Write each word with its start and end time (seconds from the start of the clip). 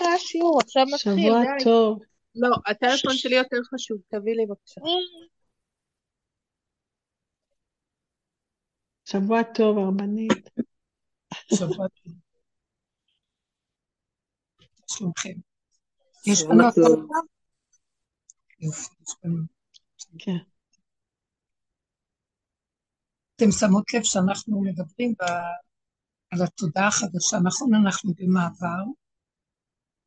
אחרי 0.00 0.14
השיעור, 0.14 0.60
עכשיו 0.60 0.84
מתחיל, 0.94 1.14
די. 1.14 1.22
שבוע 1.22 1.42
טוב. 1.64 2.02
לא, 2.34 2.48
הטלפון 2.66 3.16
שלי 3.16 3.36
יותר 3.36 3.56
חשוב, 3.74 3.98
תביא 4.08 4.34
לי 4.34 4.46
בבקשה. 4.46 4.80
שבוע 9.04 9.42
טוב, 9.42 9.78
הרבנית. 9.78 10.50
שבוע 11.54 11.86
טוב. 11.88 12.12
שלומכם. 14.90 15.34
יש 16.26 16.42
לנו 16.42 16.68
הכל 16.68 16.80
כן. 20.18 20.36
אתם 23.36 23.50
שמות 23.50 23.94
לב 23.94 24.02
שאנחנו 24.02 24.62
מדברים. 24.62 25.14
על 26.30 26.42
התודעה 26.42 26.88
החדשה, 26.88 27.36
נכון, 27.44 27.74
אנחנו 27.74 28.12
במעבר, 28.16 28.84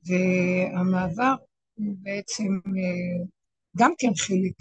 והמעבר 0.06 1.36
הוא 1.74 1.96
בעצם 2.02 2.50
אה, 2.68 3.26
גם 3.78 3.92
כן 3.98 4.14
חלק 4.18 4.58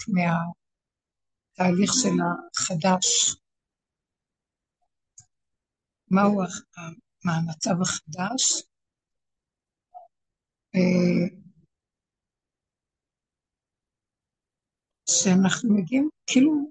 מהתהליך 1.59 1.92
של 2.02 2.16
החדש. 2.23 3.37
מהו 6.10 6.42
מה 7.24 7.33
המצב 7.36 7.74
החדש? 7.83 8.62
אה, 10.74 11.38
שאנחנו 15.11 15.74
מגיעים 15.74 16.11
כאילו 16.27 16.70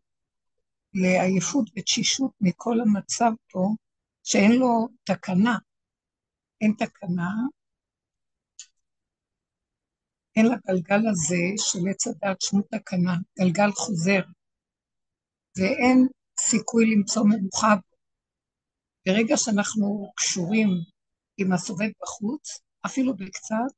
לעייפות 0.93 1.69
ותשישות 1.75 2.31
מכל 2.41 2.75
המצב 2.81 3.31
פה, 3.51 3.69
שאין 4.23 4.51
לו 4.51 4.87
תקנה. 5.03 5.57
אין 6.61 6.73
תקנה, 6.77 7.29
אין 10.35 10.45
לגלגל 10.45 11.09
הזה 11.11 11.43
של 11.57 11.79
עץ 11.89 12.07
הדת 12.07 12.41
שום 12.41 12.61
תקנה, 12.61 13.15
גלגל 13.39 13.71
חוזר, 13.71 14.21
ואין 15.57 16.07
סיכוי 16.39 16.85
למצוא 16.95 17.23
מנוחה 17.25 17.75
בו. 17.75 17.97
ברגע 19.05 19.37
שאנחנו 19.37 20.11
קשורים 20.15 20.67
עם 21.37 21.51
הסובב 21.51 21.89
בחוץ, 22.01 22.59
אפילו 22.85 23.15
בקצת, 23.15 23.73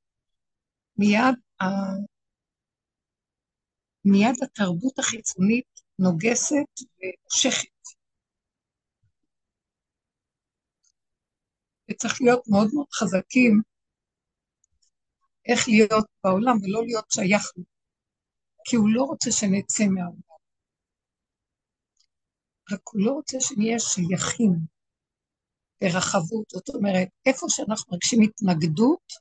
מיד, 0.98 1.36
ה... 1.62 1.66
מיד 4.06 4.36
התרבות 4.44 5.00
החיצונית 5.00 5.66
נוגסת 6.00 6.74
ומושכת. 6.98 7.68
וצריך 11.92 12.22
להיות 12.22 12.44
מאוד 12.48 12.68
מאוד 12.74 12.88
חזקים 12.92 13.62
איך 15.48 15.68
להיות 15.68 16.06
בעולם 16.24 16.58
ולא 16.64 16.84
להיות 16.86 17.06
שייך 17.12 17.52
לו, 17.58 17.64
כי 18.66 18.76
הוא 18.76 18.90
לא 18.90 19.04
רוצה 19.04 19.32
שנצא 19.32 19.84
מהעולם. 19.84 20.34
רק 22.72 22.82
הוא 22.94 23.02
לא 23.06 23.12
רוצה 23.12 23.38
שנהיה 23.40 23.80
שייכים 23.80 24.52
ברחבות, 25.82 26.50
זאת 26.50 26.70
אומרת, 26.70 27.08
איפה 27.26 27.46
שאנחנו 27.50 27.92
מרגישים 27.92 28.22
התנגדות, 28.22 29.14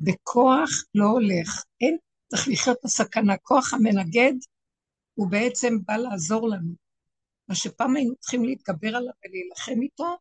בכוח 0.00 0.70
לא 0.94 1.04
הולך. 1.04 1.64
אין, 1.80 1.96
צריך 2.26 2.48
לחיות 2.48 2.78
בסכנה. 2.84 3.36
כוח 3.42 3.74
המנגד 3.74 4.32
הוא 5.14 5.30
בעצם 5.30 5.74
בא 5.86 5.96
לעזור 5.96 6.48
לנו. 6.48 6.74
מה 7.48 7.54
שפעם 7.54 7.96
היינו 7.96 8.16
צריכים 8.16 8.44
להתגבר 8.44 8.88
עליו 8.88 9.12
ולהילחם 9.24 9.82
איתו, 9.82 10.16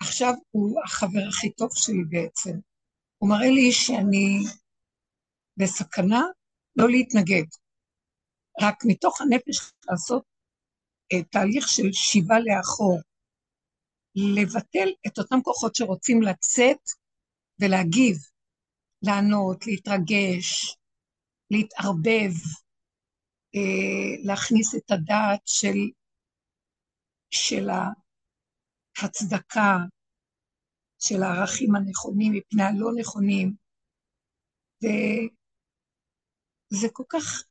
עכשיו 0.00 0.34
הוא 0.50 0.80
החבר 0.84 1.28
הכי 1.28 1.52
טוב 1.52 1.68
שלי 1.74 2.04
בעצם. 2.08 2.58
הוא 3.18 3.30
מראה 3.30 3.50
לי 3.50 3.72
שאני 3.72 4.38
בסכנה 5.56 6.22
לא 6.76 6.88
להתנגד, 6.88 7.46
רק 8.62 8.76
מתוך 8.86 9.20
הנפש 9.20 9.72
לעשות 9.90 10.24
uh, 11.14 11.24
תהליך 11.30 11.68
של 11.68 11.92
שיבה 11.92 12.34
לאחור, 12.38 13.00
לבטל 14.14 14.88
את 15.06 15.18
אותם 15.18 15.36
כוחות 15.42 15.74
שרוצים 15.74 16.22
לצאת 16.22 16.80
ולהגיב, 17.60 18.16
לענות, 19.02 19.66
להתרגש, 19.66 20.76
להתערבב, 21.50 22.32
uh, 23.56 24.26
להכניס 24.26 24.74
את 24.74 24.90
הדעת 24.90 25.40
של, 25.44 25.78
של 27.30 27.68
ההצדקה, 28.98 29.76
של 31.08 31.22
הערכים 31.22 31.74
הנכונים 31.74 32.32
מפני 32.32 32.62
הלא 32.62 32.90
נכונים. 32.98 33.54
וזה 34.82 35.28
כל 36.92 37.04
כך, 37.08 37.44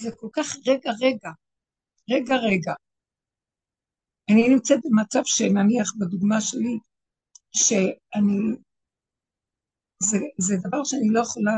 זה 0.00 0.10
כל 0.16 0.28
כך 0.32 0.46
רגע 0.66 0.90
רגע, 1.00 1.30
רגע 2.10 2.36
רגע. 2.36 2.74
אני 4.30 4.48
נמצאת 4.48 4.78
במצב 4.84 5.20
שנניח 5.24 5.92
בדוגמה 5.98 6.40
שלי, 6.40 6.78
שאני, 7.54 8.56
זה, 10.02 10.18
זה 10.38 10.54
דבר 10.68 10.84
שאני 10.84 11.08
לא 11.10 11.20
יכולה 11.20 11.52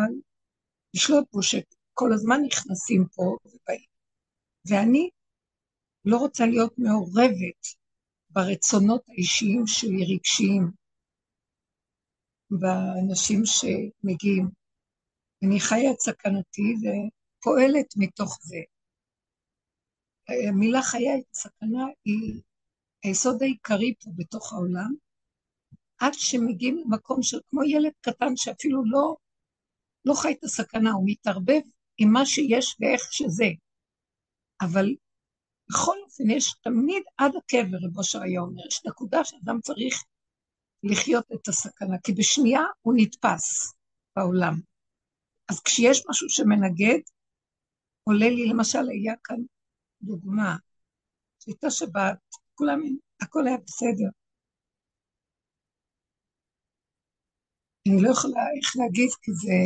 לשלוט 0.94 1.24
בו, 1.32 1.42
שכל 1.42 2.12
הזמן 2.14 2.40
נכנסים 2.46 3.06
פה 3.14 3.36
ובאים. 3.44 3.88
ואני 4.68 5.10
לא 6.04 6.16
רוצה 6.16 6.46
להיות 6.46 6.78
מעורבת 6.78 7.66
ברצונות 8.30 9.02
האישיים 9.08 9.66
שלי, 9.66 10.14
רגשיים. 10.14 10.83
באנשים 12.50 13.42
שמגיעים. 13.44 14.48
אני 15.42 15.60
חיה 15.60 15.90
את 15.90 16.00
סכנתי 16.00 16.74
ופועלת 16.80 17.86
מתוך 17.96 18.38
זה. 18.42 18.58
המילה 20.48 20.82
חיה 20.82 21.18
את 21.18 21.24
הסכנה 21.34 21.84
היא 22.04 22.42
היסוד 23.04 23.42
העיקרי 23.42 23.94
פה 24.04 24.10
בתוך 24.16 24.52
העולם, 24.52 24.94
עד 25.98 26.14
שמגיעים 26.14 26.78
למקום 26.78 27.22
של 27.22 27.38
כמו 27.50 27.62
ילד 27.62 27.92
קטן 28.00 28.36
שאפילו 28.36 28.84
לא, 28.84 29.16
לא 30.04 30.14
חי 30.14 30.32
את 30.32 30.44
הסכנה, 30.44 30.92
הוא 30.92 31.04
מתערבב 31.06 31.60
עם 31.98 32.12
מה 32.12 32.26
שיש 32.26 32.76
ואיך 32.80 33.12
שזה. 33.12 33.48
אבל 34.60 34.86
בכל 35.70 35.96
אופן 36.04 36.30
יש 36.30 36.54
תמיד 36.62 37.02
עד 37.16 37.32
הקבר, 37.36 37.78
רבו 37.86 38.04
שהיה 38.04 38.40
אומר, 38.40 38.66
יש 38.66 38.82
נקודה 38.86 39.24
שאדם 39.24 39.60
צריך 39.60 40.04
לחיות 40.90 41.26
את 41.34 41.48
הסכנה, 41.48 41.96
כי 42.04 42.12
בשנייה 42.12 42.62
הוא 42.82 42.94
נתפס 42.96 43.74
בעולם. 44.16 44.54
אז 45.50 45.60
כשיש 45.60 46.04
משהו 46.08 46.28
שמנגד, 46.28 47.00
עולה 48.04 48.28
לי, 48.28 48.48
למשל, 48.48 48.88
היה 48.90 49.14
כאן 49.24 49.36
דוגמה, 50.02 50.56
שהייתה 51.40 51.70
שבת, 51.70 52.18
כולם, 52.54 52.80
הכל 53.20 53.46
היה 53.46 53.56
בסדר. 53.56 54.08
אני 57.88 58.02
לא 58.02 58.10
יכולה 58.10 58.42
איך 58.56 58.68
להגיד, 58.76 59.10
כי 59.22 59.32
זה... 59.32 59.58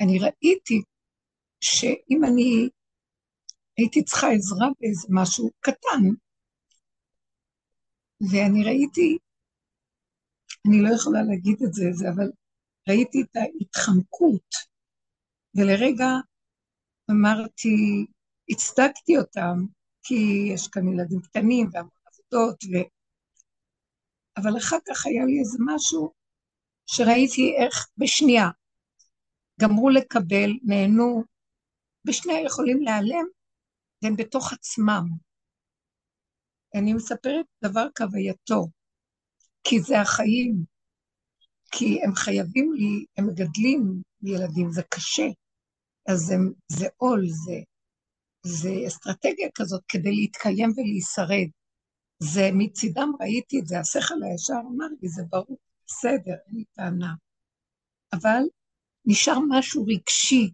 אני 0.00 0.18
ראיתי 0.18 0.82
שאם 1.60 2.20
אני 2.24 2.68
הייתי 3.78 4.04
צריכה 4.04 4.26
עזרה 4.26 4.66
באיזה 4.80 5.08
משהו 5.10 5.50
קטן, 5.60 6.25
ואני 8.20 8.64
ראיתי, 8.64 9.18
אני 10.68 10.82
לא 10.82 10.94
יכולה 10.94 11.22
להגיד 11.22 11.62
את 11.66 11.72
זה, 11.72 11.84
זה 11.92 12.08
אבל 12.08 12.30
ראיתי 12.88 13.22
את 13.22 13.36
ההתחמקות, 13.36 14.54
ולרגע 15.54 16.06
אמרתי, 17.10 18.06
הצדקתי 18.50 19.18
אותם, 19.18 19.56
כי 20.02 20.14
יש 20.54 20.68
כאן 20.68 20.88
ילדים 20.88 21.20
קטנים 21.20 21.68
והמון 21.72 21.90
עבודות, 22.06 22.64
ו... 22.64 22.74
אבל 24.36 24.58
אחר 24.58 24.76
כך 24.88 25.06
היה 25.06 25.24
לי 25.24 25.38
איזה 25.40 25.58
משהו 25.74 26.12
שראיתי 26.86 27.54
איך 27.56 27.88
בשנייה 27.98 28.48
גמרו 29.60 29.90
לקבל, 29.90 30.50
נהנו, 30.62 31.24
בשנייה 32.04 32.44
יכולים 32.44 32.82
להיעלם, 32.82 33.26
והם 34.02 34.16
בתוך 34.16 34.52
עצמם. 34.52 35.25
אני 36.74 36.92
מספרת 36.92 37.46
דבר 37.64 37.86
כהווייתו, 37.94 38.68
כי 39.64 39.80
זה 39.80 40.00
החיים, 40.00 40.64
כי 41.72 42.02
הם 42.02 42.14
חייבים 42.14 42.72
לי, 42.72 43.04
הם 43.16 43.26
מגדלים 43.26 44.02
ילדים, 44.22 44.72
זה 44.72 44.82
קשה, 44.82 45.26
אז 46.08 46.30
הם, 46.30 46.52
זה 46.68 46.86
עול, 46.96 47.26
זה, 47.28 47.60
זה 48.46 48.70
אסטרטגיה 48.86 49.48
כזאת 49.54 49.82
כדי 49.88 50.10
להתקיים 50.10 50.70
ולהישרד. 50.76 51.48
זה 52.18 52.50
מצידם 52.52 53.10
ראיתי 53.20 53.60
את 53.60 53.66
זה, 53.66 53.80
השכל 53.80 54.14
הישר 54.22 54.60
אמר 54.74 54.86
לי, 55.02 55.08
זה 55.08 55.22
ברור, 55.30 55.58
בסדר, 55.86 56.34
אין 56.46 56.56
לי 56.56 56.64
טענה. 56.72 57.14
אבל 58.12 58.42
נשאר 59.04 59.38
משהו 59.48 59.84
רגשי, 59.84 60.50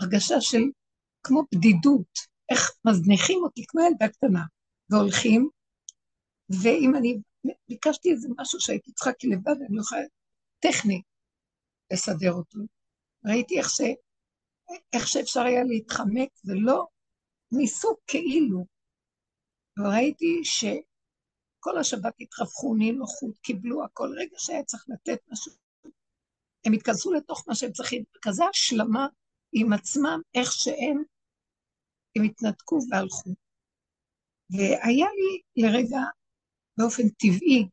הרגשה 0.00 0.40
של 0.40 0.62
כמו 1.22 1.42
בדידות, 1.54 2.18
איך 2.50 2.70
מזניחים 2.84 3.38
אותי 3.42 3.64
כמו 3.68 3.80
ילדה 3.80 4.08
קטנה. 4.08 4.42
והולכים, 4.90 5.48
ואם 6.62 6.96
אני 6.96 7.18
ביקשתי 7.68 8.12
איזה 8.12 8.28
משהו 8.38 8.60
שהייתי 8.60 8.92
צריכה 8.92 9.12
כלבד, 9.20 9.62
אני 9.66 9.76
לא 9.76 9.80
יכולה 9.80 10.02
טכני 10.58 11.02
לסדר 11.92 12.32
אותו. 12.32 12.58
ראיתי 13.24 13.58
איך, 13.58 13.70
ש... 13.70 13.80
איך 14.92 15.08
שאפשר 15.08 15.40
היה 15.40 15.64
להתחמק, 15.64 16.28
ולא 16.44 16.86
ניסו 17.52 17.96
כאילו. 18.06 18.66
וראיתי 19.78 20.40
שכל 20.44 21.78
השבת 21.80 22.14
התרווחו, 22.20 22.74
נינוחות, 22.74 23.38
קיבלו 23.38 23.84
הכל. 23.84 24.08
רגע 24.18 24.36
שהיה 24.38 24.64
צריך 24.64 24.84
לתת 24.88 25.18
משהו, 25.32 25.52
הם 26.66 26.72
התכנסו 26.72 27.12
לתוך 27.12 27.44
מה 27.48 27.54
שהם 27.54 27.72
צריכים. 27.72 28.04
כזה 28.22 28.44
השלמה 28.44 29.06
עם 29.52 29.72
עצמם, 29.72 30.20
איך 30.34 30.52
שהם, 30.52 31.02
הם 32.16 32.24
התנתקו 32.24 32.78
והלכו. 32.90 33.45
והיה 34.50 35.06
לי 35.06 35.62
לרגע, 35.62 36.00
באופן 36.78 37.08
טבעי, 37.08 37.68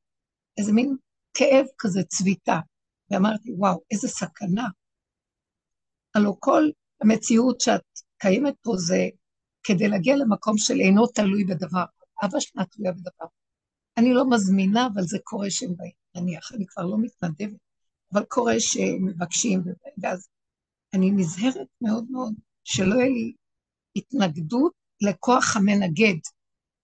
איזה 0.58 0.74
מין 0.74 0.96
כאב 1.34 1.66
כזה, 1.78 2.04
צביטה. 2.04 2.60
ואמרתי, 3.12 3.52
וואו, 3.58 3.82
איזה 3.92 4.08
סכנה. 4.08 4.68
הלוא 6.16 6.36
כל 6.40 6.64
המציאות 7.02 7.62
שאת 7.62 7.82
קיימת 8.18 8.54
פה 8.62 8.72
זה 8.78 9.10
כדי 9.64 9.88
להגיע 9.88 10.16
למקום 10.16 10.58
של 10.58 10.80
אינו 10.80 11.08
תלוי 11.08 11.44
בדבר. 11.44 11.84
אבא 12.26 12.40
שלה 12.40 12.66
תלויה 12.66 12.92
בדבר. 12.92 13.26
אני 13.98 14.14
לא 14.14 14.30
מזמינה, 14.30 14.88
אבל 14.94 15.02
זה 15.02 15.18
קורה 15.24 15.50
שהם 15.50 15.76
באים, 15.76 15.92
נניח, 16.16 16.52
אני 16.52 16.66
כבר 16.68 16.84
לא 16.84 16.98
מתנדבת, 17.02 17.60
אבל 18.14 18.24
קורה 18.24 18.54
שמבקשים, 18.60 19.64
ואז 19.98 20.28
אני 20.94 21.12
נזהרת 21.12 21.68
מאוד 21.82 22.12
מאוד 22.12 22.34
שלא 22.64 22.96
יהיה 22.96 23.10
לי 23.10 23.34
התנגדות 23.96 24.74
לכוח 25.02 25.58
המנגד. 25.58 26.20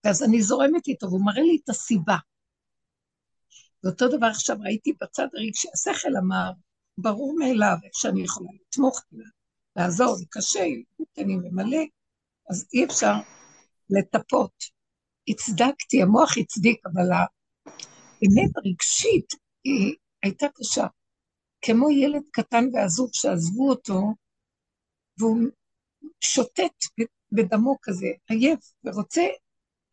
ואז 0.03 0.23
אני 0.23 0.41
זורמת 0.41 0.87
איתו, 0.87 1.07
והוא 1.07 1.25
מראה 1.25 1.41
לי 1.41 1.59
את 1.63 1.69
הסיבה. 1.69 2.17
ואותו 3.83 4.07
דבר 4.17 4.27
עכשיו 4.27 4.57
ראיתי 4.59 4.93
בצד 5.01 5.27
הרגשי, 5.33 5.67
השכל 5.73 6.17
אמר, 6.17 6.51
ברור 6.97 7.35
מאליו 7.39 7.77
שאני 7.93 8.23
יכולה 8.23 8.49
לתמוך, 8.61 9.01
לעזור, 9.75 10.15
זה 10.15 10.25
קשה, 10.29 10.63
אני 11.17 11.35
ממלא, 11.35 11.83
אז 12.49 12.67
אי 12.73 12.85
אפשר 12.85 13.13
לטפות. 13.89 14.53
הצדקתי, 15.27 16.01
המוח 16.01 16.37
הצדיק, 16.37 16.85
אבל 16.85 17.11
האמת 17.11 18.51
הרגשית 18.57 19.33
היא 19.63 19.95
הייתה 20.23 20.47
קשה. 20.55 20.87
כמו 21.61 21.91
ילד 21.91 22.21
קטן 22.31 22.65
ועזוב 22.73 23.09
שעזבו 23.13 23.69
אותו, 23.69 24.01
והוא 25.17 25.37
שוטט 26.21 26.85
בדמו 27.31 27.75
כזה, 27.81 28.07
עייף, 28.27 28.59
ורוצה 28.83 29.21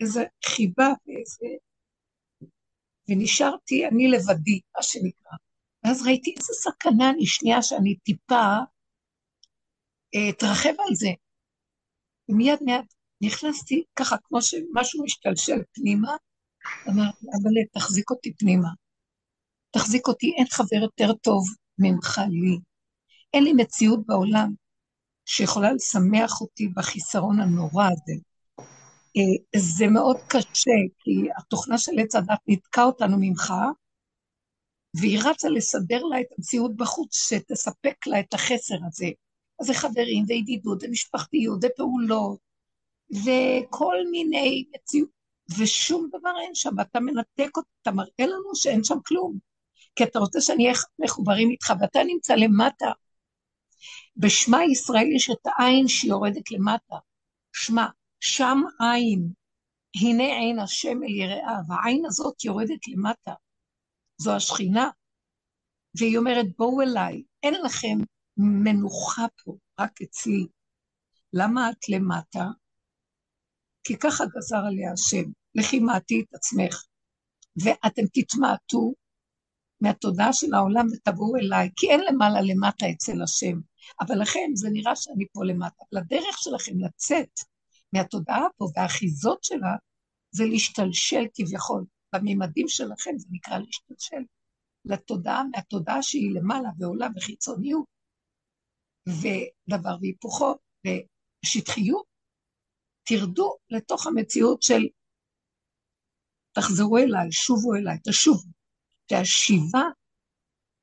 איזו 0.00 0.20
חיבה 0.44 0.88
ואיזה... 1.06 1.46
ונשארתי 3.08 3.87
אני 3.87 4.08
לבדי, 4.08 4.60
מה 4.76 4.82
שנקרא. 4.82 5.37
ואז 5.84 6.06
ראיתי 6.06 6.34
איזה 6.38 6.52
סכנה 6.52 7.10
אני 7.10 7.26
שנייה 7.26 7.62
שאני 7.62 7.96
טיפה 7.96 8.44
אה, 10.14 10.31
אתרחב 10.31 10.75
על 10.88 10.94
זה. 10.94 11.08
ומיד 12.28 12.58
מיד 12.62 12.84
נכנסתי 13.20 13.84
ככה, 13.96 14.16
כמו 14.25 14.43
שמשהו 14.43 15.04
משתלשל 15.04 15.62
פנימה, 15.72 16.16
אמרתי, 16.88 17.26
אבל 17.26 17.50
תחזיק 17.72 18.10
אותי 18.10 18.34
פנימה. 18.34 18.69
תחזיק 19.70 20.08
אותי, 20.08 20.34
אין 20.37 20.46
חבר 20.50 20.82
יותר 20.82 21.12
טוב 21.12 21.44
ממך 21.78 22.20
לי. 22.28 22.58
אין 23.34 23.44
לי 23.44 23.52
מציאות 23.52 24.06
בעולם 24.06 24.54
שיכולה 25.25 25.72
לשמח 25.72 26.40
אותי 26.40 26.69
בחיסרון 26.69 27.40
הנורא 27.40 27.84
הזה. 27.87 28.22
אה, 29.16 29.60
זה 29.60 29.86
מאוד 29.86 30.16
קשה, 30.28 30.78
כי 30.98 31.28
התוכנה 31.36 31.78
של 31.78 31.92
עץ 31.98 32.14
הדת 32.14 32.38
נתקע 32.46 32.82
אותנו 32.82 33.16
ממך, 33.20 33.52
והיא 34.94 35.18
רצה 35.24 35.48
לסדר 35.48 36.02
לה 36.02 36.20
את 36.20 36.26
המציאות 36.38 36.76
בחוץ, 36.76 37.28
שתספק 37.28 38.06
לה 38.06 38.20
את 38.20 38.34
החסר 38.34 38.76
הזה. 38.86 39.06
אז 39.60 39.66
זה 39.66 39.74
חברים, 39.74 40.24
וידידות, 40.28 40.82
ומשפחתיות, 40.82 41.60
ופעולות, 41.64 42.38
וכל 43.10 43.96
מיני 44.10 44.64
מציאות, 44.74 45.08
ושום 45.58 46.08
דבר 46.08 46.32
אין 46.42 46.54
שם, 46.54 46.70
ואתה 46.78 47.00
מנתק 47.00 47.56
אותה, 47.56 47.68
אתה 47.82 47.90
מראה 47.90 48.26
לנו 48.26 48.54
שאין 48.54 48.84
שם 48.84 48.98
כלום. 49.06 49.38
כי 49.96 50.04
אתה 50.04 50.18
רוצה 50.18 50.40
שנהיה 50.40 50.72
מחוברים 50.98 51.50
איתך, 51.50 51.72
ואתה 51.80 52.00
נמצא 52.06 52.34
למטה. 52.34 52.92
בשמע 54.16 54.64
ישראל 54.64 55.06
יש 55.16 55.30
את 55.30 55.46
העין 55.46 55.88
שיורדת 55.88 56.50
למטה. 56.50 56.96
שמע, 57.52 57.86
שם 58.26 58.58
עין, 58.81 59.32
הנה 60.02 60.25
עין 60.25 60.58
השם 60.58 61.02
אל 61.02 61.08
יראיו, 61.08 61.64
העין 61.69 62.05
הזאת 62.06 62.44
יורדת 62.44 62.88
למטה. 62.88 63.34
זו 64.19 64.37
השכינה. 64.37 64.90
והיא 65.99 66.19
אומרת, 66.19 66.46
בואו 66.58 66.82
אליי, 66.82 67.23
אין 67.43 67.55
לכם 67.64 67.99
מנוחה 68.37 69.26
פה, 69.44 69.56
רק 69.81 70.02
אצלי. 70.02 70.46
למה 71.32 71.70
את 71.70 71.88
למטה? 71.88 72.44
כי 73.84 73.99
ככה 73.99 74.25
גזר 74.37 74.67
עליה 74.67 74.93
השם, 74.93 75.31
לכי 75.55 75.78
מעטי 75.78 76.20
את 76.20 76.34
עצמך, 76.34 76.84
ואתם 77.62 78.02
תתמעטו 78.12 78.94
מהתודעה 79.81 80.32
של 80.32 80.55
העולם 80.55 80.87
ותבואו 80.93 81.37
אליי, 81.37 81.70
כי 81.76 81.90
אין 81.90 82.00
למעלה 82.00 82.40
למטה 82.40 82.87
אצל 82.90 83.23
השם. 83.23 83.61
אבל 84.00 84.23
לכם 84.23 84.50
זה 84.55 84.69
נראה 84.73 84.96
שאני 84.96 85.25
פה 85.32 85.44
למטה. 85.44 85.84
לדרך 85.93 86.38
שלכם 86.38 86.73
לצאת 86.78 87.31
מהתודעה 87.92 88.46
פה 88.56 88.66
והאחיזות 88.74 89.44
שלה, 89.44 89.76
זה 90.30 90.44
להשתלשל 90.44 91.24
כביכול. 91.34 91.84
בממדים 92.14 92.68
שלכם 92.68 93.10
זה 93.18 93.28
נקרא 93.30 93.58
להשתלשל 93.58 94.24
לתודעה, 94.84 95.42
מהתודעה 95.44 96.02
שהיא 96.02 96.34
למעלה 96.34 96.68
ועולה 96.78 97.08
בחיצוניות, 97.08 97.84
ודבר 99.08 99.96
והיפוכו, 100.00 100.54
ושטחיות, 100.86 102.06
תרדו 103.04 103.56
לתוך 103.70 104.06
המציאות 104.06 104.62
של 104.62 104.82
תחזרו 106.52 106.98
אליי, 106.98 107.32
שובו 107.32 107.74
אליי, 107.74 107.98
תשובו. 108.08 108.50
שהשיבה 109.10 109.82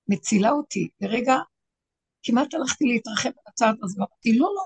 מצילה 0.07 0.49
אותי. 0.51 0.89
לרגע 1.01 1.33
כמעט 2.23 2.53
הלכתי 2.53 2.85
להתרחב 2.85 3.29
על 3.29 3.45
הצעד 3.47 3.75
הזה, 3.83 4.01
ואמרתי, 4.01 4.37
לא, 4.37 4.47
לא, 4.55 4.65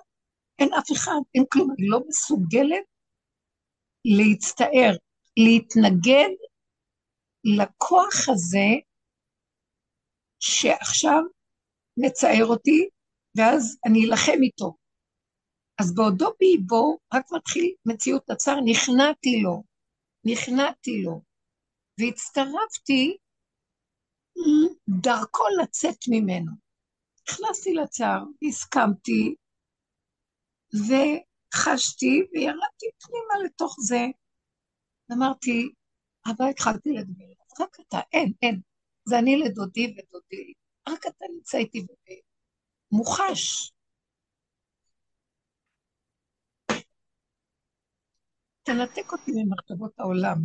אין 0.59 0.69
אף 0.73 0.91
אחד, 0.91 1.19
אין 1.35 1.43
כלום, 1.51 1.71
אני 1.71 1.87
לא 1.87 1.99
מסוגלת 2.07 2.85
להצטער, 4.05 4.93
להתנגד 5.37 6.33
לכוח 7.43 8.29
הזה 8.29 8.69
שעכשיו 10.39 11.21
מצער 11.97 12.45
אותי, 12.45 12.89
ואז 13.37 13.77
אני 13.85 14.05
אלחם 14.05 14.43
איתו. 14.43 14.75
אז 15.81 15.95
בעודו 15.95 16.29
באיבו, 16.39 16.97
רק 17.13 17.25
מתחיל 17.31 17.73
מציאות 17.85 18.29
הצער, 18.29 18.55
נכנעתי 18.65 19.41
לו, 19.43 19.63
נכנעתי 20.25 21.01
לו, 21.03 21.21
והצטרפתי 21.99 23.17
דרכו 24.89 25.43
לצאת 25.61 25.97
ממנו. 26.09 26.51
נכנסתי 27.29 27.73
לצער, 27.73 28.23
הסכמתי, 28.47 29.35
וחשתי, 30.79 32.21
וירדתי 32.33 32.85
פנימה 32.99 33.45
לתוך 33.45 33.75
זה. 33.79 34.05
אמרתי, 35.13 35.69
אבל 36.25 36.45
התחלתי 36.49 36.89
לדבר, 36.89 37.25
רק 37.59 37.77
אתה, 37.87 37.99
אין, 38.13 38.33
אין. 38.41 38.61
זה 39.05 39.19
אני 39.19 39.37
לדודי 39.37 39.85
ודודי, 39.85 40.53
רק 40.89 41.07
אתה 41.07 41.25
נמצא 41.35 41.57
איתי 41.57 41.85
מוחש. 42.91 43.71
תנתק 48.63 49.11
אותי 49.11 49.31
ממחשבות 49.35 49.99
העולם 49.99 50.37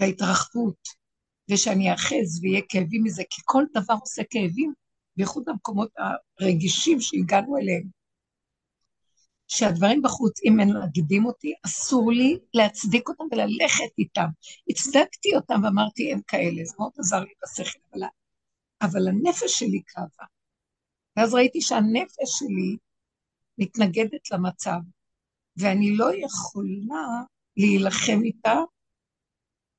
וההתרחבות. 0.00 1.02
ושאני 1.50 1.92
אאחז 1.92 2.40
ויהיה 2.42 2.60
כאבים 2.68 3.04
מזה, 3.04 3.22
כי 3.30 3.42
כל 3.44 3.64
דבר 3.74 3.94
עושה 4.00 4.22
כאבים, 4.30 4.72
בייחוד 5.16 5.44
במקומות 5.46 5.90
הרגישים 6.40 7.00
שהגענו 7.00 7.58
אליהם. 7.58 8.01
שהדברים 9.56 10.02
בחוץ, 10.02 10.40
אם 10.44 10.60
הם 10.60 10.68
מגידים 10.84 11.24
אותי, 11.24 11.54
אסור 11.66 12.12
לי 12.12 12.38
להצדיק 12.54 13.08
אותם 13.08 13.24
וללכת 13.30 13.98
איתם. 13.98 14.26
הצדקתי 14.68 15.36
אותם 15.36 15.60
ואמרתי, 15.64 16.12
הם 16.12 16.20
כאלה, 16.26 16.64
זה 16.64 16.74
מאוד 16.78 16.92
עזר 16.98 17.20
לי 17.20 17.32
בשכל, 17.42 17.78
אבל, 17.92 18.02
אבל 18.82 19.08
הנפש 19.08 19.58
שלי 19.58 19.82
כאבה. 19.86 20.26
ואז 21.16 21.34
ראיתי 21.34 21.60
שהנפש 21.60 22.28
שלי 22.38 22.76
מתנגדת 23.58 24.30
למצב, 24.30 24.78
ואני 25.56 25.96
לא 25.96 26.10
יכולה 26.14 27.22
להילחם 27.56 28.20
איתה 28.24 28.54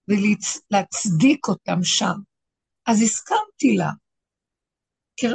ולהצדיק 0.07 1.47
אותם 1.47 1.83
שם. 1.83 2.15
אז 2.85 3.01
הסכמתי 3.01 3.77
לה, 3.77 3.89
כי 5.17 5.27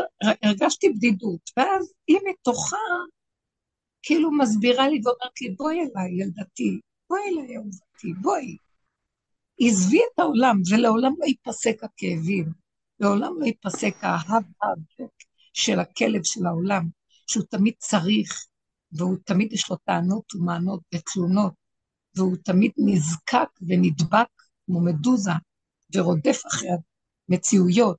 הרגשתי 0.42 0.88
בדידות, 0.88 1.50
ואז 1.56 1.92
היא 2.06 2.18
מתוכה 2.30 2.76
כאילו 4.02 4.30
מסבירה 4.38 4.88
לי 4.88 5.00
ואומרת 5.04 5.40
לי, 5.40 5.50
בואי 5.50 5.76
אליי, 5.76 6.22
ילדתי, 6.22 6.80
בואי 7.10 7.20
אליי, 7.28 7.56
אהובתי, 7.56 8.12
בואי. 8.22 8.56
עזבי 9.60 9.98
את 9.98 10.18
העולם, 10.18 10.60
ולעולם 10.70 11.12
לא 11.18 11.24
ייפסק 11.26 11.84
הכאבים, 11.84 12.52
לעולם 13.00 13.32
לא 13.40 13.46
ייפסק 13.46 13.94
ההב-הב 14.02 15.06
של 15.52 15.80
הכלב 15.80 16.20
של 16.24 16.46
העולם, 16.46 16.88
שהוא 17.26 17.44
תמיד 17.50 17.74
צריך, 17.78 18.46
והוא 18.92 19.16
תמיד 19.24 19.52
יש 19.52 19.70
לו 19.70 19.76
טענות 19.76 20.34
ומענות 20.34 20.80
ותלונות, 20.94 21.52
והוא 22.16 22.36
תמיד 22.44 22.72
נזקק 22.76 23.48
ונדבק 23.68 24.28
כמו 24.66 24.80
מדוזה, 24.80 25.30
ורודף 25.94 26.42
אחרי 26.46 26.68
המציאויות. 27.28 27.96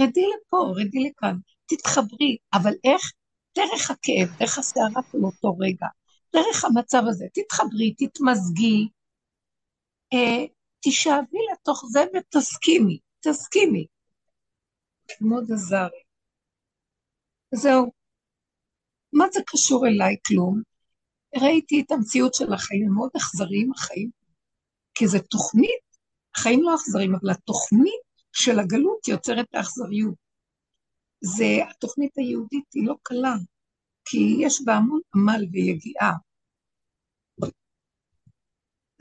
רדי 0.00 0.20
לפה, 0.20 0.72
רדי 0.76 0.98
לכאן, 1.10 1.36
תתחברי, 1.66 2.36
אבל 2.52 2.72
איך? 2.84 3.12
דרך 3.56 3.90
הכאב, 3.90 4.28
דרך 4.38 4.58
הסערה 4.58 5.02
של 5.12 5.18
אותו 5.24 5.56
רגע, 5.58 5.86
דרך 6.32 6.64
המצב 6.64 7.02
הזה, 7.08 7.26
תתחברי, 7.34 7.94
תתמזגי, 7.94 8.88
אה, 10.12 10.46
תשאבי 10.84 11.38
לתוך 11.52 11.84
זה 11.90 12.00
ותסכימי, 12.14 12.98
תסכימי. 13.20 13.86
מאוד 15.20 15.52
עזר. 15.52 15.88
זהו. 17.54 17.92
מה 19.12 19.24
זה 19.32 19.40
קשור 19.46 19.86
אליי? 19.86 20.16
כלום. 20.26 20.62
ראיתי 21.36 21.80
את 21.80 21.90
המציאות 21.90 22.34
של 22.34 22.52
החיים, 22.52 22.92
מאוד 22.94 23.10
אכזריים 23.16 23.72
החיים, 23.72 24.10
כי 24.94 25.08
זה 25.08 25.18
תוכנית, 25.18 25.86
החיים 26.34 26.62
לא 26.62 26.74
אכזריים, 26.74 27.14
אבל 27.14 27.30
התוכנית 27.30 28.00
של 28.32 28.58
הגלות 28.58 29.08
יוצרת 29.08 29.54
האכזריות. 29.54 30.25
זה, 31.20 31.44
התוכנית 31.70 32.18
היהודית 32.18 32.64
היא 32.74 32.86
לא 32.86 32.94
קלה, 33.02 33.34
כי 34.04 34.36
יש 34.40 34.62
בה 34.64 34.74
המון 34.74 35.00
עמל 35.14 35.44
ויגיעה. 35.52 36.12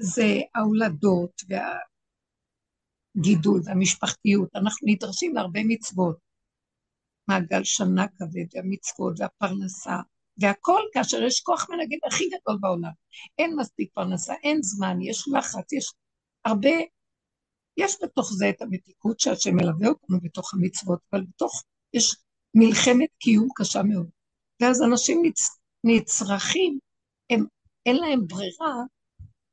זה 0.02 0.42
ההולדות 0.56 1.42
והגידול 3.16 3.62
והמשפחתיות. 3.66 4.56
אנחנו 4.56 4.88
נדרשים 4.88 5.36
להרבה 5.36 5.60
מצוות. 5.68 6.26
מעגל 7.28 7.64
שנה 7.64 8.08
כבד, 8.08 8.46
והמצוות 8.54 9.20
והפרנסה, 9.20 9.96
והכל 10.38 10.82
כאשר 10.94 11.24
יש 11.24 11.42
כוח 11.42 11.70
מנגד 11.70 11.98
הכי 12.08 12.24
גדול 12.30 12.58
בעולם. 12.62 12.92
אין 13.38 13.56
מספיק 13.60 13.94
פרנסה, 13.94 14.34
אין 14.44 14.62
זמן, 14.62 14.98
יש 15.02 15.26
לחץ, 15.38 15.74
יש 15.74 15.94
הרבה, 16.46 16.70
יש 17.78 17.98
בתוך 18.04 18.34
זה 18.34 18.50
את 18.50 18.62
המתיקות 18.62 19.20
שהשם 19.20 19.56
מלווה 19.56 19.88
אותנו 19.88 20.20
בתוך 20.22 20.54
המצוות, 20.54 21.00
אבל 21.12 21.22
בתוך, 21.22 21.64
יש 21.96 22.16
מלחמת 22.56 23.10
קיום 23.20 23.48
קשה 23.56 23.84
מאוד. 23.84 24.10
ואז 24.62 24.82
אנשים 24.82 25.22
נצ, 25.26 25.40
נצרכים, 25.84 26.80
הם, 27.30 27.46
אין 27.86 27.96
להם 27.96 28.28
ברירה 28.28 28.76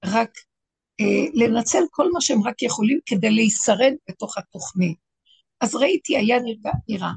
רק 0.04 0.30
אה, 1.00 1.24
לנצל 1.34 1.82
כל 1.90 2.12
מה 2.12 2.20
שהם 2.20 2.42
רק 2.42 2.62
יכולים 2.62 2.98
כדי 3.06 3.30
להישרד 3.30 3.92
בתוך 4.08 4.38
התוכנית. 4.38 4.98
אז 5.60 5.74
ראיתי, 5.74 6.16
היה 6.16 6.36
נראה, 6.88 7.10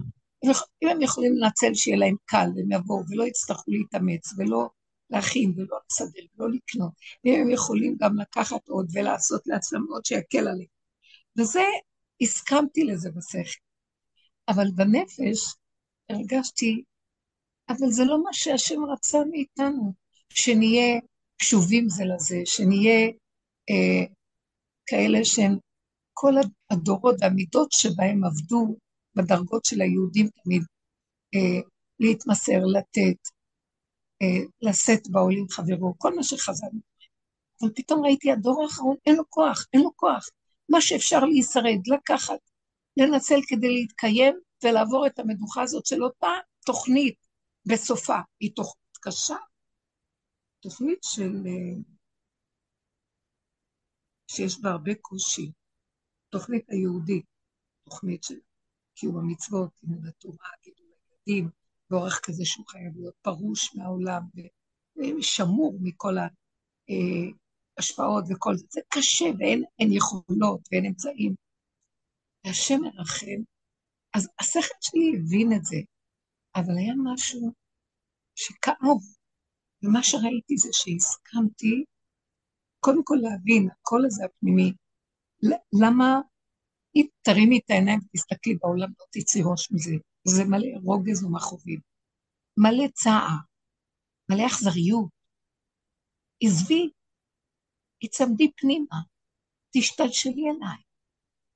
אם 0.83 0.89
הם 0.89 1.01
יכולים 1.01 1.37
לנצל 1.37 1.73
שיהיה 1.73 1.97
להם 1.97 2.15
קל, 2.25 2.47
והם 2.55 2.71
יבואו 2.71 3.03
ולא 3.09 3.23
יצטרכו 3.23 3.71
להתאמץ 3.71 4.33
ולא 4.37 4.69
להכין 5.09 5.53
ולא 5.57 5.77
לסדר 5.91 6.21
ולא 6.37 6.49
לקנות, 6.49 6.91
ואם 7.25 7.41
הם 7.41 7.49
יכולים 7.49 7.95
גם 7.99 8.19
לקחת 8.19 8.67
עוד 8.67 8.87
ולעשות 8.93 9.41
לעצמם 9.45 9.85
עוד 9.89 10.05
שיקל 10.05 10.47
עליהם. 10.47 10.75
וזה, 11.39 11.63
הסכמתי 12.21 12.83
לזה 12.83 13.11
בשכל. 13.11 13.64
אבל 14.47 14.71
בנפש 14.75 15.55
הרגשתי, 16.09 16.83
אבל 17.69 17.91
זה 17.91 18.05
לא 18.05 18.23
מה 18.23 18.33
שהשם 18.33 18.85
רצה 18.93 19.17
מאיתנו, 19.31 19.93
שנהיה 20.29 20.99
קשובים 21.37 21.89
זה 21.89 22.03
לזה, 22.05 22.41
שנהיה 22.45 23.07
אה, 23.69 24.05
כאלה 24.85 25.25
שהם 25.25 25.57
כל 26.13 26.33
הדורות 26.69 27.15
והמידות 27.19 27.71
שבהם 27.71 28.23
עבדו 28.23 28.75
בדרגות 29.15 29.65
של 29.65 29.81
היהודים 29.81 30.29
תמיד, 30.43 30.61
אה, 31.35 31.61
להתמסר, 31.99 32.59
לתת, 32.73 33.21
אה, 34.21 34.45
לשאת 34.61 35.09
בעולים 35.09 35.45
חברו, 35.49 35.93
כל 35.97 36.15
מה 36.15 36.23
שחזרנו. 36.23 36.79
אבל 37.61 37.71
פתאום 37.75 38.05
ראיתי, 38.05 38.31
הדור 38.31 38.63
האחרון, 38.63 38.95
אין 39.05 39.15
לו 39.15 39.23
כוח, 39.29 39.65
אין 39.73 39.81
לו 39.81 39.91
כוח. 39.95 40.29
מה 40.69 40.81
שאפשר 40.81 41.19
להישרד, 41.19 41.79
לקחת, 41.87 42.39
לנצל 42.97 43.39
כדי 43.47 43.69
להתקיים 43.69 44.39
ולעבור 44.63 45.07
את 45.07 45.19
המדוכה 45.19 45.61
הזאת 45.61 45.85
של 45.85 46.03
אותה 46.03 46.31
תוכנית 46.65 47.27
בסופה. 47.65 48.17
היא 48.39 48.51
תוכנית 48.55 48.97
קשה, 49.01 49.35
תוכנית 50.59 50.99
של... 51.03 51.43
אה, 51.47 51.81
שיש 54.27 54.61
בה 54.61 54.69
הרבה 54.71 54.91
קושי, 55.01 55.51
תוכנית 56.29 56.69
היהודית, 56.69 57.25
תוכנית 57.83 58.23
של 58.23 58.35
קיום 58.95 59.17
המצוות, 59.17 59.69
לימוד 59.83 60.05
התורה, 60.07 60.47
גידול 60.63 60.87
הילדים, 61.27 61.49
באורח 61.89 62.19
כזה 62.19 62.45
שהוא 62.45 62.67
חייב 62.67 62.97
להיות 62.97 63.15
פרוש 63.21 63.75
מהעולם 63.75 64.21
ושמור 64.97 65.77
מכל 65.81 66.15
ההשפעות 67.77 68.23
וכל 68.29 68.55
זה. 68.55 68.65
זה 68.69 68.81
קשה 68.89 69.25
ואין 69.39 69.91
יכולות 69.91 70.61
ואין 70.71 70.85
אמצעים. 70.85 71.44
והשם 72.45 72.81
מרחם, 72.81 73.41
אז 74.15 74.29
השכל 74.39 74.75
שלי 74.81 75.11
הבין 75.17 75.53
את 75.57 75.65
זה, 75.65 75.77
אבל 76.55 76.77
היה 76.77 76.93
משהו 77.03 77.51
שכאב, 78.35 78.99
ומה 79.83 80.03
שראיתי 80.03 80.57
זה 80.57 80.69
שהסכמתי 80.71 81.85
קודם 82.79 83.03
כל 83.03 83.15
להבין, 83.21 83.69
הקול 83.71 84.05
הזה 84.05 84.25
הפנימי, 84.25 84.71
למה 85.81 86.21
אם 86.95 87.05
תרימי 87.21 87.59
את 87.59 87.69
העיניים 87.69 87.99
ותסתכלי 87.99 88.55
בעולם, 88.55 88.89
לא 88.99 89.05
תצאי 89.11 89.41
ראש 89.45 89.71
מזה. 89.71 89.95
זה 90.27 90.43
מלא 90.43 90.67
רוגז 90.83 91.23
ומכאובים, 91.23 91.79
מלא 92.57 92.87
צער, 92.93 93.37
מלא 94.31 94.47
אכזריות. 94.47 95.09
עזבי, 96.41 96.89
הצמדי 98.03 98.51
פנימה, 98.57 98.97
תשתלשלי 99.73 100.43
אליי, 100.49 100.81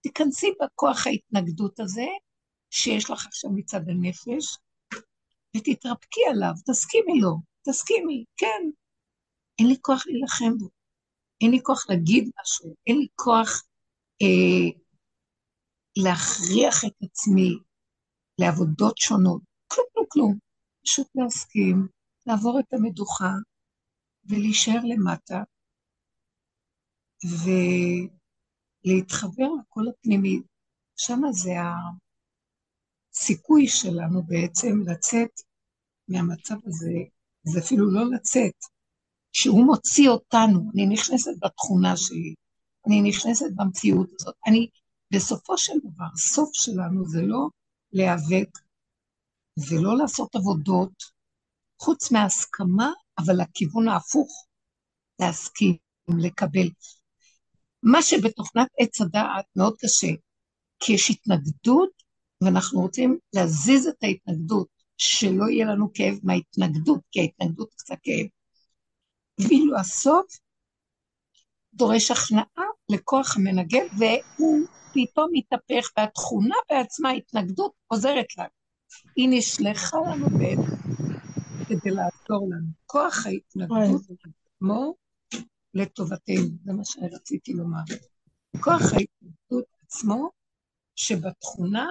תיכנסי 0.02 0.54
בכוח 0.62 1.08
ההתנגדות 1.08 1.80
הזה 1.80 2.06
שיש 2.70 3.10
לך 3.10 3.26
עכשיו 3.26 3.52
מצד 3.52 3.90
הנפש, 3.90 4.58
ותתרפקי 5.58 6.22
עליו, 6.30 6.54
תסכימי 6.66 7.20
לו, 7.22 7.36
תסכימי, 7.70 8.26
כן. 8.38 8.70
אין 9.60 9.68
לי 9.68 9.76
כוח 9.82 10.04
להילחם 10.08 10.58
בו, 10.58 10.70
אין 11.42 11.52
לי 11.52 11.60
כוח 11.64 11.86
להגיד 11.90 12.30
משהו, 12.42 12.76
אין 12.88 12.98
לי 12.98 13.08
כוח 13.16 13.64
אה, 14.22 14.80
להכריח 15.98 16.86
את 16.86 16.96
עצמי 17.04 17.50
לעבודות 18.40 18.98
שונות, 18.98 19.42
כלום, 19.68 19.86
כלום, 19.94 20.06
כלום. 20.10 20.38
פשוט 20.84 21.08
להסכים, 21.16 21.88
לעבור 22.28 22.60
את 22.60 22.74
המדוכה 22.74 23.32
ולהישאר 24.26 24.80
למטה, 24.84 25.44
ולהתחבר 28.86 29.48
לקול 29.62 29.90
הפנימי. 29.90 30.42
שם 30.96 31.22
זה 31.32 31.52
הסיכוי 33.14 33.68
שלנו 33.68 34.24
בעצם 34.24 34.82
לצאת 34.88 35.42
מהמצב 36.08 36.56
הזה, 36.66 36.94
זה 37.44 37.60
אפילו 37.60 37.92
לא 37.92 38.12
לצאת, 38.12 38.56
שהוא 39.32 39.66
מוציא 39.66 40.10
אותנו, 40.10 40.72
אני 40.74 40.86
נכנסת 40.86 41.32
בתכונה 41.42 41.98
שלי, 41.98 42.34
אני 42.88 43.02
נכנסת 43.02 43.46
במציאות 43.56 44.10
הזאת, 44.20 44.36
אני 44.48 44.68
בסופו 45.14 45.58
של 45.58 45.74
דבר, 45.84 46.06
הסוף 46.14 46.50
שלנו 46.54 47.06
זה 47.06 47.22
לא 47.22 47.48
להיאבק 47.92 48.50
ולא 49.70 49.98
לעשות 49.98 50.36
עבודות, 50.36 51.04
חוץ 51.82 52.12
מהסכמה, 52.12 52.92
אבל 53.18 53.42
לכיוון 53.42 53.88
ההפוך, 53.88 54.46
להסכים, 55.20 55.76
לקבל. 56.18 56.70
מה 57.84 58.02
שבתוכנת 58.02 58.68
עץ 58.80 59.02
הדעת 59.02 59.46
מאוד 59.56 59.76
קשה, 59.80 60.08
כי 60.80 60.94
יש 60.94 61.10
התנגדות, 61.10 61.90
ואנחנו 62.44 62.82
רוצים 62.82 63.18
להזיז 63.34 63.88
את 63.88 64.04
ההתנגדות, 64.04 64.68
שלא 64.98 65.50
יהיה 65.50 65.66
לנו 65.66 65.94
כאב 65.94 66.20
מההתנגדות, 66.24 67.00
כי 67.12 67.20
ההתנגדות 67.20 67.74
קצת 67.78 67.96
כאב. 68.04 68.26
ואילו 69.40 69.80
הסוף 69.80 70.26
דורש 71.74 72.12
הכנעה 72.12 72.66
לכוח 72.90 73.38
המנגד, 73.38 73.86
והוא 73.98 74.60
פתאום 74.94 75.30
מתהפך, 75.34 75.90
והתכונה 75.98 76.56
בעצמה, 76.70 77.12
התנגדות, 77.12 77.72
עוזרת 77.88 78.38
לנו. 78.38 78.50
היא 79.16 79.28
נשלחה 79.32 79.98
לנו 79.98 80.26
בעצם 80.30 80.76
כדי 81.68 81.92
לעזור 81.92 82.48
לנו. 82.52 82.68
כוח 82.86 83.26
ההתנגדות 83.26 84.02
עצמו 84.56 84.96
לטובתנו, 85.80 86.58
זה 86.64 86.74
מה 86.74 86.86
שרציתי 86.86 87.54
לומר. 87.54 87.82
כוח 88.64 88.82
ההתנגדות 88.82 89.66
עצמו, 89.84 90.30
שבתכונה 90.96 91.88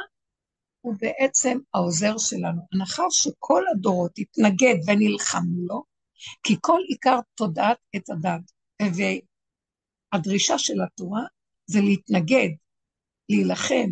הוא 0.80 0.95
בעצם 1.00 1.59
העוזר 1.75 2.18
שלנו. 2.18 2.62
הנחה 2.73 3.02
שכל 3.11 3.62
הדורות 3.73 4.18
התנגד 4.18 4.75
ונלחמנו 4.87 5.66
לו, 5.66 5.85
כי 6.42 6.57
כל 6.61 6.80
עיקר 6.88 7.18
תודעת 7.35 7.78
את 7.97 8.11
הדת, 8.11 8.52
והדרישה 10.12 10.59
של 10.59 10.83
התורה 10.83 11.23
זה 11.66 11.78
להתנגד, 11.80 12.49
להילחם, 13.28 13.90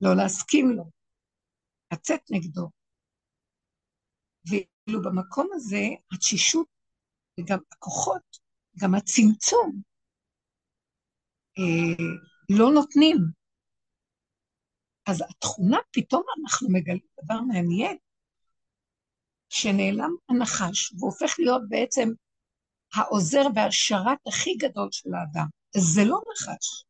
לא 0.00 0.16
להסכים 0.16 0.70
לו, 0.70 0.84
לצאת 1.92 2.20
נגדו. 2.30 2.68
ואילו 4.46 5.02
במקום 5.02 5.48
הזה, 5.52 5.82
התשישות 6.12 6.66
וגם 7.40 7.58
הכוחות, 7.72 8.38
גם 8.78 8.94
הצמצום, 8.94 9.82
אה, 11.58 12.04
לא 12.50 12.70
נותנים. 12.72 13.16
אז 15.06 15.22
התכונה, 15.30 15.78
פתאום 15.90 16.22
אנחנו 16.42 16.68
מגלים 16.70 17.06
דבר 17.24 17.40
מעניין, 17.40 17.96
שנעלם 19.48 20.10
הנחש 20.28 20.92
והופך 20.92 21.34
להיות 21.38 21.62
בעצם 21.68 22.08
העוזר 22.94 23.42
והשרת 23.54 24.18
הכי 24.26 24.54
גדול 24.54 24.88
של 24.92 25.10
האדם. 25.14 25.46
זה 25.76 26.04
לא 26.04 26.20
נחש. 26.32 26.84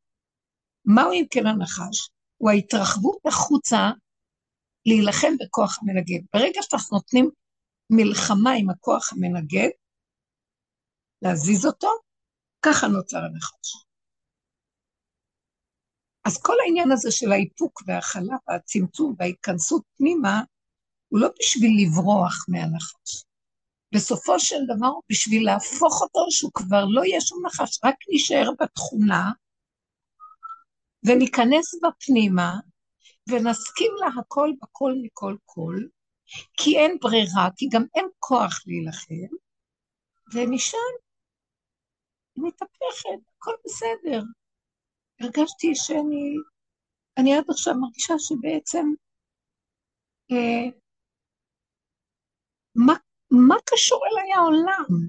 מהו 0.85 1.12
אם 1.12 1.25
כן 1.30 1.47
הנחש? 1.47 2.11
הוא 2.37 2.50
ההתרחבות 2.50 3.18
החוצה 3.26 3.90
להילחם 4.87 5.33
בכוח 5.40 5.78
המנגד. 5.83 6.21
ברגע 6.33 6.61
שאנחנו 6.62 6.97
נותנים 6.97 7.30
מלחמה 7.90 8.50
עם 8.59 8.71
הכוח 8.71 9.12
המנגד, 9.12 9.68
להזיז 11.23 11.67
אותו, 11.67 11.89
ככה 12.63 12.87
נוצר 12.87 13.19
הנחש. 13.19 13.89
אז 16.25 16.43
כל 16.43 16.55
העניין 16.65 16.93
הזה 16.93 17.11
של 17.11 17.33
האיפוק 17.33 17.83
וההכלה 17.87 18.37
והצמצום 18.49 19.15
וההתכנסות 19.19 19.83
פנימה, 19.97 20.43
הוא 21.09 21.21
לא 21.21 21.29
בשביל 21.39 21.71
לברוח 21.83 22.45
מהנחש. 22.49 23.25
בסופו 23.95 24.41
של 24.41 24.57
דבר 24.75 24.93
בשביל 25.11 25.45
להפוך 25.45 26.03
אותו 26.03 26.27
שהוא 26.31 26.51
כבר 26.55 26.85
לא 26.85 27.05
יהיה 27.05 27.21
שום 27.21 27.47
נחש, 27.47 27.79
רק 27.85 27.95
להישאר 28.09 28.51
בתכונה, 28.61 29.31
וניכנס 31.07 31.75
בפנימה, 31.83 32.55
ונסכים 33.29 33.93
לה 34.01 34.07
הכל 34.21 34.53
בכל 34.63 34.95
מכל 35.03 35.37
כל, 35.45 35.77
כי 36.57 36.79
אין 36.79 36.99
ברירה, 37.03 37.49
כי 37.57 37.69
גם 37.73 37.85
אין 37.95 38.07
כוח 38.19 38.61
להילחם, 38.67 39.35
ונשאר, 40.35 41.08
מתהפכת, 42.42 43.21
הכל 43.37 43.52
בסדר. 43.64 44.23
הרגשתי 45.21 45.75
שאני, 45.75 46.35
אני 47.18 47.37
עד 47.37 47.45
עכשיו 47.50 47.75
מרגישה 47.75 48.14
שבעצם, 48.18 48.87
אה, 50.33 50.78
מה, 52.75 52.95
מה 53.30 53.57
קשור 53.64 54.00
אליי 54.12 54.33
העולם? 54.33 55.09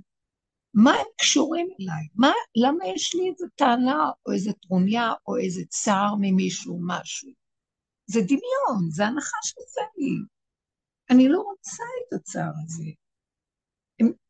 מה 0.73 0.91
הם 0.91 1.07
קשורים 1.17 1.67
אליי? 1.79 2.07
מה, 2.15 2.31
למה 2.55 2.87
יש 2.87 3.15
לי 3.15 3.29
איזו 3.29 3.45
טענה 3.55 4.11
או 4.25 4.31
איזו 4.31 4.51
טרוניה 4.53 5.13
או 5.27 5.37
איזה 5.37 5.61
צער 5.69 6.15
ממישהו, 6.21 6.79
משהו? 6.87 7.29
זה 8.05 8.19
דמיון, 8.21 8.91
זה 8.91 9.05
הנחה 9.05 9.37
שעושה 9.43 9.81
לי. 9.97 10.15
אני 11.09 11.29
לא 11.29 11.39
רוצה 11.41 11.83
את 11.83 12.13
הצער 12.19 12.51
הזה. 12.63 12.83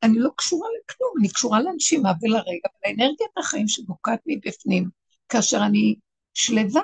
אני 0.03 0.19
לא 0.19 0.29
קשורה 0.37 0.67
לכלום, 0.79 1.13
אני 1.19 1.29
קשורה 1.29 1.59
לנשימה 1.61 2.09
ולרגע 2.21 2.69
ולאנרגיית 2.85 3.37
החיים 3.37 3.67
שבוקעת 3.67 4.19
מבפנים, 4.25 4.89
כאשר 5.29 5.57
אני 5.65 5.95
שלווה. 6.33 6.81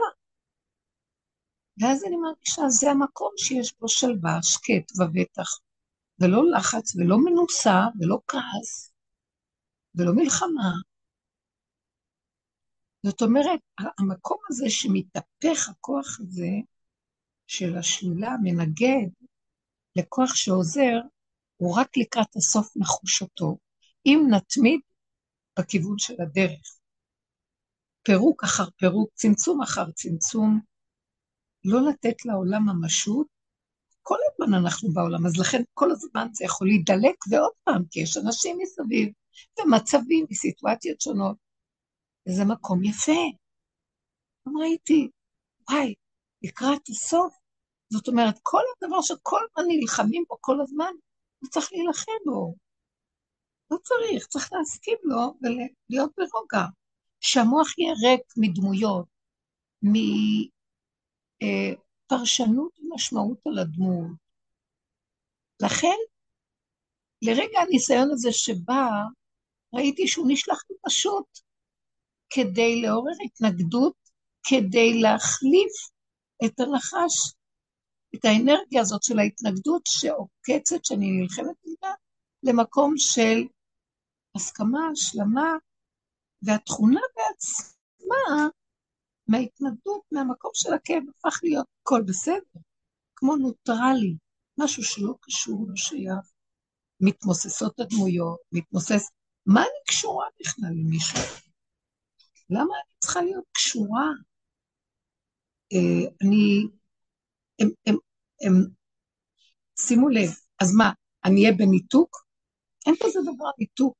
ואז 1.81 2.03
אני 2.05 2.15
מרגישה, 2.15 2.69
זה 2.69 2.91
המקום 2.91 3.31
שיש 3.37 3.79
בו 3.79 3.87
שלווה, 3.87 4.39
שקט 4.41 4.99
ובטח, 4.99 5.59
ולא 6.19 6.51
לחץ, 6.51 6.95
ולא 6.95 7.17
מנוסה, 7.17 7.79
ולא 7.99 8.19
כעס, 8.27 8.91
ולא 9.95 10.11
מלחמה. 10.15 10.71
זאת 13.05 13.21
אומרת, 13.21 13.59
המקום 13.99 14.37
הזה 14.49 14.69
שמתהפך 14.69 15.69
הכוח 15.69 16.19
הזה 16.19 16.51
של 17.47 17.77
השלילה, 17.77 18.35
מנגד, 18.43 19.09
לכוח 19.95 20.35
שעוזר, 20.35 20.99
הוא 21.57 21.77
רק 21.77 21.97
לקראת 21.97 22.35
הסוף 22.35 22.77
נחוש 22.77 23.21
אותו, 23.21 23.57
אם 24.05 24.19
נתמיד 24.29 24.79
בכיוון 25.59 25.99
של 25.99 26.13
הדרך. 26.21 26.79
פירוק 28.03 28.43
אחר 28.43 28.65
פירוק, 28.77 29.09
צמצום 29.13 29.61
אחר 29.61 29.91
צמצום, 29.91 30.59
לא 31.65 31.89
לתת 31.89 32.25
לעולם 32.25 32.61
ממשות. 32.65 33.27
כל 34.01 34.17
הזמן 34.27 34.53
אנחנו 34.53 34.89
בעולם, 34.93 35.25
אז 35.25 35.37
לכן 35.37 35.61
כל 35.73 35.91
הזמן 35.91 36.27
זה 36.33 36.45
יכול 36.45 36.67
להידלק 36.67 37.15
ועוד 37.29 37.51
פעם, 37.63 37.83
כי 37.91 37.99
יש 37.99 38.17
אנשים 38.17 38.57
מסביב, 38.61 39.09
ומצבים 39.59 40.25
וסיטואציות 40.31 41.01
שונות. 41.01 41.37
וזה 42.29 42.45
מקום 42.45 42.83
יפה. 42.83 43.21
גם 44.47 44.57
ראיתי, 44.57 45.09
וואי, 45.69 45.93
לקראת 46.43 46.89
הסוף, 46.89 47.33
זאת 47.89 48.07
אומרת, 48.07 48.39
כל 48.43 48.61
הדבר 48.77 49.01
שכל 49.01 49.39
הזמן 49.45 49.65
נלחמים 49.67 50.23
בו 50.29 50.37
כל 50.41 50.61
הזמן, 50.61 50.93
הוא 51.45 51.51
צריך 51.51 51.73
להילחם 51.73 52.11
בו. 52.25 52.55
לא 53.71 53.77
צריך, 53.83 54.27
צריך 54.27 54.53
להסכים 54.53 54.97
לו 55.03 55.37
ולהיות 55.41 56.11
ברוגע. 56.17 56.65
שהמוח 57.19 57.77
יהיה 57.77 57.93
ריק 57.93 58.33
מדמויות, 58.37 59.05
מפרשנות 62.11 62.79
ומשמעות 62.79 63.39
על 63.47 63.59
הדמות. 63.59 64.11
לכן, 65.61 65.97
לרגע 67.21 67.59
הניסיון 67.59 68.11
הזה 68.11 68.29
שבא, 68.31 68.89
ראיתי 69.73 70.07
שהוא 70.07 70.27
נשלח 70.29 70.63
לי 70.69 70.75
פשוט 70.85 71.39
כדי 72.29 72.81
לעורר 72.81 73.15
התנגדות, 73.25 73.95
כדי 74.47 75.01
להחליף 75.01 75.73
את 76.45 76.59
הנחש, 76.59 77.33
את 78.15 78.25
האנרגיה 78.25 78.81
הזאת 78.81 79.03
של 79.03 79.19
ההתנגדות 79.19 79.81
שעוקצת, 79.85 80.85
שאני 80.85 81.11
נלחמת 81.11 81.55
איתה, 81.65 81.91
למקום 82.43 82.93
של 82.97 83.47
הסכמה, 84.35 84.79
השלמה, 84.93 85.53
והתכונה 86.41 86.99
בעצמה, 87.15 88.47
מההתנגדות, 89.27 90.01
מהמקום 90.11 90.51
של 90.53 90.73
הכאב, 90.73 91.03
הפך 91.09 91.39
להיות 91.43 91.65
הכל 91.81 92.01
בסדר, 92.07 92.59
כמו 93.15 93.35
נוטרלי, 93.35 94.15
משהו 94.57 94.83
שלא 94.83 95.13
קשור, 95.21 95.65
לא 95.69 95.75
שייך. 95.75 96.31
מתמוססות 96.99 97.79
הדמויות, 97.79 98.39
מתמוסס... 98.51 99.11
מה 99.45 99.61
אני 99.61 99.79
קשורה 99.87 100.25
בכלל 100.39 100.69
למישהו? 100.69 101.19
למה 102.49 102.61
אני 102.61 102.99
צריכה 102.99 103.21
להיות 103.21 103.45
קשורה? 103.51 104.05
אה, 105.73 106.11
אני... 106.21 106.67
הם, 107.59 107.69
הם, 107.85 107.97
הם... 108.41 108.53
שימו 109.79 110.09
לב, 110.09 110.29
אז 110.59 110.75
מה, 110.75 110.91
אני 111.25 111.41
אהיה 111.41 111.53
בניתוק? 111.57 112.25
אין 112.85 112.95
כזה 113.03 113.19
דבר 113.21 113.49
ניתוק. 113.59 113.95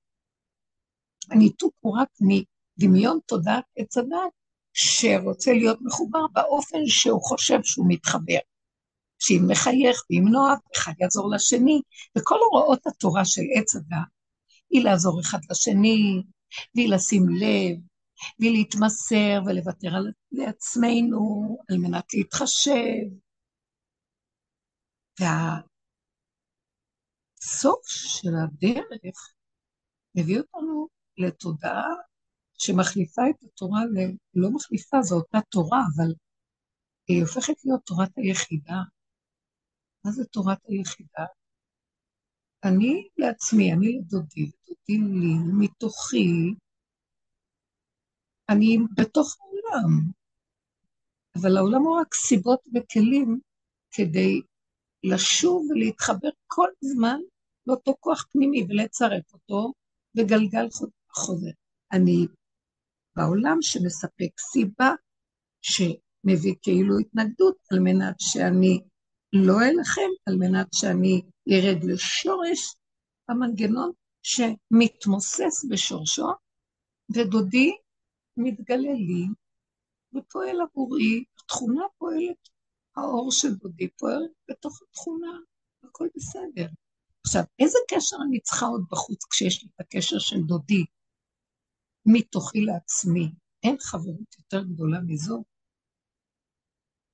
הניתוק 1.32 1.74
הוא 1.80 1.98
רק 1.98 2.10
מדמיון 2.22 3.20
תודעת 3.26 3.64
עץ 3.76 3.98
הדת, 3.98 4.32
שרוצה 4.74 5.54
להיות 5.54 5.80
מחובר 5.82 6.28
באופן 6.34 6.78
שהוא 6.88 7.22
חושב 7.22 7.60
שהוא 7.64 7.86
מתחבר. 7.90 8.40
שאם 9.20 9.46
מחייך 9.48 10.04
ואם 10.10 10.28
נוח, 10.28 10.60
אחד 10.78 10.94
יעזור 11.00 11.32
לשני, 11.36 11.82
וכל 12.18 12.36
הוראות 12.52 12.88
התורה 12.88 13.26
של 13.26 13.42
עץ 13.56 13.76
הדת 13.76 14.08
היא 14.70 14.84
לעזור 14.84 15.22
אחד 15.22 15.40
לשני, 15.50 16.24
והיא 16.76 16.90
לשים 16.90 17.30
לב, 17.30 17.78
והיא 18.40 18.52
להתמסר 18.52 19.42
ולוותר 19.46 19.96
על 19.96 20.12
לעצמנו 20.32 21.58
על 21.70 21.78
מנת 21.78 22.14
להתחשב. 22.14 23.06
והסוף 25.20 25.68
של 27.88 28.30
הדרך 28.44 29.34
מביא 30.16 30.40
אותנו 30.40 30.88
לתודעה 31.18 31.90
שמחליפה 32.58 33.22
את 33.30 33.44
התורה, 33.44 33.86
ל... 33.86 33.98
לא 34.34 34.50
מחליפה, 34.52 35.02
זו 35.02 35.16
אותה 35.16 35.38
תורה, 35.50 35.80
אבל 35.96 36.14
היא 37.08 37.22
הופכת 37.22 37.66
להיות 37.66 37.82
תורת 37.86 38.12
היחידה. 38.18 38.82
מה 40.06 40.12
זה 40.12 40.26
תורת 40.26 40.58
היחידה? 40.68 41.26
אני 42.64 43.08
לעצמי, 43.18 43.74
אני 43.74 43.98
לדודי, 43.98 44.42
לדודי 44.42 44.98
לי, 44.98 45.34
מתוכי, 45.60 46.56
אני 48.50 48.78
בתוך 48.98 49.38
העולם, 49.40 50.12
אבל 51.36 51.58
העולם 51.58 51.82
הוא 51.82 52.00
רק 52.02 52.14
סיבות 52.14 52.60
וכלים 52.74 53.40
כדי 53.92 54.42
לשוב 55.10 55.68
ולהתחבר 55.70 56.30
כל 56.48 56.68
הזמן 56.84 57.20
לאותו 57.68 57.96
כוח 58.00 58.26
פנימי 58.32 58.66
ולצרף 58.70 59.34
אותו 59.34 59.74
בגלגל 60.16 60.68
חוזר. 61.12 61.52
אני 61.92 62.28
בעולם 63.16 63.58
שמספק 63.62 64.40
סיבה 64.40 64.92
שמביא 65.62 66.56
כאילו 66.62 66.98
התנגדות 67.00 67.56
על 67.72 67.80
מנת 67.80 68.16
שאני 68.20 68.80
לא 69.34 69.56
אלחם, 69.62 70.10
על 70.26 70.36
מנת 70.36 70.68
שאני 70.74 71.22
ארד 71.52 71.84
לשורש 71.84 72.76
המנגנון 73.30 73.92
שמתמוסס 74.24 75.66
בשורשו, 75.70 76.28
ודודי 77.10 77.72
מתגלה 78.38 78.94
לי 78.94 79.26
ופועל 80.14 80.62
עבורי, 80.62 81.24
התכונה 81.36 81.82
פועלת, 81.98 82.50
האור 82.98 83.32
של 83.32 83.56
דודי 83.56 83.90
פועל 83.90 84.24
בתוך 84.50 84.82
התכונה, 84.82 85.38
הכל 85.84 86.08
בסדר. 86.16 86.68
עכשיו, 87.26 87.44
איזה 87.60 87.78
קשר 87.88 88.18
אני 88.28 88.40
צריכה 88.40 88.66
עוד 88.66 88.86
בחוץ 88.92 89.26
כשיש 89.30 89.64
לי 89.64 89.70
את 89.76 89.80
הקשר 89.80 90.20
של 90.20 90.42
דודי 90.42 90.86
מתוכי 92.06 92.62
לעצמי? 92.62 93.32
אין 93.64 93.76
חברות 93.80 94.36
יותר 94.38 94.64
גדולה 94.64 95.00
מזו. 95.08 95.44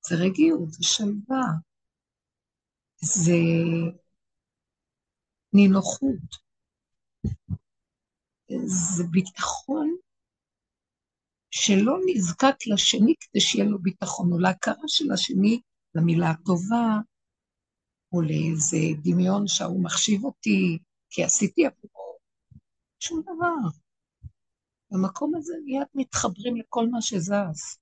זה 0.08 0.16
רגיעות, 0.16 0.72
זה 0.72 0.84
שלווה, 0.84 1.44
זה 3.02 3.38
נינוחות, 5.54 6.36
זה 8.66 9.04
ביטחון 9.12 9.96
שלא 11.52 11.98
נזקק 12.06 12.68
לשני 12.68 13.14
כדי 13.20 13.42
שיהיה 13.42 13.66
לו 13.66 13.80
ביטחון, 13.80 14.34
או 14.34 14.40
להכרה 14.40 14.88
של 14.88 15.12
השני 15.12 15.62
למילה 15.96 16.30
הטובה, 16.30 17.00
או 18.14 18.22
לאיזה 18.22 18.78
דמיון 19.04 19.48
שההוא 19.48 19.84
מחשיב 19.84 20.24
אותי, 20.24 20.80
כי 21.10 21.24
עשיתי 21.24 21.66
עבורו. 21.66 22.18
שום 23.00 23.22
דבר. 23.22 23.70
במקום 24.92 25.36
הזה 25.36 25.54
מיד 25.66 25.88
מתחברים 25.96 26.56
לכל 26.56 26.88
מה 26.92 27.02
שזז. 27.02 27.78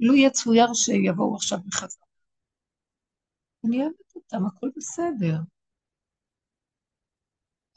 לו 0.00 0.14
יצויר 0.14 0.74
שיבואו 0.74 1.36
עכשיו 1.36 1.58
בחזרה. 1.66 2.06
אני 3.64 3.82
אוהבת 3.82 4.14
אותם, 4.14 4.46
הכל 4.46 4.70
בסדר. 4.76 5.36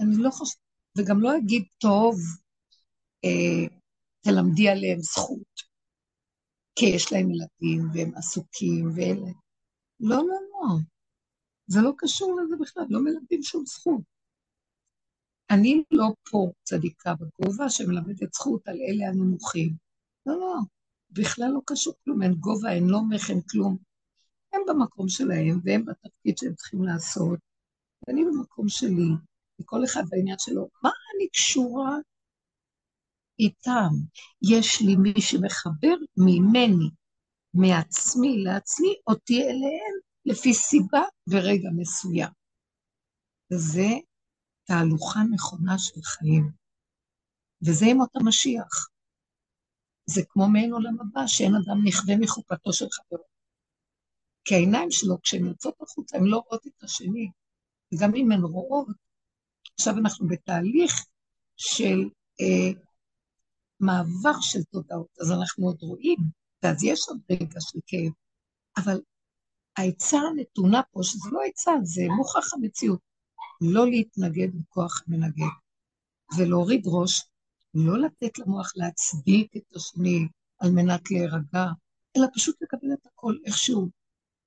אני 0.02 0.15
לא 0.17 0.30
חושבת, 0.32 0.62
וגם 0.97 1.21
לא 1.21 1.38
אגיד, 1.38 1.63
טוב, 1.78 2.15
אה, 3.25 3.78
תלמדי 4.21 4.69
עליהם 4.69 4.99
זכות, 4.99 5.68
כי 6.80 6.86
יש 6.86 7.13
להם 7.13 7.32
ילדים 7.32 7.89
והם 7.94 8.12
עסוקים 8.15 8.92
ואלה. 8.96 9.32
לא, 10.00 10.18
לא, 10.18 10.39
לא. 10.52 10.78
זה 11.68 11.82
לא 11.82 11.92
קשור 11.98 12.42
לזה 12.42 12.56
בכלל, 12.62 12.84
לא 12.89 13.00
מלמדים 13.04 13.44
שום 13.44 13.65
זכות. 13.65 14.02
אני 15.50 15.84
לא 15.92 16.08
פה 16.32 16.52
צדיקה 16.63 17.13
בגובה 17.13 17.70
שמלמדת 17.70 18.34
זכות 18.34 18.68
על 18.68 18.78
אלה 18.82 19.08
הנמוכים. 19.08 19.74
לא, 20.26 20.39
לא, 20.39 20.56
בכלל 21.12 21.52
לא 21.54 21.60
קשור 21.65 21.94
כלום, 22.04 22.24
אין 22.24 22.34
גובה, 22.34 22.72
אין 22.72 22.88
לומך, 22.88 23.30
אין 23.30 23.42
כלום. 23.42 23.78
הם 24.54 24.62
במקום 24.68 25.10
שלהם, 25.10 25.60
והם 25.63 25.86
בתפקיד 25.86 26.38
שהם 26.38 26.54
צריכים 26.54 26.84
לעשות, 26.84 27.39
ואני 28.08 28.26
במקום 28.26 28.70
שלי, 28.70 29.10
וכל 29.62 29.86
אחד 29.86 30.04
בעניין 30.10 30.38
שלו. 30.39 30.70
מה 30.84 30.89
אני 30.89 31.30
קשורה 31.30 31.98
איתם? 33.39 33.89
יש 34.41 34.82
לי 34.82 34.95
מי 34.95 35.21
שמחבר 35.21 35.95
ממני, 36.17 36.89
מעצמי 37.54 38.43
לעצמי, 38.43 38.95
אותי 39.08 39.43
אליהם, 39.43 39.95
לפי 40.25 40.54
סיבה 40.54 41.02
ורגע 41.28 41.69
מסוים. 41.75 42.30
זה 43.54 43.88
תהלוכה 44.63 45.19
נכונה 45.32 45.80
של 45.80 46.02
חיים. 46.04 46.52
וזה 47.67 47.86
ימות 47.86 48.10
המשיח. 48.15 48.89
זה 50.06 50.21
כמו 50.30 50.49
מעין 50.49 50.73
עולם 50.73 50.97
הבא, 51.02 51.28
שאין 51.28 51.56
אדם 51.56 51.78
נכווה 51.88 52.17
מחופתו 52.17 52.73
של 52.73 52.86
חברו. 52.91 53.23
כי 54.45 54.56
העיניים 54.56 54.91
שלו, 54.91 55.21
כשהן 55.21 55.45
יוצאות 55.45 55.82
החוצה, 55.82 56.17
הן 56.17 56.23
לא 56.23 56.38
רואות 56.38 56.67
את 56.67 56.84
השני. 56.84 57.32
וגם 57.93 58.15
אם 58.15 58.32
הן 58.32 58.41
רואות, 58.41 58.88
עכשיו 59.73 59.97
אנחנו 59.97 60.28
בתהליך 60.28 61.06
של 61.58 62.10
אה, 62.41 62.82
מעבר 63.80 64.42
של 64.42 64.63
תודעות, 64.63 65.18
אז 65.22 65.32
אנחנו 65.32 65.65
עוד 65.65 65.82
רואים, 65.82 66.18
ואז 66.63 66.84
יש 66.84 67.00
עוד 67.08 67.20
רגע 67.32 67.60
של 67.60 67.80
כאב, 67.88 68.12
אבל 68.78 69.02
העצה 69.78 70.18
הנתונה 70.18 70.82
פה, 70.92 71.00
שזה 71.04 71.30
לא 71.32 71.39
עצה, 71.50 71.72
זה 71.84 72.02
מוכח 72.18 72.54
המציאות, 72.54 73.00
לא 73.62 73.86
להתנגד 73.86 74.48
בכוח 74.56 75.04
המנגד, 75.08 75.54
ולהוריד 76.38 76.84
ראש, 76.86 77.22
לא 77.74 78.00
לתת 78.00 78.39
למוח 78.39 78.72
להצדיק 78.76 79.58
את 79.58 79.76
השני 79.76 80.28
על 80.60 80.72
מנת 80.72 81.12
להירגע, 81.12 81.65
אלא 82.18 82.28
פשוט 82.34 82.56
לקבל 82.62 82.94
את 82.94 83.06
הכל 83.06 83.38
איכשהו, 83.46 83.89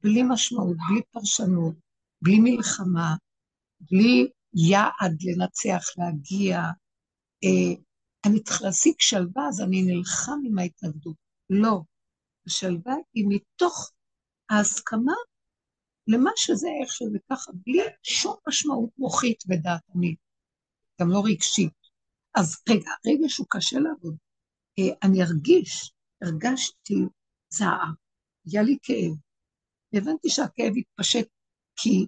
בלי 0.02 0.22
משמעות, 0.28 0.76
בלי 0.88 1.00
פרשנות, 1.10 1.74
בלי 2.22 2.38
מלחמה, 2.40 3.14
בלי 3.80 4.30
יעד 4.54 5.16
לנצח, 5.22 5.84
להגיע. 5.98 6.60
אה, 7.44 7.82
אני 8.26 8.42
צריך 8.42 8.62
להשיג 8.62 8.94
שלווה, 8.98 9.48
אז 9.48 9.60
אני 9.60 9.82
נלחם 9.82 10.40
עם 10.44 10.58
ההתנגדות. 10.58 11.16
לא. 11.50 11.80
השלווה 12.46 12.94
היא 13.14 13.24
מתוך 13.28 13.92
ההסכמה 14.50 15.14
למה 16.06 16.30
שזה, 16.36 16.68
איך 16.82 16.92
שזה 16.92 17.18
ככה, 17.30 17.52
בלי 17.66 17.82
שום 18.02 18.36
משמעות 18.48 18.90
מוחית 18.98 19.44
ודעתנית, 19.48 20.18
גם 21.00 21.08
לא 21.10 21.22
רגשית. 21.24 21.72
אז 22.34 22.62
רגע, 22.68 22.90
הרגש 23.04 23.38
הוא 23.38 23.46
קשה 23.50 23.78
לעבוד. 23.78 24.16
אה, 24.78 24.94
אני 25.02 25.22
ארגיש, 25.22 25.92
הרגשתי 26.22 26.94
זער, 27.50 27.92
היה 28.46 28.62
לי 28.62 28.76
כאב. 28.82 29.12
הבנתי 29.92 30.28
שהכאב 30.28 30.72
התפשט 30.76 31.28
כי 31.76 32.06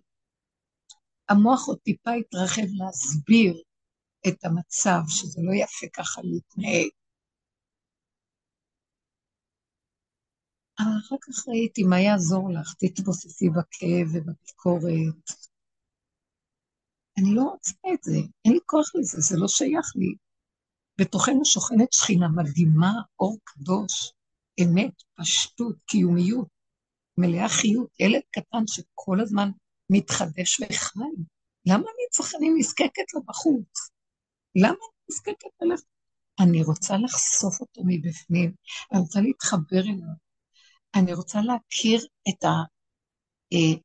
המוח 1.28 1.68
עוד 1.68 1.78
טיפה 1.78 2.10
התרחב 2.12 2.62
להסביר 2.78 3.62
את 4.28 4.44
המצב, 4.44 5.00
שזה 5.08 5.40
לא 5.42 5.52
יפה 5.54 5.86
ככה 5.92 6.20
להתנהג. 6.24 6.88
אבל 10.78 10.98
אחר 11.06 11.16
כך 11.20 11.48
ראיתי 11.48 11.82
מה 11.82 12.00
יעזור 12.00 12.50
לך, 12.52 12.74
תתבוססי 12.78 13.48
בכאב 13.48 14.06
ובביקורת. 14.12 15.24
אני 17.18 17.34
לא 17.34 17.42
רוצה 17.42 17.74
את 17.94 18.02
זה, 18.02 18.16
אין 18.44 18.52
לי 18.52 18.58
כוח 18.66 18.90
לזה, 18.94 19.20
זה 19.20 19.36
לא 19.38 19.48
שייך 19.48 19.92
לי. 19.96 20.14
בתוכנו 21.00 21.44
שוכנת 21.44 21.92
שכינה 21.92 22.28
מדהימה, 22.28 22.92
אור 23.20 23.38
קדוש, 23.44 24.12
אמת, 24.62 25.02
פשטות, 25.14 25.76
קיומיות, 25.86 26.48
מלאה 27.18 27.48
חיות, 27.48 27.90
ילד 28.00 28.22
קטן 28.30 28.66
שכל 28.66 29.20
הזמן 29.20 29.50
מתחדש 29.90 30.60
וחי. 30.60 30.98
למה 31.66 31.82
אני 31.82 32.08
צריכה, 32.10 32.38
אני 32.38 32.50
נזקקת 32.58 33.14
לו 33.14 33.22
בחוץ? 33.22 33.93
למה 34.56 34.68
אני 34.68 35.04
נזקקת 35.10 35.62
אליו? 35.62 35.76
אני 36.40 36.62
רוצה 36.62 36.94
לחשוף 36.96 37.60
אותו 37.60 37.82
מבפנים, 37.86 38.54
אני 38.92 39.00
רוצה 39.00 39.20
להתחבר 39.20 39.80
אליו, 39.80 40.14
אני 40.96 41.14
רוצה 41.14 41.38
להכיר 41.40 42.06
את 42.28 42.44
ה... 42.44 42.48
אה, 43.52 43.80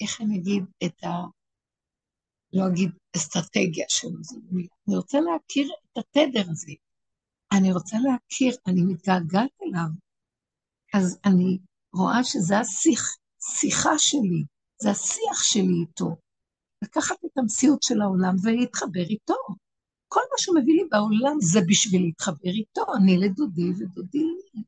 איך 0.00 0.20
אני 0.20 0.38
אגיד? 0.38 0.64
את 0.84 1.04
ה... 1.04 1.08
לא 2.52 2.68
אגיד 2.68 2.90
אסטרטגיה 3.16 3.84
שלו, 3.88 4.10
לא. 4.10 4.62
אני 4.88 4.96
רוצה 4.96 5.18
להכיר 5.20 5.72
את 5.92 5.98
התדר 5.98 6.50
הזה. 6.50 6.72
אני 7.52 7.72
רוצה 7.72 7.96
להכיר, 7.96 8.56
אני 8.66 8.82
מתגעגעת 8.82 9.50
אליו. 9.62 9.88
אז 10.94 11.18
אני 11.24 11.58
רואה 11.94 12.24
שזה 12.24 12.58
השיח, 12.58 13.16
שיחה 13.40 13.98
שלי, 13.98 14.44
זה 14.82 14.90
השיח 14.90 15.42
שלי 15.42 15.84
איתו. 15.88 16.16
לקחת 16.84 17.24
את 17.24 17.38
המציאות 17.38 17.82
של 17.82 18.00
העולם 18.02 18.34
ולהתחבר 18.42 19.00
איתו. 19.10 19.34
כל 20.08 20.20
מה 20.30 20.38
שהוא 20.38 20.58
מביא 20.58 20.74
לי 20.74 20.84
בעולם 20.90 21.36
זה 21.40 21.60
בשביל 21.68 22.02
להתחבר 22.02 22.50
איתו, 22.50 22.84
אני 22.96 23.18
לדודי 23.18 23.70
ודודי 23.78 24.18
לי. 24.18 24.62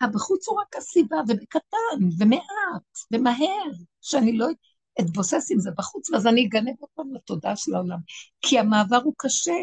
הבחוץ 0.00 0.48
הוא 0.48 0.60
רק 0.60 0.76
הסיבה, 0.76 1.16
ובקטן, 1.28 1.98
ומעט, 2.18 2.98
ומהר, 3.12 3.70
שאני 4.00 4.38
לא 4.38 4.46
אתבוסס 5.00 5.50
עם 5.52 5.60
זה 5.60 5.70
בחוץ, 5.76 6.10
ואז 6.10 6.26
אני 6.26 6.46
אגנב 6.46 6.74
אותם 6.82 7.14
לתודעה 7.14 7.56
של 7.56 7.74
העולם. 7.74 7.98
כי 8.40 8.58
המעבר 8.58 9.00
הוא 9.04 9.14
קשה, 9.18 9.58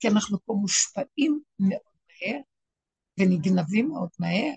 כי 0.00 0.08
אנחנו 0.08 0.38
פה 0.44 0.52
מושפעים 0.60 1.40
מאוד 1.58 1.80
מהר, 2.08 2.40
ונגנבים 3.18 3.88
מאוד 3.88 4.08
מהר. 4.18 4.54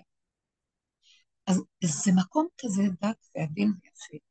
אז 1.46 1.62
זה 1.84 2.12
מקום 2.16 2.46
כזה 2.60 2.82
דק 3.02 3.16
ועדין 3.34 3.72
ויפה. 3.82 4.25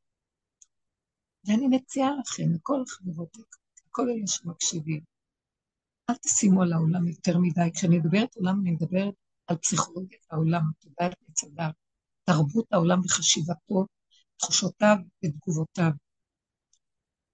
ואני 1.46 1.68
מציעה 1.68 2.10
לכם, 2.20 2.54
לכל 2.54 2.82
החברות, 2.82 3.36
לכל 3.88 4.10
אלה 4.10 4.26
שמקשיבים, 4.26 5.00
אל 6.10 6.14
תשימו 6.14 6.62
על 6.62 6.72
העולם 6.72 7.06
יותר 7.06 7.38
מדי. 7.38 7.70
כשאני 7.74 7.98
מדברת 7.98 8.36
עולם, 8.36 8.60
אני 8.60 8.70
מדברת 8.70 9.14
על 9.46 9.56
פסיכולוגיית 9.56 10.26
העולם, 10.30 10.62
תודעת 10.80 11.16
מצדה, 11.28 11.70
תרבות 12.24 12.72
העולם 12.72 13.00
וחשיבתו, 13.04 13.86
תחושותיו 14.36 14.96
ותגובותיו. 15.24 15.90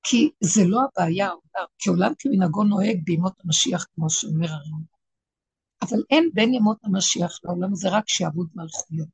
כי 0.03 0.31
זה 0.41 0.63
לא 0.67 0.81
הבעיה, 0.85 1.31
כי 1.79 1.91
עולם 1.91 2.13
כמנהגו 2.19 2.65
נוהג 2.65 3.01
בימות 3.05 3.41
המשיח, 3.45 3.87
כמו 3.95 4.11
שאומר 4.11 4.49
הרמב"ם. 4.49 4.93
אבל 5.83 6.03
אין 6.11 6.31
בין 6.35 6.55
ימות 6.55 6.79
המשיח 6.85 7.39
לעולם 7.45 7.73
הזה 7.73 7.89
רק 7.91 8.05
שעבוד 8.07 8.49
מלכויות. 8.55 9.09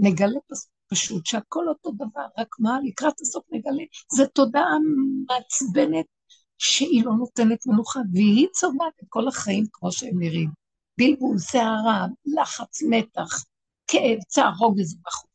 נגלה 0.00 0.38
פשוט 0.90 1.26
שהכל 1.26 1.68
אותו 1.68 1.90
דבר, 1.90 2.26
רק 2.38 2.56
מה, 2.58 2.78
לקראת 2.84 3.20
הסוף 3.20 3.44
נגלה, 3.52 3.84
זה 4.12 4.26
תודעה 4.26 4.76
מעצבנת 5.26 6.06
שהיא 6.58 7.04
לא 7.04 7.12
נותנת 7.12 7.66
מנוחה, 7.66 8.00
והיא 8.12 8.46
צובעת 8.52 8.92
את 9.02 9.06
כל 9.08 9.28
החיים 9.28 9.66
כמו 9.72 9.92
שהם 9.92 10.18
נראים. 10.18 10.50
בלבול, 10.98 11.38
שערה, 11.38 12.06
לחץ, 12.24 12.82
מתח, 12.90 13.44
כאב, 13.86 14.18
צער, 14.28 14.52
רוגז 14.58 14.96
בחוץ. 15.02 15.30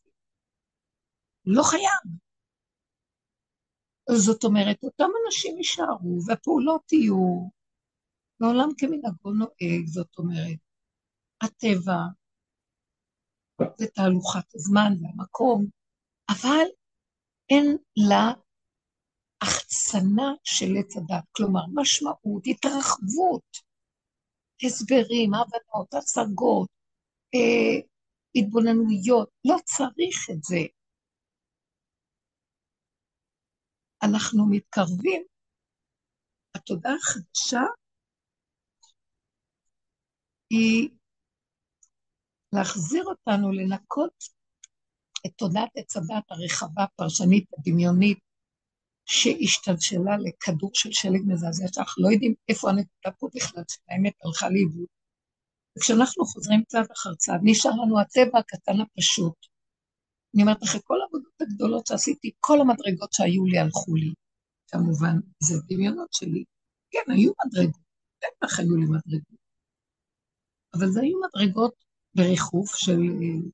לא 1.46 1.64
חייב. 1.64 2.18
זאת 4.12 4.44
אומרת, 4.44 4.84
אותם 4.84 5.10
אנשים 5.26 5.58
יישארו, 5.58 6.20
והפעולות 6.28 6.94
יהיו, 6.94 7.50
בעולם 8.40 8.70
כמנהגו 8.78 9.32
נוהג, 9.32 9.86
זאת 9.86 10.18
אומרת, 10.18 10.60
הטבע, 11.42 11.98
זה 13.78 13.88
תהלוכת 13.88 14.56
הזמן 14.56 14.92
והמקום, 15.02 15.66
אבל 16.30 16.66
אין 17.50 17.78
לה 18.10 18.34
החצנה 19.42 20.30
של 20.44 20.66
עץ 20.80 20.98
הדת, 20.98 21.24
כלומר 21.32 21.62
משמעות, 21.74 22.44
התרחבות, 22.46 23.48
הסברים, 24.66 25.34
הבנות, 25.34 25.94
השגות, 25.94 26.70
אה, 27.36 27.88
התבוננויות, 28.36 29.30
לא 29.46 29.56
צריך 29.64 30.18
את 30.32 30.44
זה. 30.44 30.62
אנחנו 34.04 34.46
מתקרבים, 34.52 35.24
התודעה 36.56 36.94
החדשה 36.96 37.66
היא 40.50 40.90
להחזיר 42.56 43.04
אותנו 43.06 43.52
לנקות 43.52 44.24
את 45.26 45.32
תודעת 45.36 45.70
עץ 45.76 45.98
הדת 45.98 46.24
הרחבה, 46.32 46.84
הפרשנית, 46.84 47.46
הדמיונית, 47.58 48.20
שהשתלשלה 49.06 50.18
לכדור 50.18 50.72
של 50.74 50.90
שלג 50.92 51.22
מזעזע, 51.28 51.66
שאנחנו 51.74 52.04
לא 52.04 52.10
יודעים 52.14 52.34
איפה 52.50 52.70
הנקודה 52.70 53.12
פה 53.20 53.30
בכלל, 53.36 53.64
שהאמת 53.68 54.14
הלכה 54.24 54.50
לאיבוד. 54.50 54.86
וכשאנחנו 55.78 56.26
חוזרים 56.26 56.64
צעד 56.68 56.88
אחר 56.92 57.16
צעד, 57.16 57.40
נשאר 57.44 57.72
לנו 57.72 58.00
הצבע 58.02 58.40
הקטן 58.40 58.82
הפשוט. 58.82 59.36
אני 60.34 60.44
אומרת, 60.44 60.64
אחרי 60.64 60.82
כל 60.84 61.02
העבודות 61.02 61.42
הגדולות 61.42 61.88
שעשיתי, 61.88 62.32
כל 62.40 62.62
המדרגות 62.62 63.14
שהיו 63.14 63.46
לי 63.46 63.58
הלכו 63.58 63.96
לי. 63.96 64.14
כמובן, 64.68 65.16
זה 65.44 65.56
דמיונות 65.68 66.14
שלי. 66.14 66.44
כן, 66.92 67.12
היו 67.12 67.32
מדרגות, 67.46 67.82
בטח 68.20 68.60
היו 68.60 68.76
לי 68.76 68.86
מדרגות. 68.86 69.40
אבל 70.74 70.88
זה 70.92 71.02
היו 71.02 71.18
מדרגות 71.26 71.85
בריחוף 72.16 72.76
של 72.76 73.00
אה, 73.00 73.50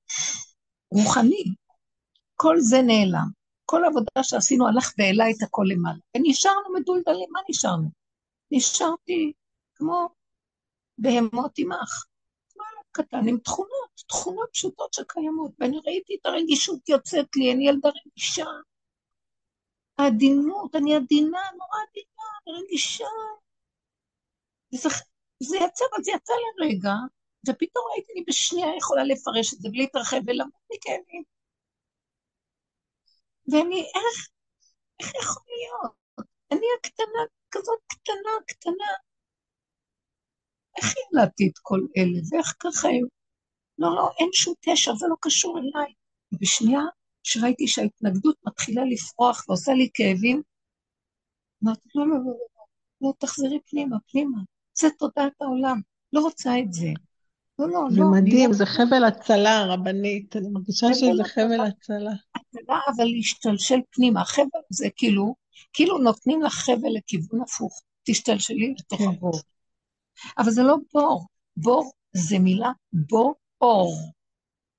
רוחני. 0.92 1.44
כל 2.36 2.56
זה 2.60 2.82
נעלם. 2.82 3.28
כל 3.66 3.84
העבודה 3.84 4.24
שעשינו 4.24 4.68
הלך 4.68 4.94
והעלה 4.98 5.30
את 5.30 5.44
הכל 5.44 5.66
למעלה. 5.68 6.00
ונשארנו 6.18 6.74
מדולדלים, 6.80 7.30
מה 7.32 7.40
נשארנו? 7.50 7.90
נשארתי 8.52 9.34
כמו 9.76 10.10
בהמות 10.98 11.52
עמך. 11.58 12.06
קטן 12.92 13.28
עם 13.28 13.38
תכונות, 13.38 14.04
תכונות 14.08 14.50
פשוטות 14.54 14.94
שקיימות. 14.94 15.52
ואני 15.60 15.80
ראיתי 15.86 16.18
את 16.22 16.26
הרגישות 16.26 16.90
יוצאת 16.90 17.36
לי, 17.36 17.54
אני 17.54 17.70
ילדה 17.70 17.90
רגישה. 17.90 18.46
העדינות, 19.98 20.76
אני 20.76 20.96
עדינה, 20.96 21.42
נורא 21.58 21.80
עדינה, 21.90 22.60
רגישה. 22.62 23.06
וזה, 24.74 24.90
זה 25.44 25.58
יצא, 25.58 25.86
אבל 25.94 26.04
זה 26.04 26.12
יצא 26.12 26.34
לרגע, 26.58 26.94
ופתאום 27.50 27.86
הייתי 27.94 28.14
לי 28.14 28.24
בשנייה 28.28 28.78
יכולה 28.78 29.04
לפרש 29.04 29.54
את 29.54 29.60
זה 29.60 29.70
בלי 29.70 29.82
להתרחב 29.82 30.18
ולמות 30.28 30.62
מכאבים. 30.74 31.24
ואני, 33.48 33.80
איך, 33.82 34.30
איך 35.00 35.16
יכול 35.16 35.44
להיות? 35.48 35.92
אני 36.52 36.68
הקטנה, 36.80 37.22
כזאת 37.52 37.80
קטנה, 37.88 38.32
קטנה. 38.48 38.92
איך 40.78 40.94
ילדתי 40.98 41.48
את 41.48 41.58
כל 41.62 41.80
אלה, 41.98 42.20
ואיך 42.32 42.56
ככה 42.60 42.88
הם... 42.88 43.06
לא, 43.78 43.96
לא, 43.96 44.10
אין 44.20 44.30
שום 44.34 44.54
קשר, 44.66 44.96
זה 44.96 45.06
לא 45.10 45.16
קשור 45.22 45.58
אליי. 45.60 45.94
ובשנייה 46.32 46.82
שראיתי 47.24 47.68
שההתנגדות 47.68 48.36
מתחילה 48.46 48.82
לפרוח 48.86 49.46
ועושה 49.48 49.72
לי 49.74 49.90
כאבים, 49.94 50.42
אמרתי, 51.64 51.90
לא, 51.96 52.08
לא, 52.08 52.16
לא, 52.16 52.24
לא, 52.26 52.32
לא, 52.56 52.66
לא, 53.02 53.14
תחזרי 53.20 53.60
פנימה, 53.66 53.98
פנימה. 54.12 54.38
זה 54.78 54.88
תודעת 55.00 55.42
העולם, 55.42 55.82
לא 56.14 56.22
רוצה 56.22 56.60
את 56.60 56.74
זה. 56.74 56.88
לא, 57.62 57.84
לא, 57.84 57.90
זה 57.92 58.00
לא. 58.00 58.12
מדהים, 58.12 58.50
לא... 58.50 58.56
זה 58.56 58.66
חבל 58.66 59.04
הצלה, 59.04 59.66
רבנית. 59.66 60.36
אני 60.36 60.50
מרגישה 60.50 60.94
שזה 60.94 61.24
חבל 61.24 61.60
הצלה. 61.60 62.12
הצלה, 62.36 62.80
אבל 62.96 63.06
להשתלשל 63.06 63.80
פנימה. 63.92 64.22
החבל 64.22 64.60
זה 64.70 64.88
כאילו, 64.96 65.36
כאילו 65.74 65.98
נותנים 65.98 66.42
לך 66.42 66.54
חבל 66.54 66.90
לכיוון 66.98 67.42
הפוך. 67.42 67.82
תשתלשלי 68.04 68.74
לתוך 68.80 69.00
כן. 69.00 69.08
הבור. 69.08 69.40
אבל 70.38 70.52
זה 70.52 70.64
לא 70.64 70.76
בור. 70.94 71.28
בור 71.58 71.92
זה 72.14 72.40
מילה 72.40 72.72
בור 72.94 73.36
אור. 73.62 73.96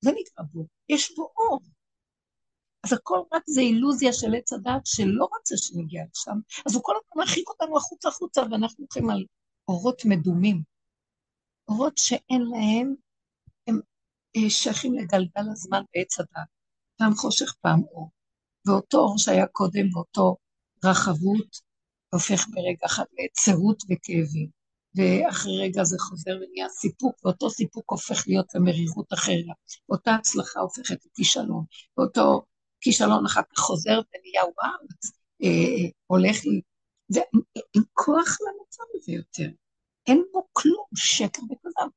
זה 0.01 0.11
נקרא 0.11 0.45
בור. 0.53 0.67
יש 0.89 1.17
בו 1.17 1.33
אור. 1.37 1.61
אז 2.85 2.93
הכל 2.93 3.19
רק 3.33 3.43
זה 3.47 3.61
אילוזיה 3.61 4.13
של 4.13 4.35
עץ 4.35 4.53
הדת 4.53 4.87
שלא 4.87 5.29
רוצה 5.39 5.57
שנגיע 5.57 6.05
לשם, 6.13 6.39
אז 6.67 6.75
הוא 6.75 6.83
כל 6.85 6.93
הזמן 6.97 7.23
מרחיק 7.23 7.49
אותנו 7.49 7.77
החוצה 7.77 8.09
החוצה, 8.09 8.43
ואנחנו 8.51 8.85
הולכים 8.85 9.11
על 9.11 9.25
אורות 9.69 10.03
מדומים. 10.05 10.63
אורות 11.69 11.99
שאין 11.99 12.43
להם, 12.43 12.95
הם 13.67 13.81
אה, 14.37 14.51
שייכים 14.51 14.95
לגלגל 14.95 15.51
הזמן 15.53 15.83
בעץ 15.95 16.21
הדת. 16.21 16.49
פעם 16.99 17.15
חושך, 17.15 17.55
פעם 17.61 17.83
אור. 17.83 18.11
ואותו 18.67 18.99
אור 18.99 19.19
שהיה 19.19 19.47
קודם, 19.47 19.97
ואותו 19.97 20.37
רחבות, 20.85 21.61
הופך 22.13 22.47
ברגע 22.49 22.87
אחד 22.87 23.05
לעצרות 23.19 23.83
וכאבים. 23.83 24.63
ואחרי 24.95 25.61
רגע 25.61 25.85
זה 25.85 25.97
חוזר 25.99 26.31
ונהיה 26.31 26.69
סיפוק, 26.69 27.25
ואותו 27.25 27.51
סיפוק 27.51 27.91
הופך 27.91 28.25
להיות 28.27 28.55
למרירות 28.55 29.13
אחרת. 29.13 29.57
אותה 29.89 30.15
הצלחה 30.15 30.61
הופכת 30.61 31.07
לכישלון, 31.07 31.65
ואותו 31.99 32.43
כישלון 32.81 33.27
אחר 33.27 33.41
כך 33.43 33.59
חוזר 33.59 33.91
ונהיה 33.91 34.43
וואו, 34.43 34.87
אה, 35.43 35.91
הולך 36.07 36.45
לי, 36.45 36.61
ואין 37.11 37.85
כוח 37.93 38.39
למצב 38.41 38.83
הזה 38.95 39.13
יותר. 39.13 39.62
אין 40.07 40.25
בו 40.33 40.47
כלום, 40.53 40.87
שקר 40.95 41.43
וכזב. 41.43 41.89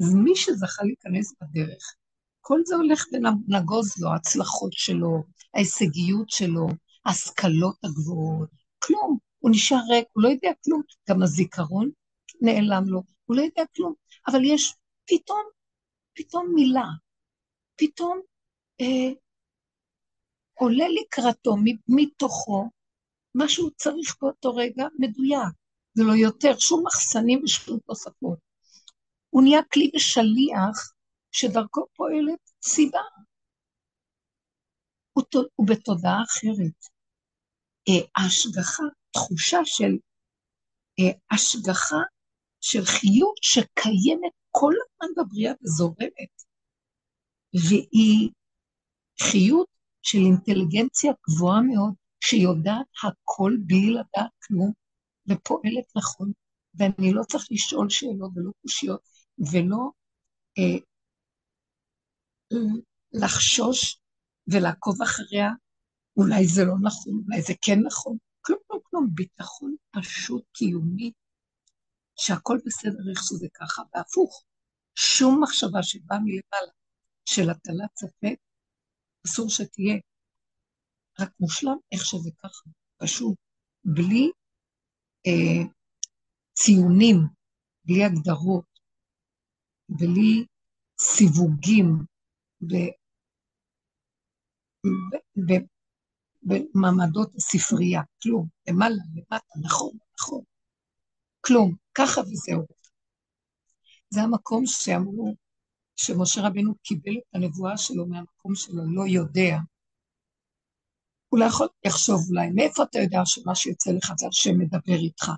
אז 0.00 0.14
מי 0.14 0.36
שזכה 0.36 0.82
להיכנס 0.84 1.34
בדרך, 1.40 1.94
כל 2.40 2.60
זה 2.64 2.74
הולך 2.74 3.06
ונגוז 3.12 3.98
לו, 3.98 4.08
ההצלחות 4.08 4.72
שלו, 4.72 5.24
ההישגיות 5.54 6.30
שלו, 6.30 6.66
ההשכלות 7.06 7.76
הגבוהות, 7.84 8.48
כלום. 8.78 9.18
הוא 9.38 9.50
נשאר 9.50 9.78
ריק, 9.90 10.06
הוא 10.12 10.22
לא 10.22 10.28
יודע 10.28 10.50
כלום. 10.64 10.82
גם 11.08 11.22
הזיכרון 11.22 11.90
נעלם 12.40 12.84
לו, 12.86 13.02
הוא 13.24 13.36
לא 13.36 13.42
יודע 13.42 13.62
כלום. 13.76 13.94
אבל 14.26 14.44
יש 14.44 14.74
פתאום, 15.04 15.42
פתאום 16.14 16.52
מילה, 16.54 16.86
פתאום 17.76 18.20
אה, 18.80 19.12
עולה 20.54 20.84
לקראתו 20.88 21.56
מתוכו 21.88 22.70
מה 23.34 23.48
שהוא 23.48 23.70
צריך 23.76 24.16
באותו 24.22 24.54
רגע 24.54 24.86
מדויק. 24.98 25.59
זה 25.94 26.02
לא 26.04 26.12
יותר, 26.12 26.58
שום 26.58 26.82
מחסנים 26.86 27.44
ושום 27.44 27.78
תוספות. 27.86 28.38
הוא 29.30 29.42
נהיה 29.42 29.60
כלי 29.72 29.90
ושליח 29.96 30.92
שדרכו 31.32 31.86
פועלת 31.96 32.50
סיבה. 32.62 33.00
הוא, 35.12 35.24
הוא 35.56 35.66
בתודעה 35.66 36.22
אחרת. 36.22 36.78
אה, 37.88 38.06
ההשגחה, 38.16 38.82
תחושה 39.12 39.58
של 39.64 39.92
אה, 41.00 41.34
השגחה 41.34 42.02
של 42.60 42.84
חיות 42.84 43.36
שקיימת 43.42 44.32
כל 44.50 44.72
הזמן 44.80 45.14
בבריאה 45.16 45.52
וזורמת, 45.62 46.32
והיא 47.54 48.30
חיות 49.22 49.68
של 50.02 50.18
אינטליגנציה 50.18 51.12
גבוהה 51.28 51.60
מאוד, 51.60 51.94
שיודעת 52.24 52.86
הכל 53.04 53.52
בלי 53.66 53.90
לדעת 53.90 54.30
כלום, 54.46 54.72
ופועלת 55.30 55.96
נכון, 55.96 56.32
ואני 56.74 57.12
לא 57.12 57.22
צריך 57.22 57.46
לשאול 57.50 57.90
שאלות 57.90 58.30
ולא 58.34 58.50
קושיות, 58.62 59.00
ולא 59.52 59.90
אה, 60.58 60.78
לחשוש 63.12 64.00
ולעקוב 64.52 65.02
אחריה, 65.02 65.48
אולי 66.16 66.46
זה 66.46 66.64
לא 66.64 66.74
נכון, 66.82 67.22
אולי 67.26 67.42
זה 67.42 67.52
כן 67.62 67.78
נכון, 67.86 68.16
כלום, 68.40 68.58
כלום, 68.66 68.80
כלום, 68.84 69.08
ביטחון 69.14 69.74
פשוט 69.90 70.44
קיומי, 70.52 71.12
שהכל 72.16 72.58
בסדר 72.66 73.10
איך 73.10 73.22
שזה 73.22 73.46
ככה, 73.54 73.82
והפוך, 73.94 74.44
שום 74.94 75.42
מחשבה 75.42 75.82
שבאה 75.82 76.18
מלמעלה 76.18 76.72
של 77.24 77.50
הטלת 77.50 77.96
ספק, 77.96 78.36
אסור 79.26 79.50
שתהיה. 79.50 79.96
רק 81.20 81.30
מושלם 81.40 81.76
איך 81.92 82.04
שזה 82.04 82.30
ככה, 82.42 82.70
פשוט, 82.96 83.36
בלי 83.84 84.30
אה, 85.26 85.64
ציונים, 86.52 87.16
בלי 87.84 88.04
הגדרות, 88.04 88.64
בלי 89.88 90.46
סיווגים, 91.00 91.86
במעמדות 96.42 97.34
הספרייה, 97.36 98.02
כלום, 98.22 98.48
למעלה, 98.68 98.94
למטה, 99.14 99.58
נכון, 99.62 99.92
נכון, 100.18 100.42
כלום, 101.40 101.74
ככה 101.94 102.20
וזהו. 102.20 102.66
זה 104.10 104.20
המקום 104.22 104.66
שאמרו, 104.66 105.34
שמשה 105.96 106.40
רבינו 106.46 106.74
קיבל 106.82 107.16
את 107.18 107.34
הנבואה 107.34 107.76
שלו 107.76 108.06
מהמקום 108.06 108.54
שלו, 108.54 108.82
לא 108.94 109.02
יודע. 109.06 109.56
הוא 111.30 111.40
לא 111.40 111.44
יכול 111.44 111.68
לחשוב 111.86 112.20
אולי, 112.28 112.50
מאיפה 112.54 112.82
אתה 112.82 112.98
יודע 112.98 113.20
שמה 113.24 113.54
שיוצא 113.54 113.90
לך 113.90 114.12
זה 114.18 114.26
השם 114.28 114.58
מדבר 114.58 114.98
איתך? 115.04 115.30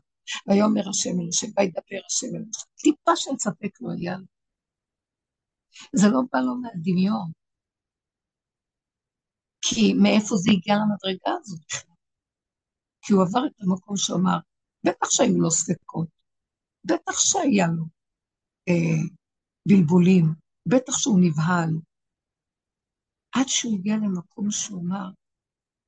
ויאמר 0.47 0.89
השם 0.91 1.21
אל 1.21 1.29
השם, 1.29 1.47
וידבר 1.57 2.01
השם 2.07 2.27
אל 2.37 2.45
השם. 2.51 2.67
טיפה 2.83 3.17
של 3.17 3.31
ספק 3.39 3.81
לא 3.81 3.91
היה 3.93 4.17
לו. 4.17 4.27
זה 5.97 6.09
לא 6.09 6.21
בא 6.33 6.39
לו 6.41 6.55
מהדמיון. 6.55 7.31
כי 9.63 9.95
מאיפה 10.03 10.37
זה 10.37 10.51
הגיע 10.53 10.75
למדרגה 10.75 11.33
הזאת 11.41 11.61
בכלל? 11.69 11.95
כי 13.03 13.13
הוא 13.13 13.23
עבר 13.23 13.47
את 13.47 13.63
המקום 13.63 13.97
שאמר, 13.97 14.39
בטח 14.87 15.11
שהיו 15.11 15.41
לו 15.41 15.51
ספקות, 15.51 16.09
בטח 16.85 17.19
שהיה 17.19 17.67
לו 17.77 17.85
אה, 18.69 19.03
בלבולים, 19.69 20.25
בטח 20.69 20.99
שהוא 20.99 21.21
נבהל. 21.21 21.71
עד 23.35 23.49
שהוא 23.49 23.75
הגיע 23.75 23.97
למקום 23.97 24.51
שהוא 24.51 24.83
אמר, 24.83 25.11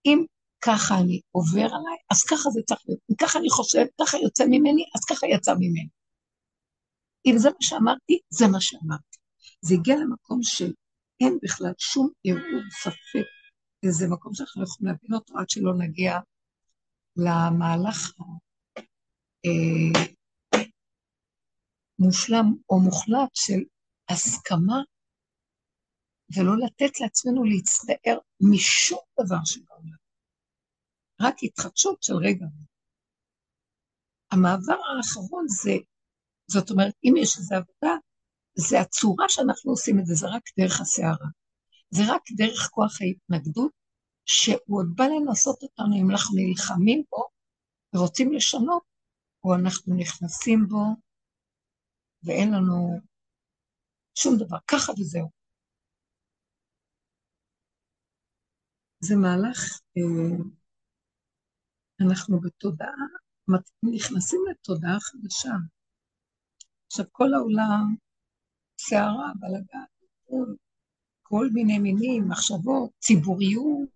אם 0.07 0.25
ככה 0.65 0.95
אני 0.99 1.21
עובר 1.31 1.65
עליי, 1.65 1.99
אז 2.11 2.23
ככה 2.23 2.51
זה 2.51 2.61
צריך 2.67 2.81
להיות. 2.89 3.01
אם 3.11 3.17
ככה 3.17 3.39
אני 3.39 3.51
חושב, 3.51 3.85
ככה 4.01 4.19
יוצא 4.19 4.45
ממני, 4.45 4.85
אז 4.95 5.05
ככה 5.05 5.27
יצא 5.27 5.55
ממני. 5.55 5.89
אם 7.27 7.39
זה 7.39 7.49
מה 7.51 7.57
שאמרתי, 7.61 8.19
זה 8.31 8.47
מה 8.53 8.61
שאמרתי. 8.61 9.19
זה 9.61 9.75
הגיע 9.75 9.97
למקום 9.97 10.39
של 10.43 10.73
אין 11.21 11.39
בכלל 11.43 11.73
שום 11.79 12.11
ערעור 12.25 12.63
ספק, 12.83 13.29
וזה 13.85 14.09
מקום 14.09 14.35
שאנחנו 14.35 14.63
לא 14.63 14.67
יכולים 14.67 14.93
להבין 14.93 15.15
אותו 15.15 15.39
עד 15.39 15.51
שלא 15.51 15.75
נגיע 15.79 16.19
למהלך 17.17 18.13
המושלם 21.99 22.45
אה, 22.47 22.59
או 22.71 22.81
מוחלט 22.81 23.31
של 23.35 23.61
הסכמה, 24.09 24.83
ולא 26.37 26.53
לתת 26.65 27.01
לעצמנו 27.01 27.45
להצטער 27.45 28.19
משום 28.41 28.99
דבר 29.21 29.45
שבעולם. 29.45 29.97
רק 31.21 31.35
התחדשות 31.43 32.03
של 32.03 32.15
רגע. 32.15 32.47
המעבר 34.31 34.79
האחרון 34.97 35.45
זה, 35.49 35.73
זאת 36.47 36.71
אומרת, 36.71 36.95
אם 37.05 37.15
יש 37.17 37.39
איזו 37.39 37.55
עבודה, 37.55 37.95
זה 38.55 38.81
הצורה 38.81 39.29
שאנחנו 39.29 39.71
עושים 39.71 39.99
את 39.99 40.07
זה, 40.07 40.15
זה 40.15 40.27
רק 40.27 40.43
דרך 40.59 40.81
הסערה. 40.81 41.29
זה 41.91 42.03
רק 42.09 42.23
דרך 42.37 42.69
כוח 42.71 42.99
ההתנגדות, 43.01 43.73
שהוא 44.27 44.79
עוד 44.79 44.87
בא 44.97 45.05
לנסות 45.05 45.63
אותנו 45.63 45.97
אם 45.97 46.11
אנחנו 46.11 46.37
נלחמים 46.37 47.03
בו 47.11 47.25
ורוצים 47.95 48.33
לשנות, 48.33 48.83
או 49.45 49.55
אנחנו 49.55 49.95
נכנסים 49.97 50.67
בו 50.69 50.85
ואין 52.23 52.55
לנו 52.55 53.01
שום 54.15 54.37
דבר, 54.39 54.57
ככה 54.67 54.93
וזהו. 54.93 55.44
זה 59.05 59.17
מהלך, 59.17 59.81
אה, 59.97 60.37
אנחנו 62.01 62.41
בתודעה, 62.41 63.07
נכנסים 63.83 64.41
לתודעה 64.51 65.01
חדשה. 65.01 65.53
עכשיו, 66.87 67.05
כל 67.13 67.35
העולם, 67.35 67.95
סערה, 68.81 69.33
בלגן, 69.41 70.45
כל 71.23 71.47
מיני 71.53 71.79
מינים, 71.79 72.29
מחשבות, 72.29 72.91
ציבוריות, 72.99 73.89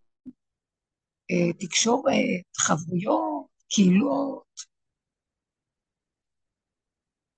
אה, 1.31 1.53
תקשורת, 1.61 2.45
חברויות, 2.59 3.47
קהילות. 3.69 4.49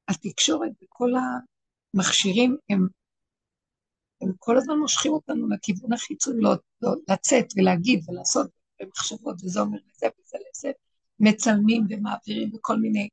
התקשורת 0.08 0.72
וכל 0.82 1.10
המכשירים 1.94 2.56
הם, 2.70 2.88
הם 4.20 4.32
כל 4.38 4.56
הזמן 4.56 4.74
מושכים 4.78 5.12
אותנו 5.12 5.48
לכיוון 5.48 5.92
החיצון, 5.92 6.36
לא, 6.38 6.50
לא, 6.82 6.90
לצאת 7.08 7.46
ולהגיד 7.56 8.04
ולעשות 8.08 8.50
במחשבות, 8.80 9.36
וזה 9.44 9.60
אומר 9.60 9.78
לזה 9.78 10.06
וזה 10.06 10.38
לזה, 10.50 10.70
מצלמים 11.20 11.86
ומעבירים 11.88 12.50
וכל 12.54 12.76
מיני. 12.76 13.08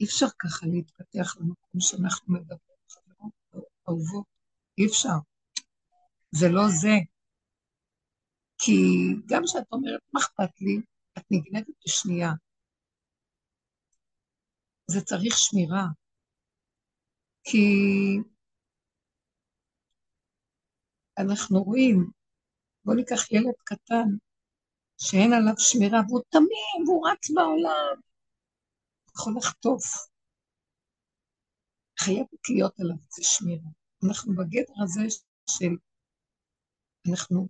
אי 0.00 0.06
אפשר 0.06 0.26
ככה 0.38 0.66
להתפתח 0.66 1.36
למקום 1.36 1.80
שאנחנו 1.80 2.34
מדברים, 2.34 2.76
חברות 2.88 3.32
אהובות, 3.88 4.24
אי 4.78 4.86
אפשר. 4.86 5.16
זה 6.30 6.48
לא 6.48 6.62
זה. 6.68 6.96
כי 8.58 8.72
גם 9.26 9.42
כשאת 9.44 9.72
אומרת, 9.72 10.00
מה 10.12 10.20
אכפת 10.20 10.60
לי? 10.60 10.80
את 11.18 11.24
נגנבת 11.30 11.74
בשנייה. 11.86 12.32
זה 14.86 15.00
צריך 15.00 15.34
שמירה. 15.38 15.84
כי 17.44 17.58
אנחנו 21.18 21.62
רואים, 21.62 22.10
בואו 22.84 22.96
ניקח 22.96 23.32
ילד 23.32 23.54
קטן 23.64 24.08
שאין 24.98 25.32
עליו 25.32 25.54
שמירה, 25.58 26.00
והוא 26.08 26.22
תמים, 26.28 26.88
והוא 26.88 27.08
רץ 27.08 27.30
בעולם, 27.30 28.00
יכול 29.14 29.34
לחטוף. 29.36 29.84
חייבת 31.98 32.48
להיות 32.48 32.80
עליו 32.80 32.96
איזה 32.96 33.28
שמירה. 33.28 33.70
אנחנו 34.04 34.34
בגדר 34.34 34.72
הזה 34.82 35.00
של, 35.50 35.76
אנחנו, 37.10 37.48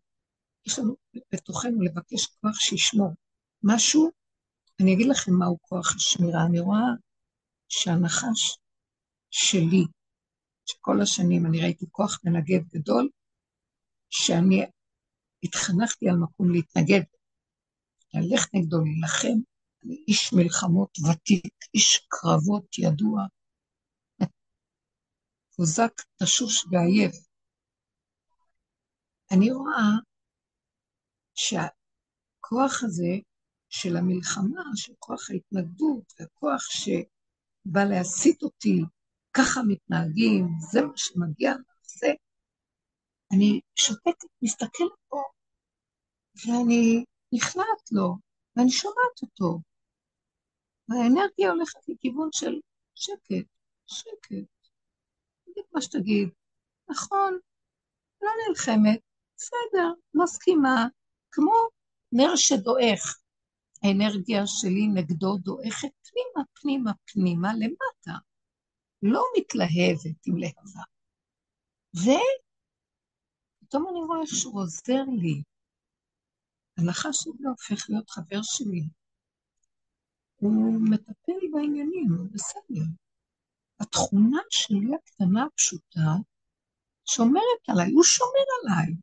יש 0.67 0.79
לנו 0.79 0.97
בתוכנו 1.33 1.83
לבקש 1.83 2.27
כוח 2.27 2.61
שישמור. 2.61 3.11
משהו, 3.63 4.11
אני 4.83 4.95
אגיד 4.95 5.07
לכם 5.07 5.33
מהו 5.33 5.59
כוח 5.61 5.97
השמירה. 5.97 6.47
אני 6.47 6.61
רואה 6.61 6.89
שהנחש 7.69 8.59
שלי, 9.31 9.85
שכל 10.67 11.01
השנים 11.03 11.47
אני 11.47 11.61
ראיתי 11.61 11.87
כוח 11.91 12.21
מנגד 12.25 12.61
גדול, 12.75 13.09
שאני 14.11 14.67
התחנכתי 15.43 16.09
על 16.09 16.17
מקום 16.17 16.53
להתנגד, 16.53 17.03
ללכת 18.15 18.55
נגדו, 18.55 18.77
להילחם. 18.85 19.39
אני 19.85 20.05
איש 20.09 20.33
מלחמות 20.33 20.99
ותיק, 20.99 21.55
איש 21.75 22.07
קרבות 22.09 22.79
ידוע, 22.79 23.23
חוזק, 25.57 25.93
תשוש 26.23 26.67
ועייף. 26.71 27.17
אני 29.33 29.53
רואה 29.53 29.91
שהכוח 31.35 32.85
הזה 32.85 33.19
של 33.69 33.97
המלחמה, 33.97 34.63
של 34.75 34.93
כוח 34.99 35.31
ההתנגדות, 35.31 36.13
והכוח 36.21 36.63
שבא 36.71 37.85
להסיט 37.85 38.43
אותי, 38.43 38.83
ככה 39.33 39.61
מתנהגים, 39.69 40.49
זה 40.71 40.83
מה 40.83 40.97
שמגיע 40.97 41.53
זה, 41.83 42.07
אני 43.33 43.61
שותקת, 43.75 44.29
מסתכלת 44.43 44.93
פה, 45.09 45.23
ואני 46.47 47.05
נכנעת 47.33 47.93
לו, 47.93 48.17
ואני 48.57 48.71
שומעת 48.71 49.23
אותו. 49.23 49.61
והאנרגיה 50.89 51.51
הולכת 51.51 51.89
לכיוון 51.89 52.29
של 52.33 52.61
שקט, 52.95 53.47
שקט. 53.87 54.49
תגיד 55.45 55.65
מה 55.73 55.83
שתגיד. 55.83 56.29
נכון, 56.89 57.39
לא 58.23 58.31
נלחמת, 58.49 59.01
בסדר, 59.37 59.93
מסכימה, 60.15 60.87
כמו 61.31 61.53
נר 62.13 62.37
שדועך. 62.37 63.19
האנרגיה 63.83 64.43
שלי 64.47 64.87
נגדו 64.95 65.37
דועכת 65.37 65.89
פנימה, 66.03 66.47
פנימה, 66.55 66.91
פנימה, 67.05 67.49
למטה. 67.55 68.19
לא 69.03 69.25
מתלהבת 69.39 70.27
עם 70.27 70.37
להבה. 70.37 70.85
ופתאום 73.67 73.87
אני 73.89 73.99
רואה 73.99 74.21
איך 74.21 74.31
שהוא 74.35 74.61
עוזר 74.61 75.03
לי. 75.23 75.43
הנחש 76.79 77.17
שלי 77.23 77.47
הופך 77.49 77.91
להיות 77.91 78.11
חבר 78.11 78.43
שלי. 78.43 78.83
הוא 80.37 80.81
מטפל 80.91 81.47
בעניינים, 81.53 82.09
הוא 82.19 82.29
בסדר. 82.33 82.87
התכונה 83.81 84.41
שלי 84.51 84.95
הקטנה 84.95 85.45
הפשוטה 85.45 86.11
שומרת 87.05 87.63
עליי, 87.69 87.91
הוא 87.93 88.05
שומר 88.05 88.47
עליי. 88.63 88.95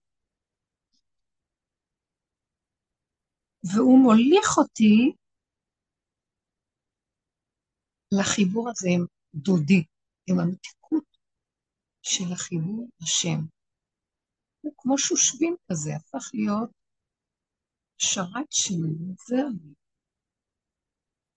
והוא 3.64 4.00
מוליך 4.04 4.58
אותי 4.58 5.12
לחיבור 8.20 8.70
הזה 8.70 8.88
עם 8.96 9.06
דודי, 9.36 9.84
עם 10.28 10.40
המתיקות 10.40 11.18
של 12.02 12.34
החיבור 12.34 12.88
השם. 13.02 13.53
הוא 14.64 14.74
כמו 14.78 14.98
שושבין 14.98 15.56
כזה, 15.72 15.96
הפך 15.96 16.30
להיות 16.34 16.70
שרת 17.98 18.52
שלי, 18.52 18.96
עוזר 19.10 19.48
לי. 19.48 19.74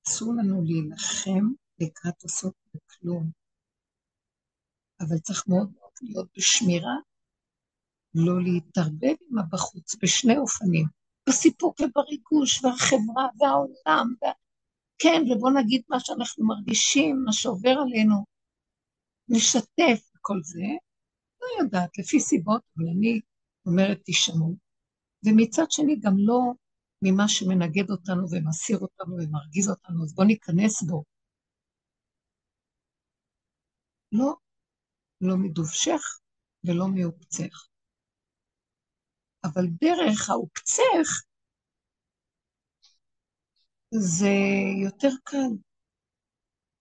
אסור 0.08 0.32
לנו 0.38 0.62
להילחם 0.64 1.44
לקראת 1.78 2.24
הסוף 2.24 2.54
בכלום, 2.74 3.30
אבל 5.00 5.18
צריך 5.18 5.44
מאוד 5.48 5.70
מאוד 5.74 5.92
להיות 6.02 6.28
בשמירה, 6.36 6.96
לא 8.14 8.42
להתערבב 8.42 9.16
עם 9.30 9.38
הבחוץ 9.38 9.94
בשני 10.02 10.36
אופנים. 10.36 10.86
בסיפוק 11.28 11.80
ובריגוש, 11.80 12.64
והחברה 12.64 13.28
והעולם, 13.38 14.14
וה... 14.22 14.32
כן, 14.98 15.22
ובוא 15.30 15.50
נגיד 15.50 15.82
מה 15.88 16.00
שאנחנו 16.00 16.46
מרגישים, 16.46 17.22
מה 17.24 17.32
שעובר 17.32 17.76
עלינו. 17.82 18.24
נשתף 19.28 20.10
בכל 20.14 20.38
זה, 20.42 20.66
לא 21.46 21.64
יודעת, 21.64 21.98
לפי 21.98 22.20
סיבות, 22.20 22.62
אבל 22.76 22.88
אני 22.88 23.20
אומרת, 23.66 24.00
תשמעו. 24.04 24.56
ומצד 25.24 25.70
שני, 25.70 25.96
גם 26.00 26.14
לא 26.18 26.40
ממה 27.02 27.28
שמנגד 27.28 27.90
אותנו 27.90 28.26
ומסיר 28.30 28.78
אותנו 28.78 29.14
ומרגיז 29.14 29.70
אותנו, 29.70 30.04
אז 30.04 30.14
בואו 30.14 30.26
ניכנס 30.26 30.82
בו. 30.82 31.04
לא, 34.12 34.34
לא 35.20 35.36
מדובשך 35.36 36.02
ולא 36.64 36.86
מעוקצך. 36.88 37.68
אבל 39.44 39.66
דרך 39.80 40.30
העוקצך 40.30 41.24
זה 43.94 44.34
יותר 44.82 45.10
קל. 45.24 45.56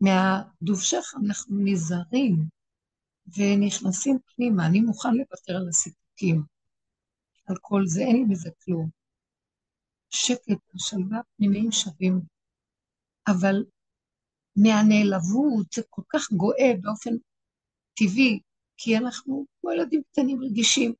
מהדובשך 0.01 1.13
אנחנו 1.25 1.57
נזהרים 1.63 2.54
ונכנסים 3.27 4.17
פנימה. 4.25 4.67
אני 4.67 4.81
מוכן 4.81 5.13
לוותר 5.13 5.53
על 5.55 5.67
הסיפוקים, 5.69 6.43
על 7.47 7.55
כל 7.61 7.81
זה, 7.85 8.01
אין 8.01 8.15
לי 8.15 8.23
מזה 8.23 8.49
כלום. 8.63 8.89
שקט 10.09 10.75
ושלווה 10.75 11.19
פנימיים 11.37 11.71
שווים. 11.71 12.21
אבל 13.27 13.55
מהנעלבות 14.55 15.73
זה 15.73 15.81
כל 15.89 16.01
כך 16.09 16.31
גואה 16.31 16.73
באופן 16.81 17.11
טבעי, 17.93 18.39
כי 18.77 18.97
אנחנו 18.97 19.45
כמו 19.61 19.71
ילדים 19.71 20.01
קטנים 20.11 20.43
רגישים. 20.43 20.93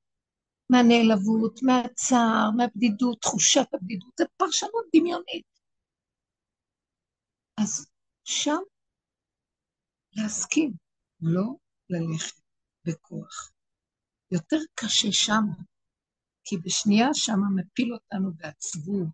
מהנעלבות, 0.70 1.60
מהצער, 1.64 2.52
מהבדידות, 2.58 3.22
תחושת 3.22 3.74
הבדידות, 3.74 4.14
זה 4.18 4.26
פרשנות 4.38 4.86
דמיונית. 4.96 5.46
אז 7.58 7.88
שם 8.24 8.58
להסכים, 10.16 10.74
לא 11.22 11.65
ללכת 11.90 12.42
בכוח. 12.86 13.52
יותר 14.32 14.58
קשה 14.76 15.08
שם, 15.12 15.44
כי 16.44 16.58
בשנייה 16.58 17.08
שם 17.14 17.40
מפיל 17.56 17.94
אותנו 17.94 18.34
בעצבות, 18.34 19.08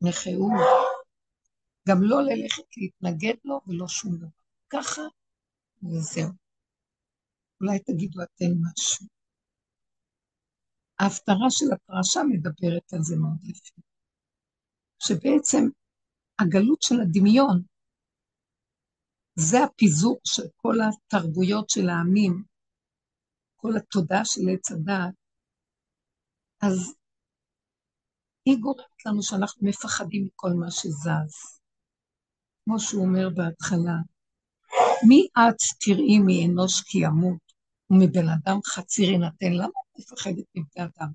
נכאות, 0.00 0.98
גם 1.88 1.98
לא 2.00 2.22
ללכת 2.22 2.76
להתנגד 2.76 3.34
לו 3.44 3.60
ולא 3.66 3.88
שום 3.88 4.16
דבר. 4.16 4.28
ככה, 4.70 5.02
וזהו. 5.82 6.30
אולי 7.60 7.78
תגידו 7.78 8.22
אתם 8.22 8.46
משהו. 8.62 9.06
ההפטרה 10.98 11.50
של 11.50 11.66
הפרשה 11.72 12.20
מדברת 12.28 12.92
על 12.92 13.02
זה 13.02 13.16
מאוד 13.16 13.44
יפה. 13.44 13.80
שבעצם 14.98 15.68
הגלות 16.38 16.82
של 16.82 17.00
הדמיון, 17.00 17.62
זה 19.40 19.64
הפיזור 19.64 20.18
של 20.24 20.42
כל 20.56 20.74
התרבויות 20.80 21.70
של 21.70 21.88
העמים, 21.88 22.42
כל 23.56 23.76
התודעה 23.76 24.24
של 24.24 24.40
עץ 24.52 24.72
הדעת, 24.72 25.14
אז 26.60 26.94
היא 28.44 28.56
גורמת 28.60 29.06
לנו 29.06 29.22
שאנחנו 29.22 29.68
מפחדים 29.68 30.24
מכל 30.24 30.50
מה 30.60 30.70
שזז. 30.70 31.60
כמו 32.64 32.80
שהוא 32.80 33.04
אומר 33.04 33.28
בהתחלה, 33.34 33.96
מי 35.08 35.26
את 35.38 35.56
תראי 35.80 36.18
מאנוש 36.18 36.82
כי 36.82 36.98
ימות, 36.98 37.52
ומבן 37.90 38.28
אדם 38.28 38.58
חציר 38.66 39.10
יינתן, 39.10 39.52
למה 39.52 39.66
את 39.66 39.98
מפחדת 39.98 40.44
מבני 40.54 40.84
אדם? 40.84 41.08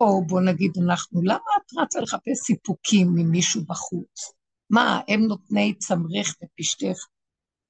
או 0.00 0.26
בוא 0.26 0.40
נגיד 0.40 0.72
אנחנו, 0.84 1.22
למה 1.22 1.50
את 1.56 1.78
רצה 1.78 2.00
לחפש 2.00 2.38
סיפוקים 2.46 3.08
ממישהו 3.14 3.64
בחוץ? 3.64 4.32
מה, 4.70 5.00
הם 5.08 5.20
נותני 5.20 5.74
צמרך 5.78 6.36
ופשתך? 6.44 6.98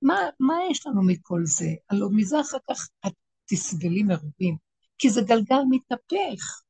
מה, 0.03 0.15
מה 0.41 0.55
יש 0.71 0.87
לנו 0.87 1.03
מכל 1.07 1.41
זה? 1.45 1.69
הלוא 1.91 2.11
מזה 2.13 2.41
אחר 2.41 2.59
כך 2.71 2.89
את 3.07 3.13
תסבלי 3.51 4.03
מרובים, 4.03 4.57
כי 4.99 5.11
זה 5.11 5.21
גלגל 5.23 5.61
מתהפך. 5.71 6.63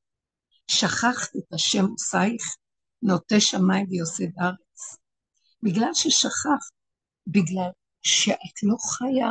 שכחת 0.67 1.37
את 1.37 1.53
השם 1.53 1.85
עושייך, 1.85 2.57
נוטה 3.03 3.41
שמיים 3.41 3.87
ויוסד 3.91 4.39
ארץ. 4.41 4.97
בגלל 5.63 5.91
ששכחת, 5.95 6.73
בגלל 7.27 7.71
שאת 8.03 8.63
לא 8.63 8.77
חיה 8.79 9.31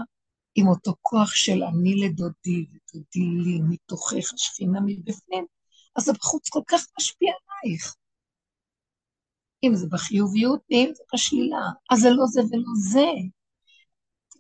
עם 0.55 0.67
אותו 0.67 0.93
כוח 1.01 1.35
של 1.35 1.63
אני 1.63 1.95
לדודי 1.95 2.65
ודודי 2.71 3.43
לי, 3.43 3.59
מתוכך 3.69 4.33
השכינה 4.33 4.79
מבפנים, 4.85 5.45
אז 5.95 6.03
זה 6.03 6.13
בחוץ 6.13 6.49
כל 6.49 6.61
כך 6.67 6.87
משפיע 6.99 7.33
עלייך. 7.63 7.95
אם 9.63 9.75
זה 9.75 9.87
בחיוביות 9.87 10.61
ואם 10.69 10.91
זה 10.95 11.03
בשלילה, 11.13 11.61
אז 11.91 11.99
זה 11.99 12.09
לא 12.09 12.25
זה 12.25 12.41
ולא 12.41 12.71
זה. 12.91 13.07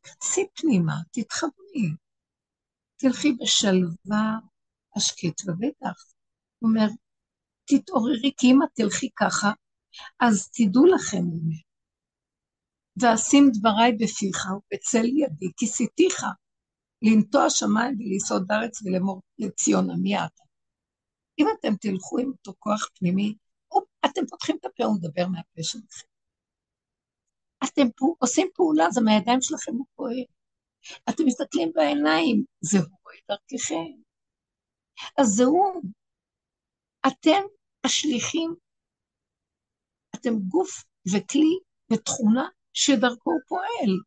תיכנסי 0.01 0.47
פנימה, 0.55 0.93
תתחברי. 1.11 1.89
תלכי 2.97 3.33
בשלווה 3.33 4.37
השקט 4.95 5.41
ובטח. 5.47 6.13
הוא 6.59 6.69
אומר, 6.69 6.87
תתעוררי, 7.65 8.31
כי 8.37 8.47
אם 8.47 8.63
את 8.63 8.69
תלכי 8.73 9.09
ככה, 9.15 9.51
אז 10.19 10.49
תדעו 10.53 10.85
לכם, 10.85 11.23
ואשים 13.01 13.51
דבריי 13.53 13.91
בפיך 13.91 14.45
ובצל 14.51 15.05
ידי, 15.05 15.51
כיסיתיך, 15.57 16.23
לנטוע 17.01 17.49
שמיים 17.49 17.95
וליסוד 17.99 18.51
ארץ 18.51 18.81
ולאמור 18.81 19.21
לציון 19.39 19.91
עמי 19.91 20.17
אתה. 20.17 20.43
אם 21.39 21.45
אתם 21.59 21.75
תלכו 21.75 22.19
עם 22.19 22.31
אותו 22.31 22.53
כוח 22.59 22.89
פנימי, 22.93 23.35
אתם 24.05 24.21
פותחים 24.29 24.57
את 24.59 24.65
הפה 24.65 24.87
ומדבר 24.87 25.27
מהפה 25.27 25.63
שלכם. 25.63 26.10
אתם 27.63 27.87
עושים 28.19 28.47
פעולה, 28.55 28.89
זה 28.91 29.01
מהידיים 29.01 29.41
שלכם 29.41 29.71
הוא 29.71 29.85
פועל. 29.95 30.23
אתם 31.09 31.23
מסתכלים 31.25 31.71
בעיניים, 31.75 32.43
זה 32.61 32.77
הוא 32.77 33.11
דרככם. 33.29 34.01
אז 35.17 35.27
זהו, 35.27 35.81
אתם 37.07 37.41
השליחים, 37.83 38.55
אתם 40.15 40.33
גוף 40.47 40.83
וכלי 41.13 41.59
ותכונה 41.93 42.47
שדרכו 42.73 43.31
הוא 43.31 43.41
פועל. 43.47 43.99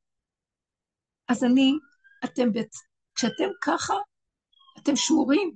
אז 1.28 1.44
אני, 1.44 1.72
אתם, 2.24 2.48
כשאתם 3.14 3.48
ככה, 3.62 3.94
אתם 4.78 4.96
שמורים. 4.96 5.55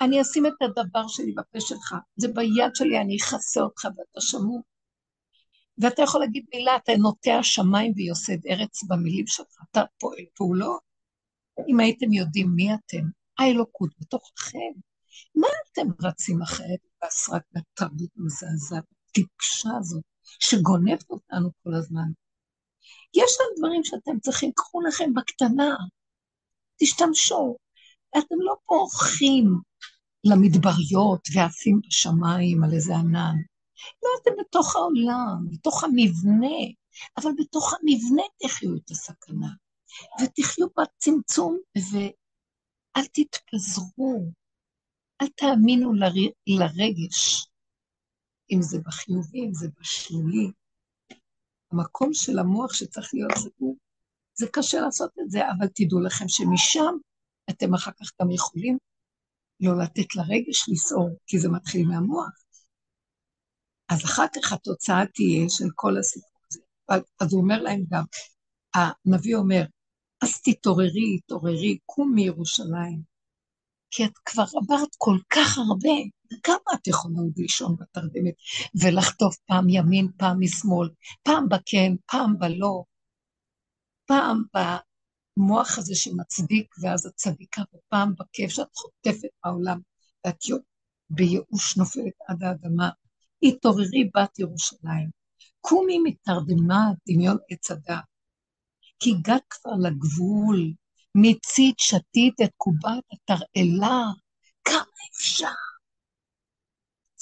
אני 0.00 0.22
אשים 0.22 0.46
את 0.46 0.62
הדבר 0.62 1.08
שלי 1.08 1.32
בפה 1.32 1.60
שלך, 1.60 1.94
זה 2.16 2.28
ביד 2.28 2.74
שלי, 2.74 3.00
אני 3.00 3.16
אכסה 3.16 3.60
אותך 3.60 3.84
ואתה 3.84 4.20
שמור. 4.20 4.62
ואתה 5.78 6.02
יכול 6.02 6.20
להגיד 6.20 6.44
מילה, 6.54 6.76
אתה 6.76 6.92
נוטע 6.98 7.38
שמיים 7.42 7.92
ויוסד 7.96 8.46
ארץ 8.46 8.84
במילים 8.84 9.26
שלך, 9.26 9.62
אתה 9.70 9.82
פועל 9.98 10.24
פעולות. 10.34 10.80
אם 11.68 11.80
הייתם 11.80 12.12
יודעים 12.12 12.48
מי 12.54 12.74
אתם, 12.74 13.02
האלוקות 13.38 13.90
בתוככם, 14.00 14.72
מה 15.34 15.48
אתם 15.72 15.88
רצים 16.02 16.42
אחרת 16.42 16.78
בהסרת 17.02 17.42
התרבות 17.56 18.10
המזעזעת, 18.16 18.84
הטיפשה 19.08 19.70
הזאת, 19.78 20.02
שגונבת 20.40 21.10
אותנו 21.10 21.50
כל 21.62 21.74
הזמן? 21.74 22.10
יש 23.14 23.30
שם 23.30 23.58
דברים 23.58 23.84
שאתם 23.84 24.20
צריכים, 24.20 24.52
קחו 24.56 24.80
לכם 24.80 25.14
בקטנה, 25.14 25.76
תשתמשו. 26.76 27.56
אתם 28.18 28.34
לא 28.38 28.54
פורחים 28.66 29.58
למדבריות 30.24 31.28
ועפים 31.34 31.80
בשמיים 31.86 32.64
על 32.64 32.72
איזה 32.72 32.96
ענן. 32.96 33.36
לא, 34.02 34.08
אתם 34.22 34.30
בתוך 34.40 34.76
העולם, 34.76 35.48
בתוך 35.50 35.84
המבנה, 35.84 36.56
אבל 37.16 37.30
בתוך 37.38 37.74
המבנה 37.74 38.22
תחיו 38.42 38.76
את 38.76 38.90
הסכנה. 38.90 39.48
ותחיו 40.22 40.66
בצמצום, 40.78 41.58
ואל 41.76 43.06
תתפזרו, 43.06 44.32
אל 45.22 45.28
תאמינו 45.28 45.94
ל... 45.94 46.02
לרגש, 46.46 47.46
אם 48.52 48.62
זה 48.62 48.78
בחיובי, 48.78 49.40
אם 49.40 49.54
זה 49.54 49.68
בשלילי. 49.80 50.50
המקום 51.72 52.14
של 52.14 52.38
המוח 52.38 52.72
שצריך 52.72 53.10
להיות 53.14 53.32
סגור, 53.36 53.76
זה 54.34 54.46
קשה 54.52 54.80
לעשות 54.80 55.10
את 55.20 55.30
זה, 55.30 55.40
אבל 55.50 55.66
תדעו 55.74 56.00
לכם 56.00 56.24
שמשם 56.28 56.94
אתם 57.50 57.74
אחר 57.74 57.90
כך 57.90 58.10
גם 58.22 58.30
יכולים 58.30 58.78
לא 59.60 59.78
לתת 59.78 60.14
לרגש 60.14 60.68
לסעור, 60.68 61.10
כי 61.26 61.38
זה 61.38 61.48
מתחיל 61.48 61.86
מהמוח. 61.86 62.39
אז 63.90 64.04
אחר 64.04 64.24
כך 64.34 64.52
התוצאה 64.52 65.06
תהיה 65.14 65.48
של 65.48 65.64
כל 65.74 65.98
הסיפור 65.98 66.30
הזה. 66.50 66.60
אז 67.20 67.32
הוא 67.32 67.42
אומר 67.42 67.62
להם 67.62 67.84
גם, 67.90 68.04
הנביא 68.74 69.36
אומר, 69.36 69.62
אז 70.22 70.40
תתעוררי, 70.42 71.20
תתעוררי, 71.20 71.78
קום 71.86 72.12
מירושלים, 72.14 73.02
כי 73.90 74.04
את 74.04 74.18
כבר 74.24 74.44
עברת 74.62 74.88
כל 74.98 75.18
כך 75.30 75.58
הרבה, 75.58 75.88
כמה 76.42 76.74
את 76.74 76.86
יכולה 76.86 77.14
עוד 77.18 77.32
לישון 77.36 77.76
בתרדמת 77.80 78.34
ולחטוף 78.82 79.36
פעם 79.46 79.68
ימין, 79.68 80.08
פעם 80.16 80.40
משמאל, 80.40 80.88
פעם 81.22 81.48
בכן, 81.48 81.92
פעם 82.06 82.38
בלא, 82.38 82.84
פעם 84.04 84.42
המוח 84.54 85.78
הזה 85.78 85.94
שמצדיק, 85.94 86.74
ואז 86.82 87.06
את 87.06 87.12
צדיקה, 87.14 87.62
ופעם 87.74 88.14
בכיף 88.18 88.50
שאת 88.50 88.76
חוטפת 88.76 89.28
מהעולם, 89.44 89.80
ואת 90.26 90.36
בייאוש 91.10 91.76
נופלת 91.76 92.14
עד 92.28 92.42
האדמה. 92.42 92.90
התעוררי 93.42 94.10
בת 94.14 94.38
ירושלים, 94.38 95.10
קומי 95.60 95.98
מתרדמה 96.04 96.84
דמיון 97.08 97.36
עץ 97.50 97.70
הדת, 97.70 98.04
כי 98.98 99.10
הגעת 99.10 99.42
כבר 99.50 99.72
לגבול, 99.82 100.72
מיצית 101.14 101.78
שתית 101.78 102.34
את 102.44 102.50
קובת 102.56 103.04
התרעלה, 103.12 104.02
כמה 104.64 105.00
אפשר? 105.12 105.54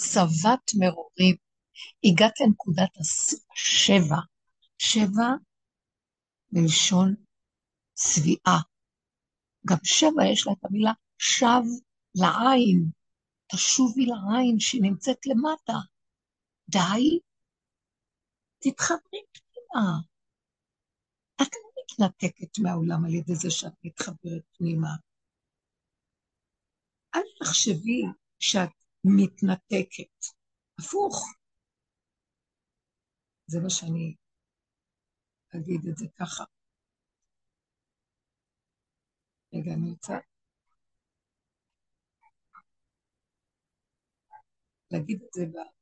שבעת 0.02 0.70
מרורים, 0.78 1.36
הגעת 2.04 2.40
לנקודת 2.40 2.90
השבע, 3.00 4.16
שבע 4.78 5.28
מלשון 6.52 7.14
צביעה. 7.94 8.60
גם 9.66 9.76
שבע 9.84 10.26
יש 10.32 10.46
לה 10.46 10.52
את 10.52 10.64
המילה 10.64 10.92
שב 11.18 11.62
לעין, 12.14 12.90
תשובי 13.52 14.06
לעין 14.06 14.60
שנמצאת 14.60 15.26
למטה. 15.26 15.78
די, 16.70 17.20
תתחברי 18.58 19.22
פנימה. 19.32 19.90
את 21.42 21.52
לא 21.54 21.70
מתנתקת 21.82 22.58
מהעולם 22.62 23.04
על 23.04 23.14
ידי 23.14 23.34
זה 23.34 23.50
שאת 23.50 23.72
מתחברת 23.84 24.44
פנימה. 24.58 24.88
אל 27.14 27.20
תחשבי 27.38 28.02
שאת 28.38 28.70
מתנתקת. 29.04 30.38
הפוך. 30.78 31.26
זה 33.46 33.58
מה 33.62 33.70
שאני 33.70 34.14
אגיד 35.56 35.80
את 35.90 35.96
זה 35.96 36.06
ככה. 36.18 36.44
רגע, 39.52 39.72
אני 39.74 39.90
רוצה 39.90 40.14
להגיד 44.90 45.22
את 45.22 45.32
זה 45.32 45.42
במילים 45.42 45.77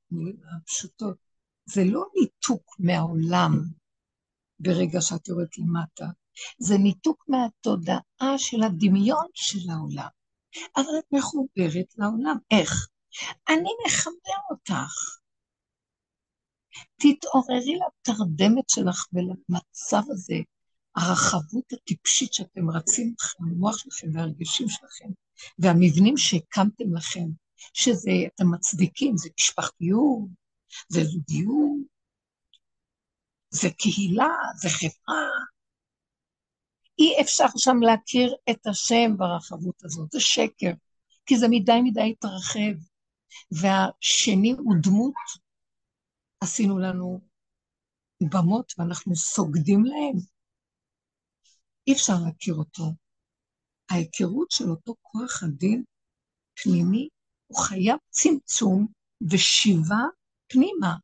הפשוטות. 0.57 1.16
זה 1.64 1.84
לא 1.84 2.04
ניתוק 2.20 2.76
מהעולם 2.78 3.52
ברגע 4.59 5.00
שאת 5.00 5.28
יורדת 5.28 5.59
למטה, 5.59 6.07
זה 6.59 6.78
ניתוק 6.78 7.24
מהתודעה 7.28 8.38
של 8.38 8.62
הדמיון 8.62 9.26
של 9.34 9.70
העולם. 9.70 10.09
אבל 10.76 10.98
את 10.98 11.04
מחוברת 11.12 11.94
לעולם. 11.98 12.36
איך? 12.50 12.88
אני 13.48 13.70
מחבר 13.86 14.40
אותך. 14.50 14.92
תתעוררי 16.96 17.78
לתרדמת 17.86 18.70
שלך 18.70 19.07
ולמצב 19.12 20.02
הזה, 20.11 20.34
הרחבות 20.96 21.72
הטיפשית 21.72 22.32
שאתם 22.32 22.70
רצים 22.70 23.14
לכם, 23.20 23.44
המוח 23.44 23.78
שלכם 23.78 24.07
והרגשים 24.14 24.68
שלכם, 24.68 25.09
והמבנים 25.59 26.16
שהקמתם 26.16 26.94
לכם, 26.96 27.28
שזה, 27.74 28.11
אתם 28.34 28.54
מצדיקים, 28.54 29.16
זה 29.16 29.28
משפחתיות, 29.38 30.28
זה 30.88 31.04
זוגיות, 31.04 31.86
זה 33.50 33.68
קהילה, 33.78 34.34
זה 34.57 34.68
חברה. 34.68 35.26
אי 36.98 37.20
אפשר 37.20 37.46
שם 37.57 37.76
להכיר 37.80 38.34
את 38.50 38.66
השם 38.66 39.16
ברחבות 39.16 39.84
הזאת, 39.84 40.12
זה 40.12 40.20
שקר, 40.20 40.72
כי 41.26 41.38
זה 41.38 41.46
מדי 41.50 41.80
מדי 41.84 42.11
התרחב. 42.12 42.76
והשני 43.50 44.52
הוא 44.52 44.74
דמות, 44.82 45.14
עשינו 46.40 46.78
לנו 46.78 47.20
במות 48.32 48.72
ואנחנו 48.78 49.16
סוגדים 49.16 49.84
להם. 49.84 50.16
אי 51.86 51.92
אפשר 51.92 52.12
להכיר 52.26 52.54
אותו. 52.54 52.84
ההיכרות 53.90 54.50
של 54.50 54.64
אותו 54.70 54.94
כוח 55.02 55.42
הדין 55.42 55.84
פנימי, 56.62 57.09
הוא 57.47 57.59
חייב 57.59 57.97
צמצום 58.11 58.86
ושיבה 59.30 60.03
פנימה. 60.49 60.97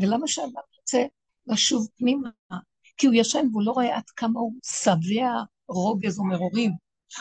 ולמה 0.00 0.28
שאדם 0.28 0.62
רוצה 0.76 0.98
לשוב 1.46 1.88
פנימה? 1.96 2.30
כי 2.96 3.06
הוא 3.06 3.14
ישן 3.14 3.46
והוא 3.52 3.62
לא 3.62 3.72
רואה 3.72 3.96
עד 3.96 4.10
כמה 4.16 4.40
הוא 4.40 4.52
שבע 4.64 5.30
רוגז 5.68 6.18
ומרורים. 6.18 6.72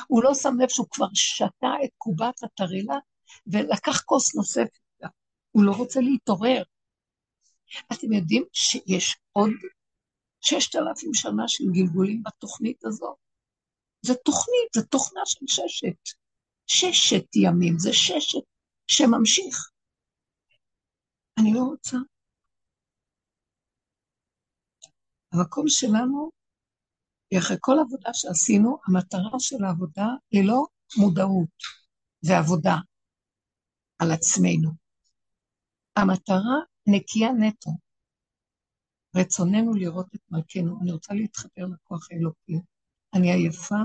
הוא 0.07 0.24
לא 0.24 0.34
שם 0.34 0.59
לב 0.59 0.70
שהוא 0.70 0.88
כבר 0.91 1.07
שתה 1.13 1.68
את 1.84 1.89
קובת 1.97 2.43
הטרילה 2.43 2.95
ולקח 3.47 4.01
כוס 4.01 4.36
נוספת. 4.36 4.80
הוא 5.51 5.63
לא 5.63 5.72
רוצה 5.72 5.99
להתעורר. 5.99 6.63
אתם 7.93 8.13
יודעים 8.13 8.43
שיש 8.53 9.18
עוד 9.32 9.49
ששת 10.41 10.76
אלפים 10.76 11.13
שנה 11.13 11.47
של 11.47 11.63
גלגולים 11.72 12.24
בתוכנית 12.24 12.86
הזאת? 12.86 13.15
זו 14.01 14.13
תוכנית, 14.26 14.70
זו 14.76 14.82
תוכנה 14.82 15.22
של 15.26 15.45
ששת. 15.47 16.18
ששת 16.68 17.36
ימים, 17.36 17.80
זה 17.80 17.93
ששת 17.93 18.43
שממשיך. 18.88 19.71
אני 21.39 21.53
לא 21.53 21.59
רוצה. 21.59 21.97
המקום 25.33 25.65
שלנו, 25.67 26.31
אחרי 27.38 27.57
כל 27.59 27.75
עבודה 27.85 28.09
שעשינו, 28.13 28.77
המטרה 28.88 29.39
של 29.39 29.63
העבודה 29.63 30.07
היא 30.31 30.47
לא 30.47 30.65
מודעות 30.97 31.57
ועבודה 32.23 32.75
על 33.99 34.11
עצמנו. 34.11 34.71
המטרה 35.95 36.57
נקייה 36.88 37.29
נטו. 37.31 37.71
רצוננו 39.15 39.73
לראות 39.73 40.15
את 40.15 40.21
מלכנו. 40.31 40.79
אני 40.81 40.91
רוצה 40.91 41.13
להתחבר 41.13 41.65
לכוח 41.73 42.07
האלוקי. 42.11 42.59
אני 43.13 43.31
עייפה 43.31 43.75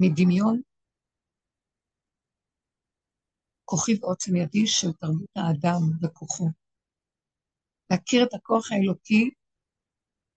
מדמיון 0.00 0.60
כוחי 3.72 3.92
ועוצם 4.00 4.36
ידי 4.36 4.66
של 4.66 4.92
תרבות 4.92 5.30
האדם 5.36 5.80
וכוחו. 6.02 6.48
להכיר 7.90 8.24
את 8.24 8.34
הכוח 8.34 8.72
האלוקי 8.72 9.30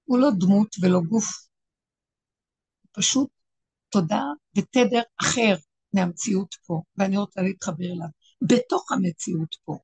הוא 0.03 0.19
לא 0.19 0.27
דמות 0.39 0.75
ולא 0.81 0.99
גוף, 1.09 1.25
פשוט 2.91 3.29
תודעה 3.89 4.31
ותדר 4.57 5.01
אחר 5.21 5.55
מהמציאות 5.93 6.55
פה, 6.65 6.81
ואני 6.97 7.17
רוצה 7.17 7.41
להתחבר 7.41 7.85
אליו, 7.85 8.07
בתוך 8.41 8.91
המציאות 8.91 9.55
פה, 9.65 9.77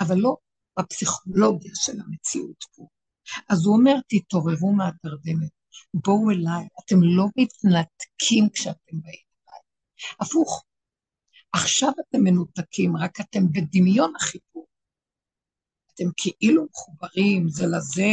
אבל 0.00 0.16
לא 0.16 0.36
בפסיכולוגיה 0.78 1.72
של 1.74 2.00
המציאות 2.00 2.64
פה. 2.76 2.86
אז 3.48 3.66
הוא 3.66 3.76
אומר, 3.76 3.94
תתעוררו 4.08 4.72
מהתרדמת, 4.72 5.52
בואו 5.94 6.30
אליי, 6.30 6.68
אתם 6.84 6.96
לא 7.02 7.24
מתנתקים 7.36 8.48
כשאתם 8.52 9.00
באים 9.02 9.26
אליי. 9.48 9.62
הפוך, 10.20 10.64
עכשיו 11.56 11.90
אתם 11.90 12.18
מנותקים, 12.20 12.96
רק 12.96 13.20
אתם 13.20 13.40
בדמיון 13.52 14.12
החיבור. 14.16 14.66
אתם 15.94 16.04
כאילו 16.16 16.66
מחוברים 16.70 17.48
זה 17.48 17.66
לזה, 17.66 18.12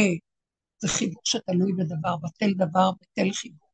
זה 0.78 0.88
חיבור 0.88 1.22
שתלוי 1.24 1.72
בדבר, 1.72 2.16
בטל 2.16 2.52
דבר, 2.54 2.90
בטל 3.00 3.32
חיבור. 3.32 3.68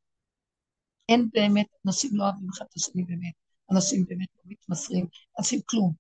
אין 1.09 1.29
באמת, 1.33 1.67
אנשים 1.87 2.11
לא 2.15 2.25
אוהבים 2.25 2.49
אחד 2.55 2.65
את 2.71 2.77
השני 2.77 3.05
באמת, 3.05 3.33
אנשים 3.73 4.05
באמת 4.09 4.29
לא 4.37 4.43
מתמסרים, 4.47 5.07
אנשים 5.39 5.61
כלום. 5.67 5.93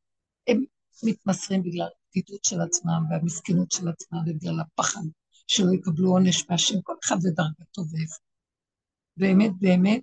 הם 0.46 0.64
מתמסרים 1.02 1.62
בגלל 1.62 1.88
הבדידות 2.06 2.44
של 2.44 2.60
עצמם 2.60 3.02
והמסכנות 3.10 3.70
של 3.72 3.88
עצמם 3.88 4.18
ובגלל 4.26 4.60
הפחד 4.60 5.02
שלא 5.46 5.72
יקבלו 5.74 6.10
עונש 6.10 6.44
מהשם, 6.50 6.80
כל 6.82 6.94
אחד 7.04 7.16
ודרגתו 7.16 7.82
ואיפה. 7.90 8.18
באמת, 9.16 9.50
באמת, 9.60 10.02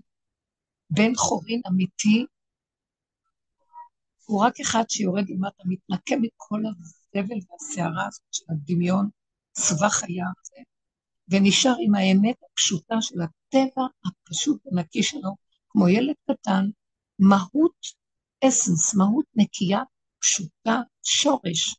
בן 0.89 1.15
חורין 1.15 1.61
אמיתי 1.67 2.25
הוא 4.27 4.45
רק 4.45 4.59
אחד 4.59 4.83
שיורד 4.89 5.29
למטה, 5.29 5.63
מתנקה 5.65 6.15
מכל 6.21 6.61
הזבל 6.65 7.37
והסערה 7.49 8.07
הזאת 8.07 8.25
של 8.31 8.43
הדמיון, 8.49 9.09
סבך 9.57 9.93
חיה 9.93 10.25
הזה, 10.39 10.63
ונשאר 11.27 11.75
עם 11.85 11.95
האמת 11.95 12.35
הפשוטה 12.43 12.95
של 13.01 13.15
הטבע 13.21 13.85
הפשוט 14.05 14.61
הנקי 14.71 15.03
שלו, 15.03 15.35
כמו 15.69 15.89
ילד 15.89 16.15
קטן, 16.31 16.65
מהות 17.19 17.85
אסנס, 18.47 18.95
מהות 18.95 19.25
נקייה, 19.35 19.81
פשוטה, 20.19 20.81
שורש. 21.03 21.75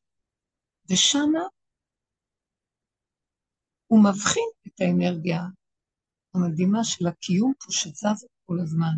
ושמה 0.91 1.43
הוא 3.87 4.05
מבחין 4.05 4.49
את 4.67 4.81
האנרגיה 4.81 5.43
המדהימה 6.35 6.85
של 6.85 7.07
הקיום 7.07 7.53
פה 7.61 7.73
שזז 7.73 8.27
כל 8.47 8.61
הזמן, 8.63 8.95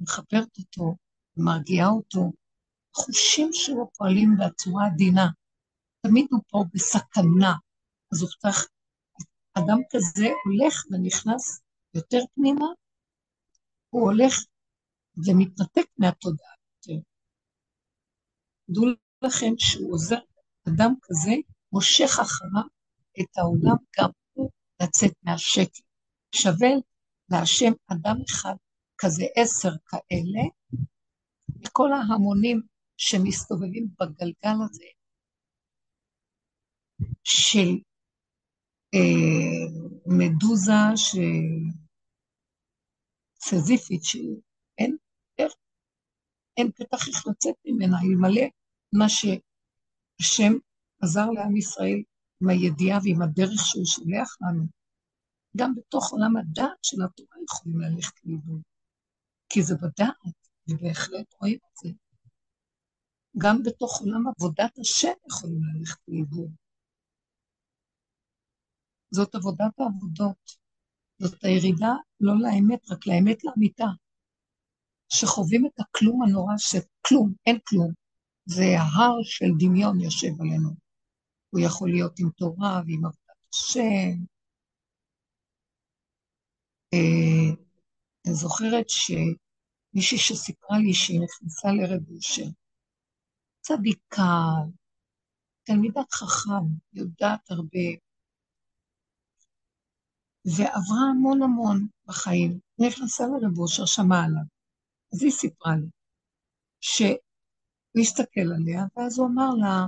מחברת 0.00 0.58
אותו, 0.58 0.96
מרגיעה 1.36 1.88
אותו, 1.88 2.32
החושים 2.96 3.48
שלו 3.52 3.90
פועלים 3.96 4.36
בצורה 4.38 4.86
עדינה. 4.86 5.26
תמיד 6.06 6.26
הוא 6.30 6.40
פה 6.48 6.64
בסכנה. 6.74 7.54
אז 8.12 8.22
הוא 8.22 8.30
צריך, 8.38 8.68
אדם 9.54 9.78
כזה 9.90 10.26
הולך 10.44 10.84
ונכנס 10.90 11.60
יותר 11.94 12.18
פנימה, 12.34 12.66
הוא 13.90 14.02
הולך 14.02 14.34
ומתנתק 15.16 15.86
מהתודעה 15.98 16.54
יותר. 16.88 17.00
דעו 18.68 18.84
לכם 19.22 19.52
שהוא 19.58 19.92
עוזר, 19.92 20.20
אדם 20.68 20.94
כזה 21.02 21.32
מושך 21.72 22.18
אחריו 22.22 22.66
את 23.20 23.38
העולם 23.38 23.76
גם 23.98 24.10
הוא 24.32 24.50
לצאת 24.82 25.12
מהשקט. 25.22 25.80
שווה 26.34 26.68
להשם 27.30 27.72
אדם 27.92 28.16
אחד 28.30 28.54
כזה 28.98 29.24
עשר 29.36 29.70
כאלה, 29.86 30.42
כל 31.72 31.88
ההמונים 31.92 32.62
שמסתובבים 32.96 33.88
בגלגל 34.00 34.56
הזה 34.64 34.84
של 37.24 37.68
אה, 38.94 39.80
מדוזה 40.06 40.96
ש... 40.96 41.16
סזיפית 43.40 44.04
שאין 44.04 44.96
איך, 45.38 45.52
אין 46.56 46.70
פתח 46.72 47.08
איך 47.08 47.26
לצאת 47.26 47.54
ממנה, 47.64 47.96
אלמלא 48.02 48.46
מה 48.92 49.04
שהשם 49.08 50.52
עזר 51.02 51.26
לעם 51.30 51.56
ישראל 51.56 52.02
עם 52.40 52.48
הידיעה 52.48 52.98
ועם 53.04 53.22
הדרך 53.22 53.66
שהוא 53.66 53.86
שולח 53.86 54.36
לנו. 54.40 54.64
גם 55.56 55.74
בתוך 55.74 56.12
עולם 56.12 56.36
הדעת 56.36 56.78
של 56.82 56.96
התורה 57.04 57.36
יכולים 57.44 57.80
ללכת 57.80 58.24
לאיבוד, 58.24 58.60
כי 59.48 59.62
זה 59.62 59.74
בדעת, 59.74 60.36
ובהחלט 60.68 61.34
רואים 61.40 61.58
את 61.70 61.76
זה. 61.76 61.88
גם 63.38 63.62
בתוך 63.64 64.00
עולם 64.00 64.24
עבודת 64.28 64.78
השם 64.78 65.12
יכולים 65.28 65.60
ללכת 65.64 65.98
לאיבוד. 66.08 66.50
זאת 69.10 69.34
עבודת 69.34 69.80
העבודות. 69.80 70.56
זאת 71.18 71.44
הירידה 71.44 71.92
לא 72.20 72.32
לאמת, 72.42 72.90
רק 72.90 73.06
לאמת 73.06 73.44
לאמיתה. 73.44 73.86
שחווים 75.08 75.66
את 75.66 75.80
הכלום 75.80 76.22
הנורא 76.22 76.54
שכלום, 76.58 77.32
אין 77.46 77.58
כלום. 77.68 77.92
זה 78.46 78.64
ההר 78.78 79.16
של 79.22 79.46
דמיון 79.58 80.00
יושב 80.00 80.40
עלינו. 80.40 80.70
הוא 81.50 81.60
יכול 81.60 81.90
להיות 81.90 82.18
עם 82.18 82.30
תורה 82.30 82.82
ועם 82.86 83.04
עבודת 83.04 83.46
השם. 83.54 84.24
אה, 86.94 87.54
אני 88.26 88.34
זוכרת 88.34 88.86
שמישהי 88.88 90.18
שסיפרה 90.18 90.78
לי 90.78 90.94
שהיא 90.94 91.20
נכנסה 91.20 91.68
לרב 91.68 92.10
אושר, 92.10 92.48
צדיקה, 93.66 94.32
תלמידת 95.66 96.12
חכם, 96.12 96.66
יודעת 96.92 97.50
הרבה, 97.50 97.88
ועברה 100.44 101.02
המון 101.10 101.42
המון 101.42 101.86
בחיים. 102.06 102.60
נכנסה 102.78 103.24
לרב 103.24 103.58
אושר, 103.58 103.86
שמעה 103.86 104.24
עליו. 104.24 104.46
אז 105.12 105.22
היא 105.22 105.30
סיפרה 105.30 105.72
לי 105.76 105.90
שהוא 106.80 108.00
הסתכל 108.00 108.48
עליה, 108.56 108.82
ואז 108.96 109.18
הוא 109.18 109.26
אמר 109.26 109.50
לה, 109.60 109.86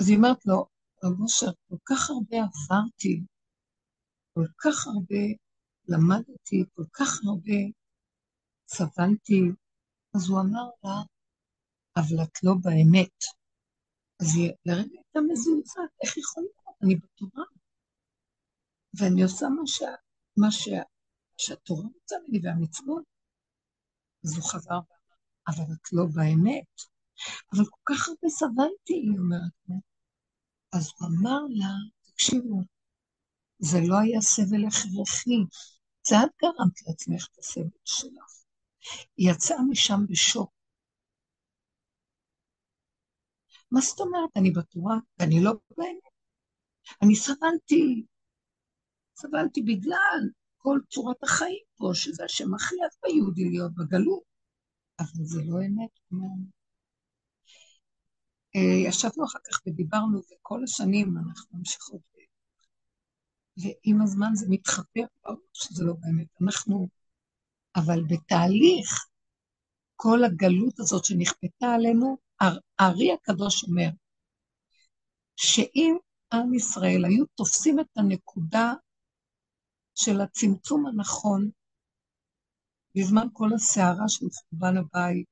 אז 0.00 0.08
היא 0.08 0.16
אומרת 0.16 0.46
לו, 0.46 0.66
רב 1.04 1.20
אושר, 1.20 1.52
כל 1.68 1.76
כך 1.84 2.10
הרבה 2.10 2.36
עברתי, 2.36 3.24
כל 4.34 4.46
כך 4.62 4.86
הרבה 4.86 5.24
למדתי, 5.88 6.64
כל 6.74 6.84
כך 6.92 7.10
הרבה 7.24 7.60
סבלתי, 8.68 9.63
אז 10.14 10.28
הוא 10.28 10.40
אמר 10.40 10.68
לה, 10.84 11.02
אבל 11.96 12.22
את 12.22 12.42
לא 12.42 12.52
באמת. 12.62 13.18
אז 14.20 14.36
היא 14.36 14.52
לרגע 14.66 14.98
הייתה 14.98 15.20
מזועזעת, 15.32 15.90
איך 16.02 16.16
יכול 16.16 16.42
להיות? 16.42 16.76
אני 16.82 16.96
בתורה. 16.96 17.44
ואני 18.98 19.22
עושה 19.22 19.46
מה, 19.48 19.66
ש... 19.66 19.82
מה 20.36 20.50
ש... 20.50 20.68
שהתורה 21.36 21.82
רוצה 21.94 22.16
ממני 22.28 22.40
והמצוות. 22.48 23.04
אז 24.24 24.36
הוא 24.36 24.44
חזר 24.44 24.70
ואמר, 24.70 24.82
אבל 25.48 25.72
את 25.72 25.92
לא 25.92 26.04
באמת. 26.14 26.74
אבל 27.52 27.64
כל 27.64 27.94
כך 27.94 28.08
הרבה 28.08 28.28
סבלתי, 28.28 28.94
היא 28.94 29.18
אומרת. 29.18 29.82
אז 30.72 30.90
הוא 30.98 31.08
אמר 31.08 31.40
לה, 31.48 31.74
תקשיבו, 32.02 32.60
זה 33.58 33.78
לא 33.88 33.96
היה 33.98 34.20
סבל 34.20 34.64
הכרחי, 34.68 35.40
זה 36.08 36.16
את 36.16 36.30
גרמת 36.42 36.86
לעצמך 36.86 37.28
את 37.32 37.38
הסבל 37.38 37.68
שלך. 37.84 38.43
היא 39.16 39.30
יצאה 39.30 39.56
משם 39.70 40.06
בשוק. 40.08 40.52
מה 43.70 43.80
זאת 43.80 44.00
אומרת? 44.00 44.30
אני 44.36 44.50
בתורה, 44.50 44.96
ואני 45.18 45.44
לא 45.44 45.52
באמת. 45.78 46.14
אני 47.02 47.16
סבלתי, 47.16 48.04
סבלתי 49.16 49.62
בגלל 49.62 50.20
כל 50.58 50.78
צורת 50.90 51.22
החיים 51.22 51.64
פה, 51.76 51.90
שזה 51.94 52.24
השם 52.24 52.54
מכריח 52.54 52.94
ביהודי 53.02 53.44
להיות 53.50 53.74
בגלות, 53.74 54.22
אבל 55.00 55.24
זה 55.24 55.40
לא 55.44 55.58
אמת. 55.58 55.90
אה, 58.56 58.88
ישבנו 58.88 59.24
אחר 59.24 59.38
כך 59.50 59.60
ודיברנו, 59.66 60.18
וכל 60.18 60.64
השנים 60.64 61.14
אנחנו 61.18 61.58
ממשיכות, 61.58 62.00
ועם 63.56 64.02
הזמן 64.02 64.30
זה 64.34 64.46
מתחפר, 64.48 65.04
שזה 65.52 65.84
לא 65.84 65.94
באמת. 66.00 66.26
אנחנו, 66.42 66.88
אבל 67.76 68.02
בתהליך, 68.08 69.06
כל 69.96 70.24
הגלות 70.24 70.80
הזאת 70.80 71.04
שנכפתה 71.04 71.66
עלינו, 71.74 72.16
הארי 72.78 73.12
הקדוש 73.12 73.64
אומר, 73.64 73.88
שאם 75.36 75.96
עם 76.32 76.54
ישראל 76.54 77.04
היו 77.04 77.24
תופסים 77.34 77.80
את 77.80 77.86
הנקודה 77.96 78.72
של 79.94 80.20
הצמצום 80.20 80.86
הנכון 80.86 81.50
בזמן 82.96 83.26
כל 83.32 83.48
הסערה 83.54 84.08
של 84.08 84.26
חורבן 84.30 84.76
הבית, 84.76 85.26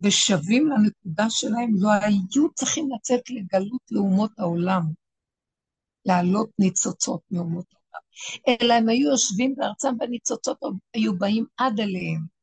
ושבים 0.00 0.66
לנקודה 0.66 1.30
שלהם, 1.30 1.70
לא 1.74 1.88
היו 1.92 2.52
צריכים 2.54 2.88
לצאת 2.94 3.30
לגלות 3.30 3.82
לאומות 3.90 4.30
העולם, 4.38 4.82
להעלות 6.04 6.50
ניצוצות 6.58 7.20
מאומות 7.30 7.75
אלא 8.48 8.74
הם 8.74 8.88
היו 8.88 9.10
יושבים 9.10 9.54
בארצם 9.56 9.94
והניצוצות 9.98 10.58
היו 10.94 11.18
באים 11.18 11.46
עד 11.56 11.80
אליהם. 11.80 12.36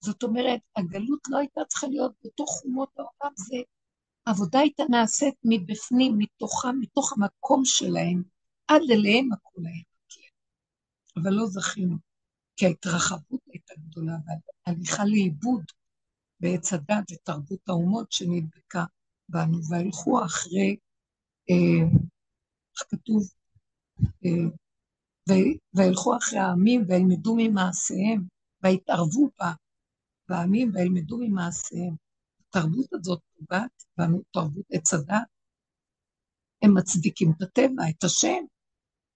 זאת 0.00 0.22
אומרת, 0.22 0.60
הגלות 0.76 1.20
לא 1.28 1.38
הייתה 1.38 1.60
צריכה 1.68 1.86
להיות 1.86 2.12
בתוך 2.24 2.62
אומות 2.64 2.90
העולם, 2.98 3.34
זה 3.36 3.56
העבודה 4.26 4.58
הייתה 4.58 4.82
נעשית 4.90 5.34
מבפנים, 5.44 6.18
מתוכם, 6.18 6.80
מתוך 6.80 7.12
המקום 7.12 7.64
שלהם, 7.64 8.22
עד 8.68 8.82
אליהם 8.90 9.32
הכל 9.32 9.60
היה 9.64 9.74
מגיע. 9.74 10.30
אבל 11.16 11.30
לא 11.30 11.46
זכינו, 11.46 11.96
כי 12.56 12.66
ההתרחבות 12.66 13.40
הייתה 13.52 13.74
גדולה, 13.78 14.12
וההליכה 14.66 15.04
לאיבוד 15.04 15.64
בעץ 16.40 16.72
הדת 16.72 17.12
ותרבות 17.12 17.68
האומות 17.68 18.12
שנדבקה 18.12 18.84
בנו, 19.28 19.58
והלכו 19.70 20.24
אחרי, 20.24 20.76
אה, 21.50 21.86
איך 22.74 22.86
כתוב, 22.88 23.22
וילכו 25.74 26.16
אחרי 26.16 26.38
העמים 26.38 26.84
וילמדו 26.88 27.34
ממעשיהם, 27.36 28.22
ויתערבו 28.62 29.30
בעמים 30.28 30.70
וילמדו 30.74 31.18
ממעשיהם. 31.20 31.94
התרבות 32.48 32.92
הזאת 32.92 33.20
פוגעת 33.38 33.84
בנו, 33.98 34.22
תרבות 34.32 34.66
עץ 34.72 34.94
הדת. 34.94 35.28
הם 36.62 36.74
מצדיקים 36.78 37.32
את 37.36 37.42
הטבע, 37.42 37.82
את 37.90 38.04
השם. 38.04 38.44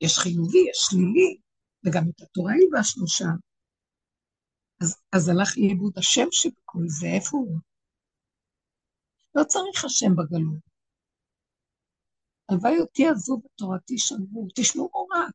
יש 0.00 0.18
חיובי, 0.18 0.58
יש 0.70 0.78
שלילי, 0.90 1.36
וגם 1.84 2.02
את 2.08 2.20
התורה 2.20 2.52
ילבשנו 2.56 3.08
שם. 3.08 3.36
אז, 4.82 4.96
אז 5.12 5.28
הלך 5.28 5.58
לאיבוד 5.58 5.98
השם 5.98 6.26
שבכל 6.30 6.82
זה, 6.86 7.06
איפה 7.06 7.36
הוא? 7.36 7.58
לא 9.34 9.44
צריך 9.44 9.84
השם 9.84 10.16
בגלות. 10.16 10.71
הלוואי 12.52 12.80
אותי 12.80 13.08
עזוב 13.08 13.42
בתורתי 13.44 13.98
שמרו, 13.98 14.48
תשמעו 14.54 15.06
רק. 15.10 15.34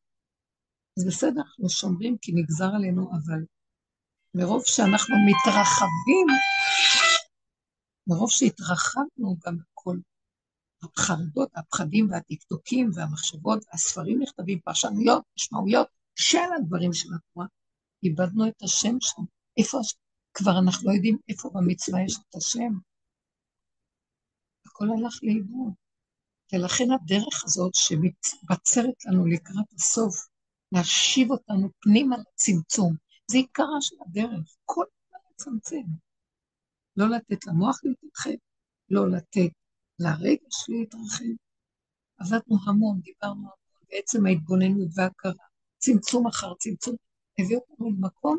אז 0.98 1.06
בסדר, 1.06 1.40
אנחנו 1.40 1.68
שומרים 1.68 2.16
כי 2.18 2.32
נגזר 2.32 2.70
עלינו, 2.74 3.10
אבל 3.10 3.44
מרוב 4.34 4.62
שאנחנו 4.66 5.14
מתרחבים, 5.28 6.26
מרוב 8.06 8.30
שהתרחבנו 8.30 9.36
גם 9.46 9.56
בכל 9.58 9.96
החרדות, 10.82 11.50
הפחדים 11.54 12.10
והטקטוקים 12.10 12.90
והמחשבות, 12.94 13.64
הספרים 13.72 14.22
נכתבים, 14.22 14.60
פרשנויות, 14.60 15.22
משמעויות 15.36 15.88
של 16.14 16.48
הדברים 16.56 16.92
של 16.92 17.08
התורה, 17.14 17.46
איבדנו 18.02 18.48
את 18.48 18.62
השם 18.62 18.96
שם. 19.00 19.22
איפה, 19.56 19.78
כבר 20.34 20.58
אנחנו 20.64 20.88
לא 20.88 20.94
יודעים 20.94 21.18
איפה 21.28 21.50
במצווה 21.54 22.00
יש 22.02 22.16
את 22.16 22.34
השם. 22.34 22.72
הכל 24.66 24.84
הלך 24.84 25.14
לאיבוד. 25.22 25.87
ולכן 26.52 26.84
הדרך 26.90 27.44
הזאת 27.44 27.74
שמתבצרת 27.74 29.04
לנו 29.06 29.26
לקראת 29.26 29.72
הסוף, 29.74 30.14
להשיב 30.72 31.30
אותנו 31.30 31.68
פנימה 31.80 32.16
לצמצום, 32.16 32.94
זה 33.30 33.36
עיקרה 33.36 33.80
של 33.80 33.96
הדרך, 34.06 34.56
כל 34.64 34.84
הזמן 34.84 35.18
לצמצם. 35.32 35.90
לא 36.96 37.06
לתת 37.10 37.46
למוח 37.46 37.80
להתרחב, 37.84 38.38
לא 38.90 39.10
לתת 39.10 39.52
לרגש 39.98 40.68
להתרחב. 40.68 41.24
עבדנו 42.18 42.56
המון, 42.66 43.00
דיברנו 43.00 43.40
המון, 43.40 43.84
בעצם 43.90 44.26
ההתבוננות 44.26 44.88
וההכרה, 44.94 45.32
צמצום 45.78 46.26
אחר 46.26 46.54
צמצום, 46.54 46.96
הביא 47.38 47.56
אותנו 47.56 47.90
למקום 47.90 48.38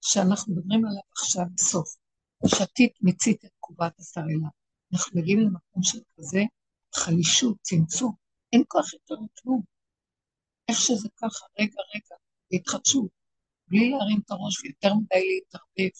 שאנחנו 0.00 0.54
מדברים 0.54 0.84
עליו 0.84 1.02
עכשיו 1.12 1.44
בסוף. 1.54 1.96
שתית 2.46 2.92
מצית 3.00 3.44
את 3.44 3.50
תקובת 3.56 3.98
הסרלה. 3.98 4.48
אנחנו 4.92 5.20
מגיעים 5.20 5.40
למקום 5.40 5.82
של 5.82 5.98
כזה 6.16 6.40
חלישות, 6.96 7.56
צמצום, 7.62 8.14
אין 8.52 8.62
כוח 8.68 8.92
יותר 8.92 9.14
לכלום. 9.14 9.62
איך 10.68 10.78
שזה 10.80 11.08
ככה, 11.16 11.46
רגע, 11.58 11.80
רגע, 11.94 12.16
התחדשות. 12.52 13.10
בלי 13.68 13.90
להרים 13.90 14.20
את 14.24 14.30
הראש 14.30 14.64
ויותר 14.64 14.94
מדי 14.94 15.22
להתערבב, 15.28 15.94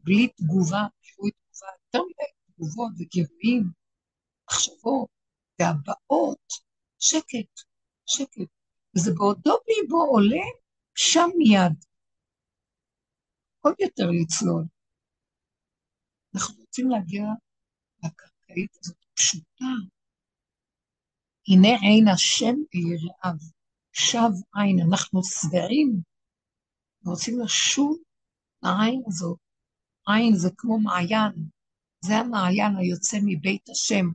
בלי 0.00 0.28
תגובה, 0.28 0.82
בלי 1.18 1.30
תגובה, 1.30 1.66
יותר 1.86 2.06
מדי 2.08 2.54
תגובות 2.54 2.92
וגירויים, 2.98 3.64
מחשבות 4.50 5.08
והבעות, 5.58 6.46
שקט, 6.98 7.52
שקט. 8.06 8.50
וזה 8.96 9.10
בעודו 9.14 9.56
באיבו 9.66 10.02
עולה, 10.02 10.46
שם 10.94 11.28
מיד. 11.38 11.84
עוד 13.60 13.74
יותר 13.80 14.06
לצלול. 14.10 14.64
אנחנו 16.34 16.54
רוצים 16.60 16.90
להגיע 16.90 17.24
לקרקעית 18.04 18.76
הזאת 18.80 18.96
פשוטה. 19.14 19.64
הנה 21.50 21.68
עין 21.68 22.08
השם 22.08 22.54
ביראיו, 22.72 23.38
שב 23.92 24.30
עין, 24.54 24.80
אנחנו 24.88 25.20
שבעים, 25.24 26.00
רוצים 27.06 27.40
לשוב 27.40 27.98
לעין 28.62 29.02
הזאת. 29.06 29.38
עין 30.06 30.36
זה 30.36 30.48
כמו 30.56 30.78
מעיין, 30.80 31.48
זה 32.04 32.16
המעיין 32.16 32.76
היוצא 32.76 33.16
מבית 33.24 33.68
השם, 33.68 34.06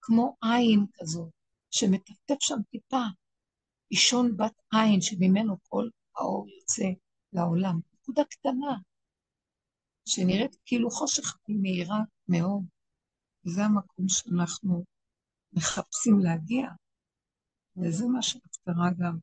כמו 0.00 0.36
עין 0.42 0.86
כזאת, 0.94 1.30
שמטפטף 1.70 2.40
שם 2.40 2.62
טיפה, 2.70 3.04
אישון 3.90 4.36
בת 4.36 4.62
עין 4.72 5.00
שממנו 5.00 5.56
כל 5.68 5.88
האור 6.16 6.46
יוצא 6.48 6.88
לעולם. 7.32 7.80
נקודה 7.94 8.22
קטנה, 8.24 8.76
שנראית 10.08 10.56
כאילו 10.64 10.90
חושך 10.90 11.36
מהירה 11.48 11.98
מאוד. 12.28 12.64
וזה 13.46 13.64
המקום 13.64 14.08
שאנחנו 14.08 14.84
מחפשים 15.56 16.18
להגיע, 16.18 16.68
וזה 17.76 18.06
מה 18.06 18.22
שההפטרה 18.22 18.90
גם 18.98 19.18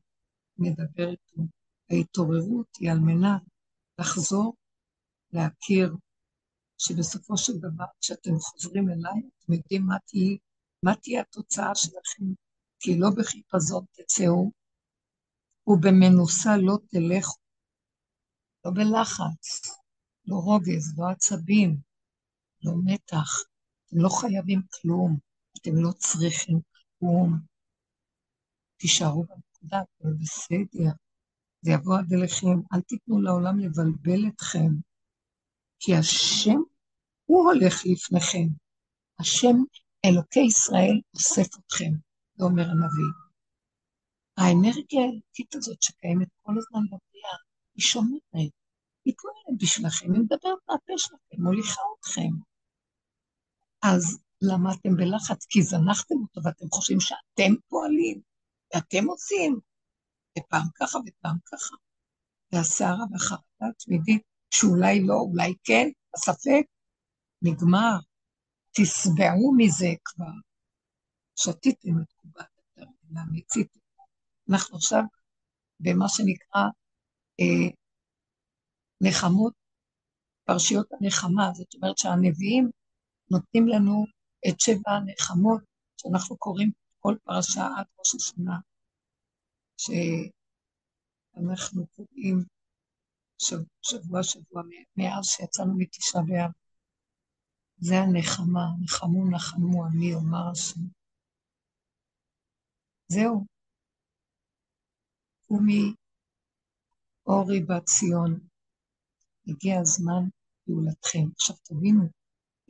מדברת 0.58 1.18
פה. 1.34 1.42
ההתעוררות 1.90 2.76
היא 2.80 2.90
על 2.90 2.98
מנת 2.98 3.42
לחזור, 3.98 4.54
להכיר, 5.32 5.96
שבסופו 6.78 7.36
של 7.36 7.52
דבר, 7.58 7.84
כשאתם 8.00 8.30
חוזרים 8.38 8.88
אליי, 8.88 9.28
אתם 9.38 9.52
יודעים 9.52 9.86
מה 9.86 9.96
תהיה, 10.06 10.36
מה 10.82 10.96
תהיה 10.96 11.20
התוצאה 11.20 11.74
שלכם, 11.74 12.24
כי 12.80 12.98
לא 12.98 13.08
בחיפזון 13.18 13.84
תצאו, 13.92 14.50
ובמנוסה 15.66 16.56
לא 16.56 16.76
תלכו, 16.90 17.40
לא 18.64 18.70
בלחץ, 18.70 19.76
לא 20.26 20.36
רוגז, 20.36 20.98
לא 20.98 21.10
עצבים, 21.10 21.76
לא 22.62 22.72
מתח. 22.84 23.28
אתם 23.86 23.96
לא 23.96 24.08
חייבים 24.20 24.62
כלום, 24.72 25.18
אתם 25.60 25.70
לא 25.76 25.92
צריכים 25.92 26.60
כלום. 26.98 27.38
תישארו 28.76 29.24
בנקודה, 29.24 29.82
זה 30.00 30.10
בסדר. 30.20 30.90
זה 31.62 31.72
יבוא 31.72 31.98
עד 31.98 32.12
אליכם, 32.12 32.60
אל 32.74 32.80
תיתנו 32.80 33.20
לעולם 33.20 33.58
לבלבל 33.58 34.28
אתכם, 34.28 34.68
כי 35.78 35.94
השם, 35.96 36.60
הוא 37.24 37.50
הולך 37.50 37.82
לפניכם. 37.84 38.48
השם, 39.18 39.56
אלוקי 40.04 40.40
ישראל, 40.40 41.00
אוסף 41.14 41.58
אתכם, 41.58 41.92
זה 42.34 42.44
אומר 42.44 42.62
הנביא. 42.62 43.12
האנרגיה 44.36 45.00
האלוקית 45.00 45.54
הזאת 45.54 45.82
שקיימת 45.82 46.28
כל 46.42 46.52
הזמן 46.58 46.86
בבריאה, 46.86 47.36
היא 47.74 47.82
שומרת, 47.82 48.52
היא 49.04 49.14
פועלת 49.22 49.60
בשבילכם, 49.60 50.12
היא 50.12 50.20
מדברת 50.20 50.58
מהפה 50.68 50.92
שלכם, 50.96 51.42
מוליכה 51.42 51.80
אתכם. 52.00 52.30
אז 53.82 54.21
למה 54.42 54.70
אתם 54.74 54.96
בלחץ? 54.96 55.46
כי 55.46 55.62
זנחתם 55.62 56.14
אותו 56.14 56.40
ואתם 56.44 56.66
חושבים 56.72 57.00
שאתם 57.00 57.52
פועלים, 57.68 58.20
ואתם 58.74 59.04
עושים, 59.06 59.60
ופעם 60.38 60.66
ככה 60.74 60.98
ופעם 60.98 61.36
ככה. 61.46 61.76
והסערה 62.52 63.04
והחרדה 63.12 63.66
התמידית, 63.70 64.22
שאולי 64.50 65.00
לא, 65.06 65.14
אולי 65.14 65.54
כן, 65.64 65.88
הספק, 66.14 66.64
נגמר. 67.42 67.98
תשבעו 68.76 69.54
מזה 69.56 69.88
כבר. 70.04 70.32
שתיתם 71.36 72.00
את 72.02 72.12
קובת 72.12 72.46
התרמילה, 72.58 73.24
מיציתם. 73.32 73.80
אנחנו 74.50 74.76
עכשיו 74.76 75.02
במה 75.80 76.08
שנקרא 76.08 76.62
אה, 77.40 77.70
נחמות, 79.00 79.52
פרשיות 80.44 80.86
הנחמה, 80.92 81.50
זאת 81.54 81.74
אומרת 81.74 81.98
שהנביאים 81.98 82.70
נותנים 83.30 83.68
לנו 83.68 84.04
את 84.48 84.60
שבע 84.60 84.90
הנחמות 84.90 85.62
שאנחנו 85.96 86.36
קוראים 86.36 86.70
כל 87.00 87.14
פרשה 87.24 87.66
עד 87.78 87.86
ראש 87.98 88.14
השנה, 88.14 88.58
שאנחנו 91.36 91.86
קוראים 91.86 92.44
שבוע 93.82 94.22
שבוע 94.22 94.62
מאז 94.96 95.26
שיצאנו 95.26 95.74
מתשעה 95.78 96.22
באב. 96.22 96.50
זה 97.76 97.94
הנחמה, 97.98 98.66
נחמו 98.84 99.30
נחמו 99.30 99.84
עמי 99.84 100.14
אומר 100.14 100.50
השם. 100.52 100.80
זהו. 103.08 103.44
קומי 105.48 105.94
אורי 107.26 107.60
בת 107.60 107.84
ציון, 107.84 108.40
הגיע 109.46 109.80
הזמן 109.80 110.28
גאולתכם. 110.68 111.30
עכשיו 111.36 111.56
תבינו, 111.62 112.08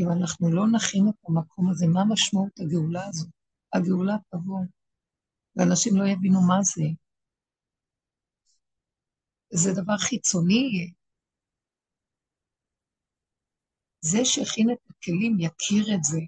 אם 0.02 0.12
אנחנו 0.12 0.52
לא 0.52 0.64
נכין 0.74 1.08
את 1.08 1.28
המקום 1.28 1.70
הזה, 1.70 1.86
מה 1.86 2.02
משמעות 2.12 2.60
הגאולה 2.60 3.06
הזו? 3.06 3.26
הגאולה 3.72 4.16
תבוא, 4.30 4.60
ואנשים 5.56 5.96
לא 5.96 6.04
יבינו 6.04 6.40
מה 6.48 6.58
זה. 6.62 6.84
זה 9.50 9.70
דבר 9.82 9.98
חיצוני. 9.98 10.92
זה 14.00 14.18
שהכין 14.24 14.70
את 14.72 14.78
הכלים 14.90 15.36
יכיר 15.40 15.84
את 15.94 16.04
זה, 16.04 16.20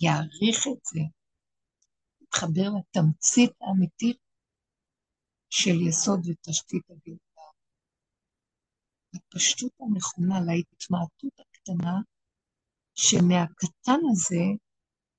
יעריך 0.00 0.58
את 0.72 0.84
זה, 0.84 1.00
יתחבר 2.22 2.68
לתמצית 2.78 3.50
האמיתית 3.60 4.18
של 5.50 5.88
יסוד 5.88 6.20
ותשתית 6.26 6.84
הגאולה. 6.90 7.50
לפשטות 9.14 9.72
הנכונה, 9.80 10.40
להתמעטות 10.46 11.40
הקטנה, 11.40 12.00
שמהקטן 12.94 14.00
הזה 14.12 14.44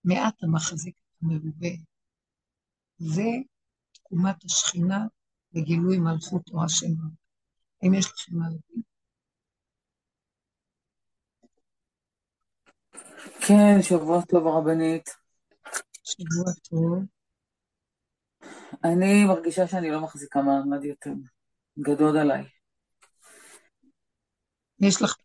מעט 0.03 0.43
המחזיק 0.43 0.95
המרובה. 1.21 1.75
זה 2.97 3.29
תקומת 3.91 4.43
השכינה 4.45 4.99
וגילוי 5.53 5.97
מלכות 5.97 6.41
תורה 6.45 6.69
שלנו. 6.69 7.09
האם 7.83 7.93
יש 7.93 8.05
לכם 8.05 8.37
מה 8.37 8.45
להגיד? 8.45 8.83
כן, 13.47 13.81
שבוע 13.81 14.21
טוב 14.21 14.47
הרבנית. 14.47 15.09
שבוע 16.03 16.53
טוב. 16.69 17.03
אני 18.83 19.25
מרגישה 19.27 19.67
שאני 19.67 19.91
לא 19.91 20.01
מחזיקה 20.01 20.41
מעמד 20.41 20.83
יותר. 20.83 21.11
גדול 21.79 22.17
עליי. 22.17 22.43
יש 24.79 25.01
לך? 25.01 25.15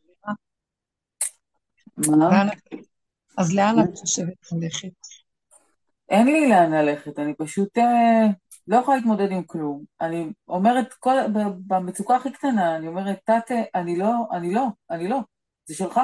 מה? 2.08 2.50
אז 3.38 3.54
לאן 3.54 3.76
את 3.80 3.98
חושבת 3.98 4.52
ללכת? 4.52 4.88
אין 6.08 6.26
לי 6.26 6.48
לאן 6.48 6.72
ללכת, 6.72 7.18
אני 7.18 7.34
פשוט 7.34 7.78
אה, 7.78 8.26
לא 8.68 8.76
יכולה 8.76 8.96
להתמודד 8.96 9.30
עם 9.30 9.42
כלום. 9.42 9.84
אני 10.00 10.32
אומרת, 10.48 10.92
כל, 10.92 11.16
במצוקה 11.66 12.16
הכי 12.16 12.32
קטנה, 12.32 12.76
אני 12.76 12.88
אומרת, 12.88 13.18
תתה, 13.24 13.54
אני 13.74 13.96
לא, 13.96 14.12
אני 14.32 14.54
לא, 14.54 14.66
אני 14.90 15.08
לא. 15.08 15.18
זה 15.66 15.74
שלך. 15.74 16.00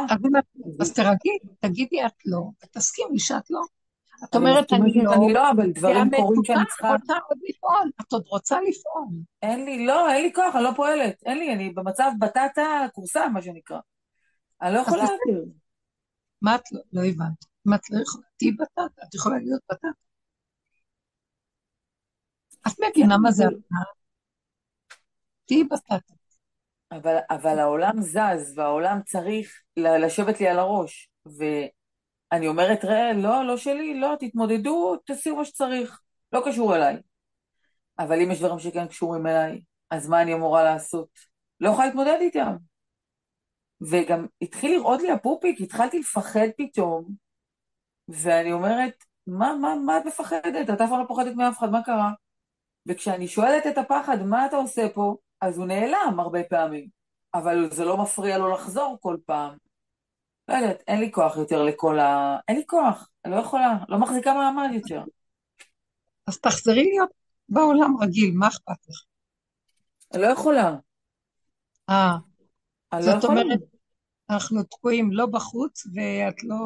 אז 0.81 0.93
תרגי, 0.93 1.39
תגידי 1.61 2.07
את 2.07 2.13
לא, 2.27 2.41
ותסכימי 2.65 3.19
שאת 3.19 3.51
לא. 3.51 3.61
את 4.25 4.37
אומרת, 4.37 4.73
אני 4.73 5.05
לא, 5.05 5.15
אני 5.15 5.33
לא, 5.33 5.51
אבל 5.51 5.73
דברים 5.73 6.11
קורים 6.17 6.45
שאני 6.45 6.67
צריכה... 6.69 6.95
את 6.95 7.01
רוצה 7.01 7.15
עוד 7.29 7.39
לפעול, 7.49 7.91
את 8.01 8.13
עוד 8.13 8.23
רוצה 8.27 8.57
לפעול. 8.61 9.09
אין 9.43 9.65
לי, 9.65 9.87
לא, 9.87 10.11
אין 10.11 10.23
לי 10.23 10.33
כוח, 10.35 10.57
אני 10.57 10.65
לא 10.65 10.71
פועלת. 10.77 11.23
אין 11.27 11.39
לי, 11.39 11.53
אני 11.53 11.71
במצב 11.71 12.11
בטטה 12.19 12.87
כורסה, 12.93 13.29
מה 13.29 13.43
שנקרא. 13.43 13.79
אני 14.63 14.75
לא 14.75 14.79
יכולה. 14.79 15.05
מה 16.43 16.55
את 16.55 16.73
לא, 16.73 16.81
לא 16.93 17.01
הבנת? 17.05 17.45
אם 17.69 17.75
את 17.75 17.91
לא 17.91 18.03
יכולה, 18.03 18.27
תהיי 18.37 18.53
בטטה, 18.53 18.83
את 19.09 19.15
יכולה 19.15 19.39
להיות 19.39 19.61
בטטה. 19.71 19.89
את 22.67 22.73
מבינה 22.89 23.19
מה 23.19 23.33
זה 23.33 23.45
הבנה? 23.45 23.81
תהיי 25.45 25.65
בטטה. 25.65 26.15
אבל, 26.93 27.17
אבל 27.31 27.59
העולם 27.59 28.03
זז, 28.03 28.53
והעולם 28.59 29.01
צריך 29.05 29.63
לשבת 29.77 30.41
לי 30.41 30.49
על 30.49 30.59
הראש. 30.59 31.11
ו... 31.29 31.45
אני 32.33 32.49
אומרת, 32.49 32.85
ראה, 32.85 33.13
לא, 33.13 33.45
לא 33.47 33.57
שלי, 33.57 34.01
לא, 34.01 34.15
תתמודדו, 34.21 34.97
תעשו 34.97 35.37
מה 35.37 35.45
שצריך, 35.45 36.01
לא 36.33 36.43
קשור 36.47 36.77
אליי. 36.77 36.97
אבל 37.99 38.21
אם 38.21 38.31
יש 38.31 38.39
דברים 38.39 38.59
שכן 38.59 38.87
קשורים 38.87 39.27
אליי, 39.27 39.61
אז 39.91 40.09
מה 40.09 40.23
אני 40.23 40.35
אמורה 40.35 40.65
לעשות? 40.65 41.09
לא 41.61 41.71
יכולה 41.71 41.87
להתמודד 41.87 42.19
איתם. 42.21 42.57
וגם 43.81 44.27
התחיל 44.43 44.77
לראות 44.77 45.03
לי 45.03 45.11
הפופיק, 45.11 45.61
התחלתי 45.61 45.99
לפחד 45.99 46.49
פתאום, 46.59 47.05
ואני 48.09 48.53
אומרת, 48.53 49.05
מה, 49.27 49.55
מה, 49.61 49.75
מה 49.87 49.99
את 49.99 50.07
מפחדת? 50.07 50.71
את 50.75 50.81
אף 50.81 50.89
פעם 50.89 51.01
לא 51.01 51.05
פוחדת 51.09 51.35
מאף 51.35 51.59
אחד, 51.59 51.71
מה 51.71 51.83
קרה? 51.83 52.13
וכשאני 52.87 53.29
שואלת 53.29 53.67
את 53.67 53.79
הפחד, 53.79 54.23
מה 54.23 54.47
אתה 54.47 54.57
עושה 54.57 54.89
פה? 54.95 55.17
אז 55.41 55.59
הוא 55.59 55.67
נעלם 55.67 56.17
הרבה 56.19 56.45
פעמים. 56.45 56.97
אבל 57.35 57.71
זה 57.71 57.85
לא 57.85 57.97
מפריע 57.97 58.39
לו 58.39 58.51
לחזור 58.51 58.99
כל 59.01 59.17
פעם. 59.27 59.57
לא 60.49 60.55
יודעת, 60.55 60.83
אין 60.87 61.01
לי 61.01 61.13
כוח 61.13 61.37
יותר 61.37 61.63
לכל 61.63 61.99
ה... 61.99 62.37
אין 62.49 62.57
לי 62.57 62.67
כוח, 62.67 63.09
אני 63.25 63.33
לא 63.35 63.41
יכולה, 63.41 63.75
לא 63.89 63.99
מחזיקה 63.99 64.35
מעמד 64.35 64.69
יותר. 64.73 65.03
אז 66.27 66.41
תחזרי 66.41 66.85
להיות 66.85 67.11
בעולם 67.49 67.97
רגיל, 68.01 68.35
מה 68.35 68.49
אכפת 68.49 68.89
לך? 68.89 69.03
אני 70.15 70.23
לא 70.23 70.27
יכולה. 70.27 70.75
אה, 71.91 72.17
זאת 73.01 73.25
יכולה. 73.25 73.41
אומרת, 73.41 73.61
אנחנו 74.31 74.63
תקועים 74.63 75.13
לא 75.13 75.27
בחוץ, 75.27 75.87
ואת 75.95 76.43
לא... 76.43 76.57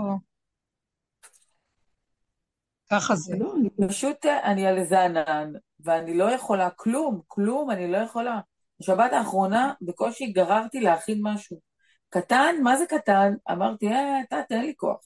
ככה 2.90 3.14
זה. 3.14 3.36
לא, 3.38 3.54
אני 3.56 3.88
פשוט, 3.88 4.26
אני 4.26 4.66
על 4.66 4.78
איזה 4.78 5.04
ענן, 5.04 5.52
ואני 5.80 6.18
לא 6.18 6.30
יכולה, 6.30 6.70
כלום, 6.70 7.20
כלום, 7.26 7.70
אני 7.70 7.92
לא 7.92 7.96
יכולה. 7.98 8.40
בשבת 8.80 9.12
האחרונה 9.12 9.72
בקושי 9.82 10.32
גררתי 10.32 10.80
להכין 10.80 11.18
משהו. 11.22 11.60
קטן, 12.08 12.56
מה 12.62 12.76
זה 12.76 12.84
קטן? 12.88 13.32
אמרתי, 13.50 13.88
אה, 13.88 14.20
אתה, 14.20 14.36
תן 14.48 14.60
לי 14.60 14.74
כוח. 14.76 15.00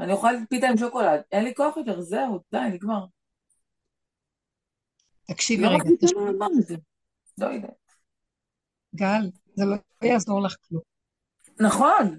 אני 0.00 0.12
אוכל 0.12 0.34
פיתה 0.48 0.68
עם 0.68 0.76
שוקולד, 0.76 1.20
אין 1.32 1.44
לי 1.44 1.54
כוח 1.54 1.76
יותר, 1.76 2.00
זהו, 2.00 2.40
די, 2.52 2.58
נגמר. 2.72 3.04
תקשיבי 5.26 5.62
לא 5.62 5.68
רגע. 5.68 5.84
לא 7.38 7.46
יודעת. 7.46 7.70
גל, 8.94 9.30
זה 9.56 9.64
לא 9.64 9.76
יעזור 10.02 10.42
לך 10.42 10.56
כלום. 10.68 10.82
נכון, 11.60 12.18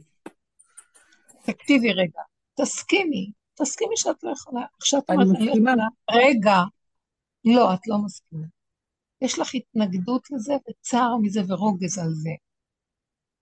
תקשיבי 1.45 1.93
רגע, 1.93 2.21
תסכימי, 2.61 3.31
תסכימי 3.55 3.97
שאת 3.97 4.23
לא 4.23 4.31
יכולה. 4.31 4.65
עכשיו 4.77 4.99
את 4.99 5.09
אומרת, 5.09 5.27
אני 5.27 5.45
לא 5.45 5.51
מסכימה. 5.51 5.71
רגע, 6.11 6.57
לא, 7.45 7.73
את 7.73 7.87
לא 7.87 7.97
מסכימה. 7.97 8.47
יש 9.21 9.39
לך 9.39 9.55
התנגדות 9.55 10.31
לזה 10.31 10.53
וצער 10.69 11.17
מזה 11.21 11.41
ורוגז 11.47 11.97
על 11.97 12.09
זה. 12.13 12.29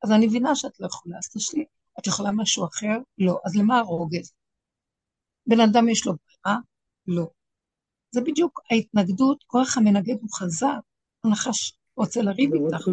אז 0.04 0.12
אני 0.12 0.28
מבינה 0.28 0.56
שאת 0.56 0.80
לא 0.80 0.88
יכולה, 0.88 1.18
אז 1.18 1.30
תשלי. 1.30 1.66
את 2.00 2.08
יכולה 2.08 2.32
משהו 2.32 2.66
אחר? 2.66 2.98
לא. 3.18 3.40
אז 3.46 3.56
למה 3.56 3.80
הרוגז? 3.80 4.34
בן 5.48 5.60
אדם 5.60 5.90
יש 5.90 6.08
לו 6.08 6.14
ברירה? 6.14 6.60
לא. 7.08 7.28
זה 8.12 8.22
בדיוק 8.22 8.62
ההתנגדות, 8.72 9.44
כוח 9.48 9.78
המנגד 9.78 10.16
הוא 10.22 10.30
חזק, 10.34 10.80
הנחש 11.24 11.78
רוצה 11.96 12.22
לריב 12.22 12.52
איתך. 12.54 12.88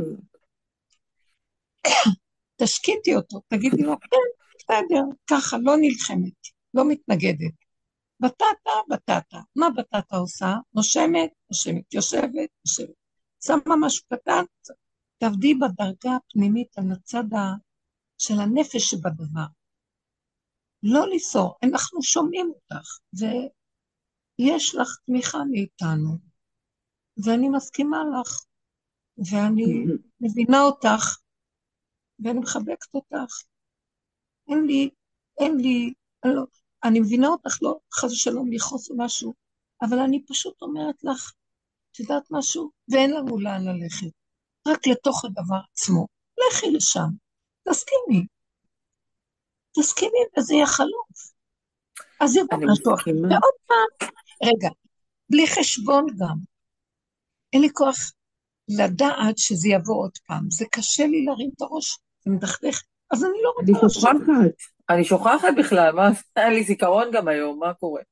תשקיטי 2.57 3.17
אותו, 3.17 3.41
תגידי 3.49 3.83
לו, 3.83 4.01
כן, 4.01 4.45
בסדר, 4.59 5.03
ככה, 5.31 5.57
לא 5.63 5.77
נלחמת, 5.81 6.33
לא 6.75 6.85
מתנגדת. 6.89 7.55
בטטה, 8.21 8.71
בטטה. 8.91 9.41
מה 9.57 9.67
בטטה 9.77 10.17
עושה? 10.17 10.55
נושמת, 10.75 11.31
נושמת, 11.51 11.95
יושבת, 11.95 12.51
יושבת. 12.67 12.95
שמה 13.45 13.77
משהו 13.81 14.05
קטן, 14.13 14.45
תעבדי 15.19 15.55
בדרגה 15.55 16.17
הפנימית 16.17 16.79
על 16.79 16.85
הצד. 16.93 17.25
של 18.23 18.35
הנפש 18.41 18.91
שבדבר. 18.91 19.47
לא 20.83 21.09
ליסור, 21.09 21.55
אנחנו 21.63 22.03
שומעים 22.03 22.53
אותך, 22.55 22.99
ויש 23.19 24.75
לך 24.75 24.89
תמיכה 25.07 25.39
מאיתנו, 25.51 26.19
ואני 27.25 27.49
מסכימה 27.49 28.03
לך, 28.21 28.45
ואני 29.19 29.85
מבינה 30.21 30.63
אותך, 30.63 31.17
ואני 32.25 32.39
מחבקת 32.39 32.95
אותך. 32.95 33.43
אין 34.49 34.65
לי, 34.67 34.91
אין 35.41 35.57
לי, 35.57 35.93
אני, 36.25 36.35
לא, 36.35 36.43
אני 36.85 37.01
מבינה 37.01 37.29
אותך, 37.29 37.63
לא 37.63 37.79
חס 37.95 38.13
ושלום 38.13 38.53
לכעוס 38.53 38.91
או 38.91 38.95
משהו, 38.99 39.35
אבל 39.83 39.99
אני 39.99 40.25
פשוט 40.27 40.63
אומרת 40.63 41.05
לך, 41.05 41.33
את 41.91 42.01
יודעת 42.01 42.23
משהו? 42.31 42.71
ואין 42.89 43.11
לנו 43.11 43.41
לאן 43.41 43.65
ללכת, 43.65 44.13
רק 44.69 44.87
לתוך 44.87 45.25
הדבר 45.25 45.61
עצמו. 45.73 46.07
לכי 46.39 46.71
לשם, 46.71 47.09
תסכימי. 47.69 48.27
תסכימי 49.79 50.19
וזה 50.39 50.55
יהיה 50.55 50.67
חלוף. 50.67 51.33
אז 52.21 52.37
יבוא 52.37 52.59
אני 52.59 52.65
משהו 52.73 52.95
אחר. 52.95 53.11
ועוד 53.11 53.55
פעם, 53.67 54.09
רגע, 54.45 54.69
בלי 55.31 55.47
חשבון 55.47 56.07
גם. 56.19 56.37
אין 57.53 57.63
לי 57.63 57.69
כוח 57.73 57.97
לדעת 58.69 59.39
שזה 59.39 59.69
יבוא 59.69 60.03
עוד 60.03 60.19
פעם. 60.27 60.51
זה 60.51 60.65
קשה 60.71 61.07
לי 61.07 61.25
להרים 61.25 61.51
את 61.57 61.63
הראש, 61.63 61.99
זה 62.25 62.31
מדכדך, 62.31 62.83
אז 63.11 63.25
אני 63.25 63.33
לא 63.43 63.53
אני 63.63 63.73
רוצה 63.73 63.87
לחשוב. 63.87 64.03
שוכחת. 64.03 64.55
אני 64.91 65.05
שוכחת 65.05 65.49
בכלל, 65.59 65.93
מה, 65.93 66.11
אין 66.37 66.53
לי 66.53 66.65
זיכרון 66.65 67.11
גם 67.13 67.29
היום, 67.29 67.59
מה 67.59 67.75
קורה? 67.75 68.03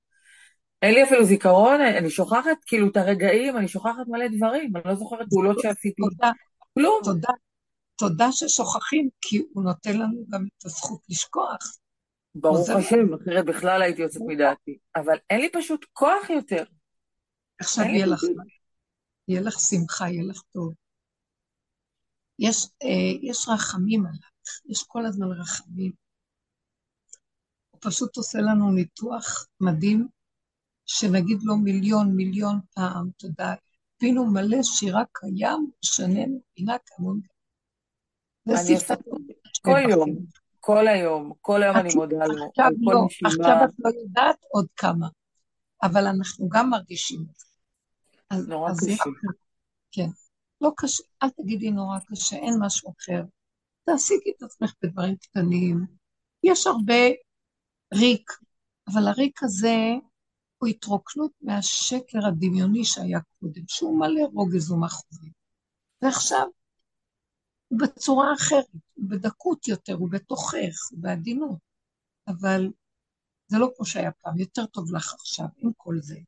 אין 0.82 0.94
לי 0.94 1.04
אפילו 1.04 1.24
זיכרון, 1.24 1.80
אני 1.80 2.10
שוכחת 2.10 2.56
כאילו 2.66 2.88
את 2.88 2.96
הרגעים, 2.96 3.56
אני 3.56 3.68
שוכחת 3.68 4.08
מלא 4.08 4.26
דברים, 4.36 4.76
אני 4.76 4.82
לא 4.84 4.94
זוכרת 4.94 5.26
פעולות 5.30 5.58
שעשיתי. 5.58 6.02
תודה, 6.02 6.30
כלום. 6.74 7.00
תודה, 7.04 7.32
תודה 7.96 8.32
ששוכחים, 8.32 9.08
כי 9.20 9.42
הוא 9.52 9.64
נותן 9.64 9.98
לנו 9.98 10.24
גם 10.28 10.46
את 10.58 10.64
הזכות 10.64 11.00
לשכוח. 11.08 11.76
ברוך 12.34 12.70
השם, 12.70 13.14
אחרת 13.14 13.44
בכלל 13.44 13.82
הייתי 13.82 14.02
יוצאת 14.02 14.22
מדעתי. 14.26 14.78
אבל 14.96 15.16
אין 15.30 15.40
לי 15.40 15.48
פשוט 15.52 15.86
כוח 15.92 16.30
יותר. 16.30 16.64
עכשיו 17.60 17.84
יהיה 17.84 18.06
לך. 18.06 18.22
יהיה 19.28 19.40
לך 19.40 19.60
שמחה, 19.60 20.08
יהיה 20.08 20.24
לך 20.24 20.42
טוב. 20.52 20.72
יש, 22.40 22.66
אה, 22.82 23.28
יש 23.28 23.48
רחמים 23.48 24.06
עליו, 24.06 24.18
יש 24.68 24.82
כל 24.82 25.06
הזמן 25.06 25.26
רחמים. 25.26 25.92
הוא 27.70 27.80
פשוט 27.80 28.16
עושה 28.16 28.38
לנו 28.38 28.70
ניתוח 28.72 29.46
מדהים, 29.60 30.08
שנגיד 30.86 31.38
לו 31.42 31.56
מיליון, 31.56 32.16
מיליון 32.16 32.60
פעם, 32.74 33.10
תודה. 33.16 33.54
פינו 33.98 34.26
מלא 34.26 34.62
שירה 34.62 35.02
קיים, 35.12 35.70
שננו, 35.82 36.40
בינה 36.56 36.76
כמון. 36.86 37.20
זה 38.44 38.60
אני 38.60 38.74
עושה 38.74 38.94
כל 39.62 39.78
יום, 39.90 40.26
כל 40.60 40.88
היום, 40.88 41.32
כל 41.40 41.62
היום 41.62 41.76
אני 41.76 41.94
מודה 41.94 42.26
לו, 42.26 42.46
עכשיו 42.48 42.66
על 42.66 42.74
כל 42.84 42.92
לא, 42.92 43.04
נשימה. 43.06 43.30
עכשיו 43.30 43.64
את 43.64 43.74
לא 43.78 43.90
יודעת 44.00 44.36
עוד 44.50 44.66
כמה, 44.76 45.08
אבל 45.82 46.06
אנחנו 46.06 46.48
גם 46.48 46.70
מרגישים 46.70 47.20
את 47.30 47.36
זה. 47.36 47.46
נורא 48.48 48.72
קשה. 48.72 49.02
כן. 49.92 50.08
לא 50.60 50.72
קשה, 50.76 51.02
אל 51.22 51.30
תגידי 51.30 51.70
נורא 51.70 51.98
קשה, 52.06 52.36
אין 52.36 52.54
משהו 52.60 52.92
אחר. 52.98 53.22
תעסיקי 53.84 54.30
את 54.36 54.42
עצמך 54.42 54.74
בדברים 54.82 55.16
קטנים. 55.16 55.86
יש 56.42 56.66
הרבה 56.66 57.02
ריק, 57.94 58.30
אבל 58.88 59.08
הריק 59.08 59.42
הזה 59.42 59.76
הוא 60.58 60.68
התרוקנות 60.68 61.32
מהשקר 61.40 62.26
הדמיוני 62.28 62.84
שהיה 62.84 63.20
קודם, 63.40 63.62
שהוא 63.68 63.98
מלא 63.98 64.22
רוגז 64.32 64.70
ומחוזים. 64.70 65.32
ועכשיו, 66.02 66.46
הוא 67.68 67.78
בצורה 67.80 68.34
אחרת, 68.34 68.66
הוא 68.94 69.10
בדקות 69.10 69.68
יותר, 69.68 69.94
הוא 69.94 70.10
בתוכך, 70.10 70.90
הוא 70.90 70.98
בעדינות. 71.02 71.58
אבל 72.28 72.68
זה 73.46 73.58
לא 73.58 73.70
כמו 73.76 73.86
שהיה 73.86 74.12
פעם, 74.12 74.38
יותר 74.38 74.66
טוב 74.66 74.94
לך 74.94 75.14
עכשיו, 75.14 75.46
עם 75.56 75.70
כל 75.76 75.94
זה. 76.00 76.18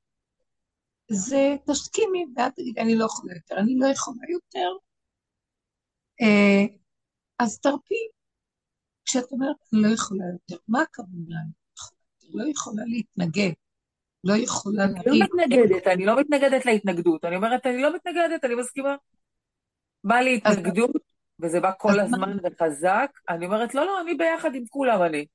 זה 1.12 1.56
תסכימי, 1.66 2.26
ואל 2.36 2.50
תגידי, 2.50 2.80
אני 2.80 2.94
לא 2.94 3.04
יכולה 3.04 3.34
יותר, 3.34 3.58
אני 3.58 3.74
לא 3.78 3.86
יכולה 3.86 4.20
יותר. 4.30 4.68
אה, 6.20 6.64
אז 7.38 7.58
תרפי. 7.58 8.08
כשאת 9.04 9.32
אומרת, 9.32 9.56
אני 9.72 9.82
לא 9.82 9.88
יכולה 9.88 10.24
יותר, 10.32 10.62
מה 10.68 10.82
הכוונה? 10.82 11.12
לא 11.18 12.42
יכולה? 12.42 12.44
לא 12.44 12.50
יכולה 12.50 12.82
להתנגד, 12.86 13.52
לא 14.24 14.34
יכולה 14.34 14.84
אני 14.84 14.94
לא 14.94 15.12
להגיד, 15.12 15.22
מתנגדת, 15.22 15.86
אני 15.86 16.06
לא 16.06 16.20
מתנגדת 16.20 16.66
להתנגדות. 16.66 17.24
אני 17.24 17.36
אומרת, 17.36 17.66
אני 17.66 17.82
לא 17.82 17.94
מתנגדת, 17.94 18.44
אני 18.44 18.54
מסכימה. 18.54 18.96
בא 20.04 20.14
לי 20.14 20.36
התנגדות, 20.36 20.90
וזה 21.40 21.60
בא 21.60 21.70
כל? 21.78 22.00
הזמן 22.00 22.36
וחזק, 22.42 23.10
אני 23.28 23.46
אומרת, 23.46 23.74
לא, 23.74 23.86
לא, 23.86 24.00
אני 24.00 24.14
ביחד 24.14 24.54
עם 24.54 24.64
כולם, 24.68 25.02
אני. 25.02 25.26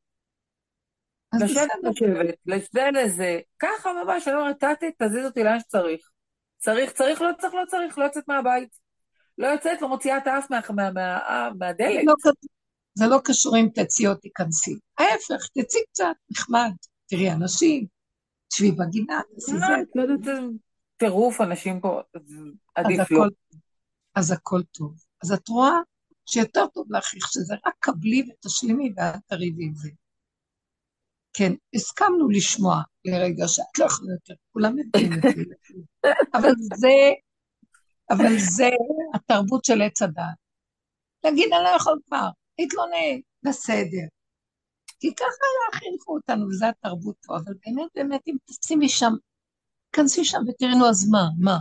לשבת, 1.34 1.69
לשבת, 1.84 2.36
לזה, 2.45 2.89
לזה, 2.93 3.39
ככה 3.59 3.89
ממש, 4.03 4.28
אני 4.28 4.36
אומרת, 4.36 4.63
תתי, 4.63 4.86
תזיז 5.03 5.25
אותי 5.25 5.43
לאן 5.43 5.59
שצריך. 5.59 6.09
צריך, 6.57 6.91
צריך, 6.91 7.21
לא 7.21 7.30
צריך, 7.41 7.53
לא 7.53 7.63
צריך, 7.67 7.97
לא 7.97 8.03
יוצאת 8.03 8.23
מהבית. 8.28 8.69
לא 9.38 9.47
יוצאת, 9.47 9.82
לא 9.82 9.89
מוציאה 9.89 10.17
את 10.17 10.28
האף 10.28 10.51
מה- 10.51 10.59
מה- 10.75 10.91
מה- 10.91 11.49
מהדלת. 11.59 12.05
לא 12.05 12.13
זה 12.93 13.07
לא 13.07 13.19
קשור 13.23 13.57
אם 13.57 13.67
תצאי 13.75 14.07
או 14.07 14.15
תיכנסי. 14.15 14.75
ההפך, 14.97 15.47
תצאי 15.57 15.82
קצת, 15.91 16.05
נחמד, 16.32 16.71
תראי 17.07 17.32
אנשים, 17.32 17.86
תשבי 18.47 18.71
בגינה, 18.71 19.21
תעשי 19.36 19.51
זה. 19.51 19.65
לא 19.95 20.01
יודעת, 20.01 20.28
איזה 20.28 20.41
טירוף 20.97 21.41
אנשים 21.41 21.80
פה, 21.80 22.01
עדיף 22.75 23.11
לא. 23.11 23.25
אז 24.15 24.32
הכל 24.32 24.61
טוב. 24.71 24.95
אז 25.23 25.32
את 25.32 25.47
רואה 25.47 25.71
שיותר 26.25 26.67
טוב 26.67 26.86
לך 26.89 27.13
איך 27.15 27.28
שזה, 27.32 27.55
רק 27.65 27.73
קבלי 27.80 28.30
ותשלימי 28.30 28.93
ואל 28.97 29.11
תריבי 29.28 29.65
עם 29.65 29.75
זה. 29.75 29.89
כן, 31.38 31.53
הסכמנו 31.75 32.29
לשמוע 32.29 32.81
לרגע 33.05 33.47
שאת 33.47 33.79
לא 33.79 33.85
יכולה 33.85 34.13
יותר, 34.13 34.33
כולם 34.53 34.75
מבינים 34.75 35.13
את 35.13 35.21
זה. 35.21 35.43
אבל 36.38 36.51
זה, 36.75 36.95
אבל 38.09 38.39
זה 38.55 38.69
התרבות 39.15 39.65
של 39.65 39.81
עץ 39.81 40.01
הדעת. 40.01 40.35
להגיד, 41.23 41.53
אני 41.53 41.63
לא 41.63 41.69
יכול 41.69 41.99
כבר, 42.07 42.29
להתלונן, 42.59 43.19
בסדר. 43.43 44.07
כי 44.99 45.15
ככה 45.15 45.25
היה 45.25 45.79
חינכו 45.79 46.15
אותנו, 46.15 46.47
וזו 46.47 46.65
התרבות 46.65 47.15
פה, 47.25 47.35
אבל 47.35 47.53
באמת, 47.65 47.91
באמת, 47.95 48.21
אם 48.27 48.35
תשימי 48.45 48.89
שם, 48.89 49.13
כנסי 49.91 50.25
שם 50.25 50.39
ותראי, 50.47 50.75
נו, 50.75 50.89
אז 50.89 51.09
מה, 51.09 51.23
מה? 51.39 51.57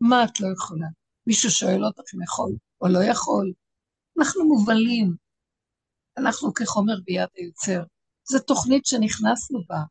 מה 0.00 0.24
את 0.24 0.40
לא 0.40 0.48
יכולה? 0.52 0.86
מישהו 1.26 1.50
שואל 1.50 1.84
אותך 1.84 2.14
אם 2.14 2.22
יכול 2.22 2.52
או 2.80 2.88
לא 2.88 2.98
יכול, 3.10 3.52
אנחנו 4.18 4.44
מובלים, 4.44 5.14
אנחנו 6.16 6.54
כחומר 6.54 6.94
ביד 7.04 7.28
היוצר. 7.36 7.82
זו 8.24 8.38
תוכנית 8.38 8.86
שנכנסנו 8.86 9.64
בה, 9.68 9.82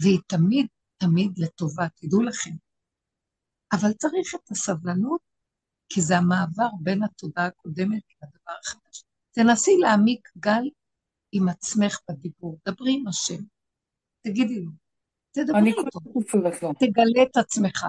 והיא 0.00 0.18
תמיד 0.26 0.66
תמיד 0.98 1.38
לטובה, 1.38 1.88
תדעו 1.94 2.22
לכם. 2.22 2.50
אבל 3.72 3.92
צריך 3.92 4.34
את 4.34 4.50
הסבלנות, 4.50 5.20
כי 5.88 6.00
זה 6.00 6.18
המעבר 6.18 6.68
בין 6.80 7.02
התודעה 7.02 7.46
הקודמת 7.46 8.02
לדבר 8.22 8.52
החדש. 8.60 9.04
תנסי 9.30 9.76
להעמיק 9.80 10.28
גל 10.38 10.68
עם 11.32 11.48
עצמך 11.48 11.98
בדיבור, 12.10 12.58
דברי 12.68 12.92
עם 12.92 13.08
השם, 13.08 13.42
תגידי 14.22 14.60
לו, 14.60 14.70
תדברי 15.30 15.70
איתו, 15.70 16.72
תגלה 16.78 17.22
את 17.22 17.36
עצמך. 17.36 17.86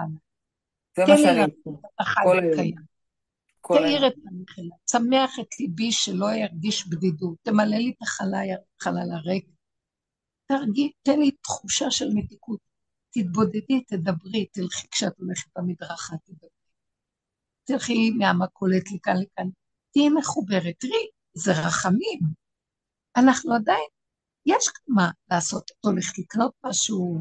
זה 0.97 1.03
מה 1.07 1.17
שאני 1.17 1.41
עושה. 1.41 2.61
תאיר 3.67 4.07
את 4.07 4.13
המחילה, 4.27 4.75
צמח 4.84 5.39
את 5.39 5.59
ליבי 5.59 5.91
שלא 5.91 6.25
ירגיש 6.32 6.88
בדידות, 6.88 7.38
תמלא 7.41 7.77
לי 7.77 7.93
את 7.97 8.01
החלל 8.01 9.11
הריק, 9.11 9.47
תרגי, 10.52 10.91
תן 11.04 11.20
לי 11.20 11.32
תחושה 11.32 11.91
של 11.91 12.10
מתיקות, 12.14 12.60
תתבודדי, 13.12 13.84
תדברי, 13.88 14.45
תלכי 14.45 14.88
כשאת 14.91 15.14
הולכת 15.18 15.47
במדרכה, 15.58 16.16
תדברי. 16.26 16.50
תלכי 17.64 18.12
מהמכולת 18.12 18.91
לכאן 18.91 19.14
לכאן, 19.18 19.50
תהיי 19.91 20.10
מחוברת. 20.10 20.76
תראי, 20.80 21.08
זה 21.34 21.52
רחמים. 21.52 22.20
אנחנו 23.18 23.56
עדיין, 23.56 23.88
יש 24.45 24.70
מה 24.88 25.10
לעשות, 25.32 25.72
את 25.72 25.86
הולכת 25.86 26.18
לקנות 26.18 26.54
משהו, 26.66 27.18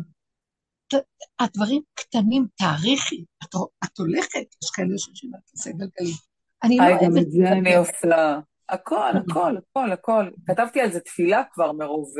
הדברים 1.39 1.83
קטנים, 1.95 2.47
תאריכי, 2.57 3.25
את, 3.45 3.55
את 3.85 3.99
הולכת, 3.99 4.55
יש 4.63 4.71
כאלה 4.71 4.99
שיושבים 4.99 5.35
על 5.35 5.41
כיסא 5.47 5.71
גלגלים. 5.71 6.15
אני 6.63 6.77
לא 6.77 6.85
אוהבת... 6.85 7.03
גם 7.03 7.19
את 7.19 7.31
זה 7.31 7.49
אני 7.49 7.77
עושה. 7.77 8.41
הכל, 8.69 9.11
הכל, 9.17 9.57
הכל, 9.57 9.93
הכל. 9.93 10.31
כתבתי 10.47 10.81
על 10.81 10.93
זה 10.93 11.01
תפילה 11.01 11.43
כבר 11.53 11.73
מרוב... 11.73 12.15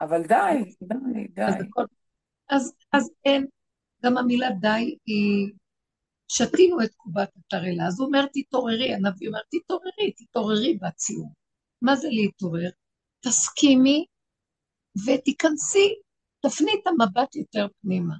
אבל 0.00 0.22
די, 0.22 0.74
די, 0.82 1.26
די. 1.34 1.42
אז, 2.50 2.74
אז 2.92 3.10
אין, 3.24 3.46
גם 4.04 4.18
המילה 4.18 4.50
די 4.60 4.96
היא, 5.06 5.52
שתינו 6.28 6.82
את 6.84 6.94
קובת 6.94 7.28
התרעלה, 7.36 7.86
אז 7.86 8.00
הוא 8.00 8.06
אומר 8.06 8.26
תתעוררי, 8.32 8.94
הנביא 8.94 9.28
אומר 9.28 9.40
תתעוררי, 9.50 10.12
תתעוררי 10.16 10.78
בציון. 10.82 11.32
מה 11.82 11.96
זה 11.96 12.08
להתעורר? 12.08 12.70
תסכימי 13.20 14.06
ותיכנסי, 15.06 15.94
תפני 16.40 16.72
את 16.82 16.86
המבט 16.86 17.36
יותר 17.36 17.66
פנימה. 17.82 18.14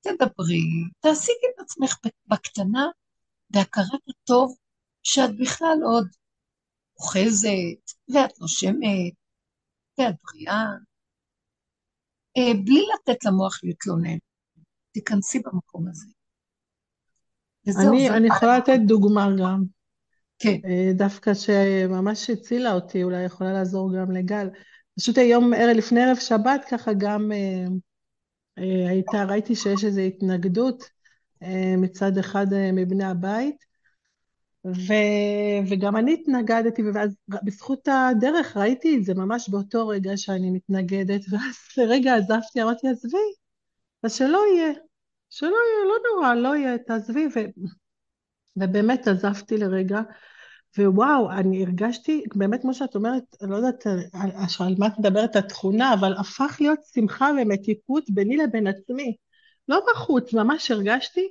תדברי, 0.00 0.62
תעסיקי 1.00 1.46
את 1.54 1.60
עצמך 1.60 1.98
בקטנה 2.26 2.86
בהכרת 3.50 4.00
הטוב 4.08 4.56
שאת 5.02 5.30
בכלל 5.38 5.78
עוד 5.84 6.08
אוחזת, 6.96 7.92
ואת 8.14 8.40
נושמת, 8.40 9.14
ואת 9.98 10.14
בריאה, 10.24 10.54
אה, 10.54 10.91
בלי 12.38 12.84
לתת 12.94 13.24
למוח 13.24 13.60
להתלונן. 13.62 14.16
תיכנסי 14.92 15.38
במקום 15.38 15.88
הזה. 15.88 16.06
אני, 17.88 18.10
אני 18.10 18.26
יכולה 18.26 18.58
לתת 18.58 18.78
דוגמה 18.86 19.28
גם. 19.38 19.62
כן. 20.38 20.56
אה, 20.64 20.92
דווקא 20.94 21.34
שממש 21.34 22.30
הצילה 22.30 22.72
אותי, 22.72 23.02
אולי 23.02 23.22
יכולה 23.22 23.52
לעזור 23.52 23.90
גם 23.98 24.10
לגל. 24.10 24.48
פשוט 24.98 25.18
היום, 25.18 25.54
ערב, 25.54 25.76
לפני 25.76 26.02
ערב 26.04 26.16
שבת, 26.16 26.64
ככה 26.70 26.92
גם 26.98 27.32
אה, 27.32 27.64
אה, 28.58 28.88
הייתה, 28.88 29.24
ראיתי 29.24 29.54
שיש 29.54 29.84
איזו 29.84 30.00
התנגדות 30.00 30.84
אה, 31.42 31.74
מצד 31.78 32.18
אחד 32.18 32.52
אה, 32.52 32.72
מבני 32.72 33.04
הבית, 33.04 33.64
ו, 34.66 34.92
וגם 35.68 35.96
אני 35.96 36.12
התנגדתי, 36.14 36.82
ואז 36.94 37.16
בזכות 37.28 37.88
הדרך 37.88 38.56
ראיתי 38.56 38.96
את 38.96 39.04
זה 39.04 39.14
ממש 39.14 39.48
באותו 39.48 39.88
רגע 39.88 40.16
שאני 40.16 40.50
מתנגדת, 40.50 41.20
ואז 41.30 41.54
לרגע 41.76 42.14
עזבתי, 42.14 42.62
אמרתי, 42.62 42.88
עזבי, 42.88 43.18
אז 44.02 44.14
שלא 44.14 44.42
יהיה, 44.54 44.72
שלא 45.30 45.48
יהיה, 45.48 45.84
לא 45.88 45.94
נורא, 46.10 46.34
לא 46.34 46.56
יהיה, 46.56 46.78
תעזבי, 46.78 47.26
ו, 47.26 47.40
ובאמת 48.56 49.08
עזבתי 49.08 49.56
לרגע, 49.56 50.00
ווואו, 50.78 51.30
אני 51.30 51.64
הרגשתי, 51.64 52.24
באמת 52.34 52.62
כמו 52.62 52.74
שאת 52.74 52.94
אומרת, 52.94 53.22
לא 53.40 53.56
יודעת 53.56 53.86
על, 53.86 53.98
על, 54.12 54.30
על 54.60 54.74
מה 54.78 54.86
את 54.86 54.98
מדברת 54.98 55.36
התכונה, 55.36 55.94
אבל 55.94 56.14
הפך 56.18 56.56
להיות 56.60 56.78
שמחה 56.94 57.30
ומתיקות 57.42 58.04
ביני 58.10 58.36
לבין 58.36 58.66
עצמי. 58.66 59.16
לא 59.68 59.80
בחוץ, 59.92 60.34
ממש 60.34 60.70
הרגשתי 60.70 61.28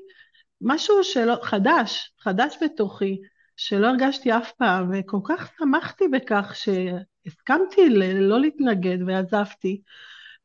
משהו 0.61 1.03
שלא, 1.03 1.35
חדש, 1.43 2.11
חדש 2.19 2.55
בתוכי, 2.63 3.17
שלא 3.57 3.87
הרגשתי 3.87 4.31
אף 4.31 4.51
פעם, 4.51 4.91
וכל 4.93 5.17
כך 5.23 5.51
שמחתי 5.59 6.07
בכך 6.07 6.55
שהסכמתי 6.55 7.89
לא 8.19 8.39
להתנגד 8.39 8.97
ועזבתי. 9.07 9.81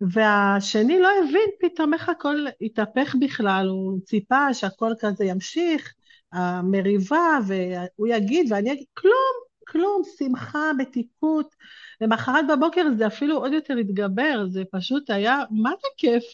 והשני 0.00 1.00
לא 1.00 1.08
הבין 1.18 1.50
פתאום 1.60 1.94
איך 1.94 2.08
הכל 2.08 2.36
התהפך 2.60 3.14
בכלל, 3.20 3.66
הוא 3.68 4.00
ציפה 4.04 4.54
שהכל 4.54 4.92
כזה 5.00 5.24
ימשיך, 5.24 5.94
המריבה, 6.32 7.38
והוא 7.46 8.08
יגיד 8.08 8.52
ואני 8.52 8.72
אגיד, 8.72 8.86
כלום, 8.94 9.34
כלום, 9.68 10.02
שמחה, 10.18 10.72
מתיקות. 10.78 11.54
למחרת 12.00 12.44
בבוקר 12.48 12.82
זה 12.98 13.06
אפילו 13.06 13.36
עוד 13.36 13.52
יותר 13.52 13.76
התגבר, 13.76 14.46
זה 14.50 14.62
פשוט 14.70 15.10
היה, 15.10 15.42
מה 15.50 15.70
זה 15.70 15.88
כיף. 15.96 16.24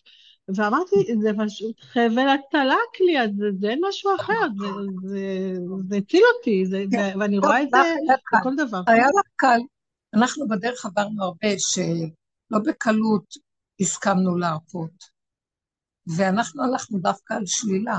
ואמרתי, 0.49 0.97
זה 1.23 1.31
פשוט 1.47 1.81
חבל 1.81 2.29
הצלה 2.29 2.75
הכלי 2.91 3.19
הזה, 3.19 3.45
זה 3.61 3.69
אין 3.69 3.81
משהו 3.89 4.11
אחר, 4.21 4.49
זה, 4.59 4.67
זה, 5.09 5.55
זה 5.89 5.97
הציל 5.97 6.23
אותי, 6.37 6.67
זה, 6.67 6.85
כן. 6.91 7.21
ואני 7.21 7.39
רואה 7.39 7.63
את 7.63 7.69
זה 7.71 7.79
בכל 8.39 8.57
דבר. 8.57 8.83
היה 8.87 9.07
לך 9.07 9.29
קל. 9.37 9.61
אנחנו 10.15 10.49
בדרך 10.49 10.87
עברנו 10.87 11.25
הרבה 11.25 11.49
שלא 11.59 12.59
בקלות 12.65 13.25
הסכמנו 13.81 14.39
להרפות, 14.39 15.05
ואנחנו 16.17 16.65
הלכנו 16.65 16.99
דווקא 16.99 17.35
על 17.35 17.43
שלילה. 17.47 17.99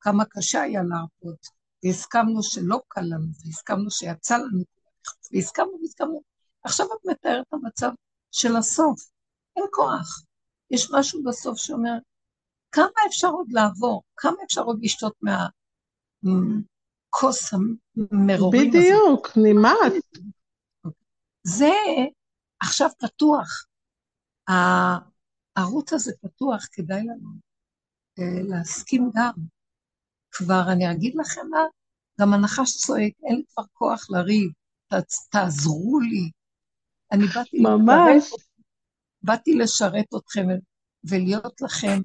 כמה 0.00 0.24
קשה 0.24 0.62
היה 0.62 0.82
להרפות, 0.82 1.46
והסכמנו 1.84 2.42
שלא 2.42 2.80
קל 2.88 3.00
לנו, 3.00 3.26
והסכמנו 3.44 3.90
שיצא 3.90 4.36
לנו, 4.36 4.62
והסכמנו 5.32 5.78
והסכמנו. 5.82 6.22
עכשיו 6.64 6.86
את 6.86 7.06
מתארת 7.10 7.44
את 7.48 7.52
המצב 7.52 7.90
של 8.30 8.56
הסוף, 8.56 9.00
אין 9.56 9.64
כוח. 9.70 10.22
יש 10.72 10.90
משהו 10.92 11.22
בסוף 11.24 11.58
שאומר, 11.58 11.98
כמה 12.72 13.06
אפשר 13.06 13.28
עוד 13.28 13.46
לעבור? 13.52 14.02
כמה 14.16 14.36
אפשר 14.44 14.62
עוד 14.62 14.78
לשתות 14.82 15.14
מהכוס 16.22 17.54
המרורים 17.54 18.68
הזה? 18.68 18.78
בדיוק, 18.78 19.28
נמאס. 19.36 19.92
זה 21.46 21.72
עכשיו 22.60 22.88
פתוח. 22.98 23.66
הערוץ 25.56 25.92
הזה 25.92 26.12
פתוח, 26.20 26.66
כדאי 26.72 27.00
לנו 27.00 27.28
אה, 28.18 28.42
להסכים 28.48 29.10
גם. 29.14 29.32
כבר 30.32 30.62
אני 30.72 30.92
אגיד 30.92 31.14
לכם 31.14 31.48
מה, 31.50 31.58
גם 32.20 32.32
הנחש 32.32 32.76
צועק, 32.76 33.12
אין 33.22 33.36
לי 33.36 33.44
כבר 33.54 33.64
כוח 33.72 34.10
לריב, 34.10 34.50
תעזרו 35.30 36.00
לי. 36.00 36.30
אני 37.12 37.26
באתי 37.26 37.60
ממש. 37.60 38.32
באתי 39.22 39.54
לשרת 39.54 40.06
אתכם 40.16 40.46
ולהיות 41.10 41.60
לכם 41.60 41.98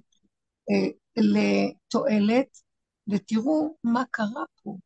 אה, 0.70 0.90
לתועלת, 1.18 2.62
ותראו 3.10 3.78
מה 3.84 4.04
קרה 4.12 4.44
פה. 4.64 4.78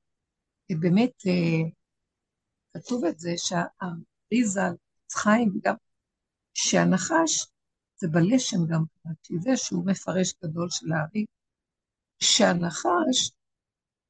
באמת, 0.80 1.12
אה, 1.28 1.70
כתוב 2.74 3.06
את 3.06 3.20
זה 3.20 3.32
שהאריזה, 3.38 4.62
חיים, 5.14 5.60
גם 5.64 5.76
שהנחש, 6.54 7.48
זה 7.98 8.08
בלשם 8.08 8.66
גם, 8.68 8.84
כי 9.24 9.34
זה 9.40 9.58
שהוא 9.58 9.86
מפרש 9.86 10.34
גדול 10.44 10.68
של 10.70 10.92
הארי, 10.92 11.26
שהנחש, 12.20 13.32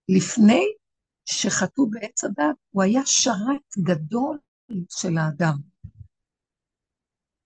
לפני 0.09 0.63
שחטאו 1.26 1.89
בעץ 1.89 2.24
הדת, 2.24 2.55
הוא 2.72 2.84
היה 2.84 3.01
שרת 3.05 3.78
גדול 3.78 4.38
של 4.89 5.17
האדם. 5.17 5.70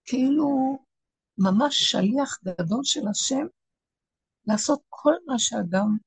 כאילו, 0.06 0.78
ממש 1.38 1.76
שליח 1.92 2.40
גדול 2.44 2.84
של 2.84 3.08
השם, 3.12 3.46
לעשות 4.48 4.82
כל 4.90 5.14
מה 5.28 5.40
שאדם 5.40 5.98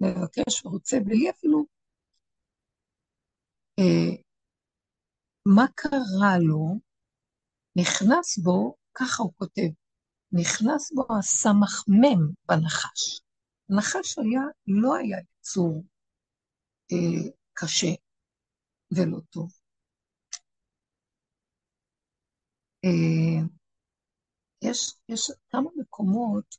מבקש 0.00 0.66
ורוצה, 0.66 0.96
בלי 1.04 1.30
אפילו... 1.30 1.64
אה, 3.78 4.22
מה 5.46 5.66
קרה 5.74 6.38
לו? 6.40 6.80
נכנס 7.76 8.38
בו, 8.38 8.74
ככה 8.94 9.22
הוא 9.22 9.32
כותב, 9.36 9.70
נכנס 10.32 10.92
בו 10.92 11.06
הסמ"ם 11.18 12.32
בנחש. 12.48 13.20
הנחש 13.70 14.18
היה, 14.18 14.42
לא 14.66 14.96
היה 14.96 15.18
יצור 15.18 15.84
אה, 16.92 17.30
קשה 17.52 17.94
ולא 18.96 19.20
טוב. 19.30 19.50
אה, 19.52 20.38
יש, 24.62 24.94
יש 25.08 25.30
כמה 25.50 25.70
מקומות 25.76 26.56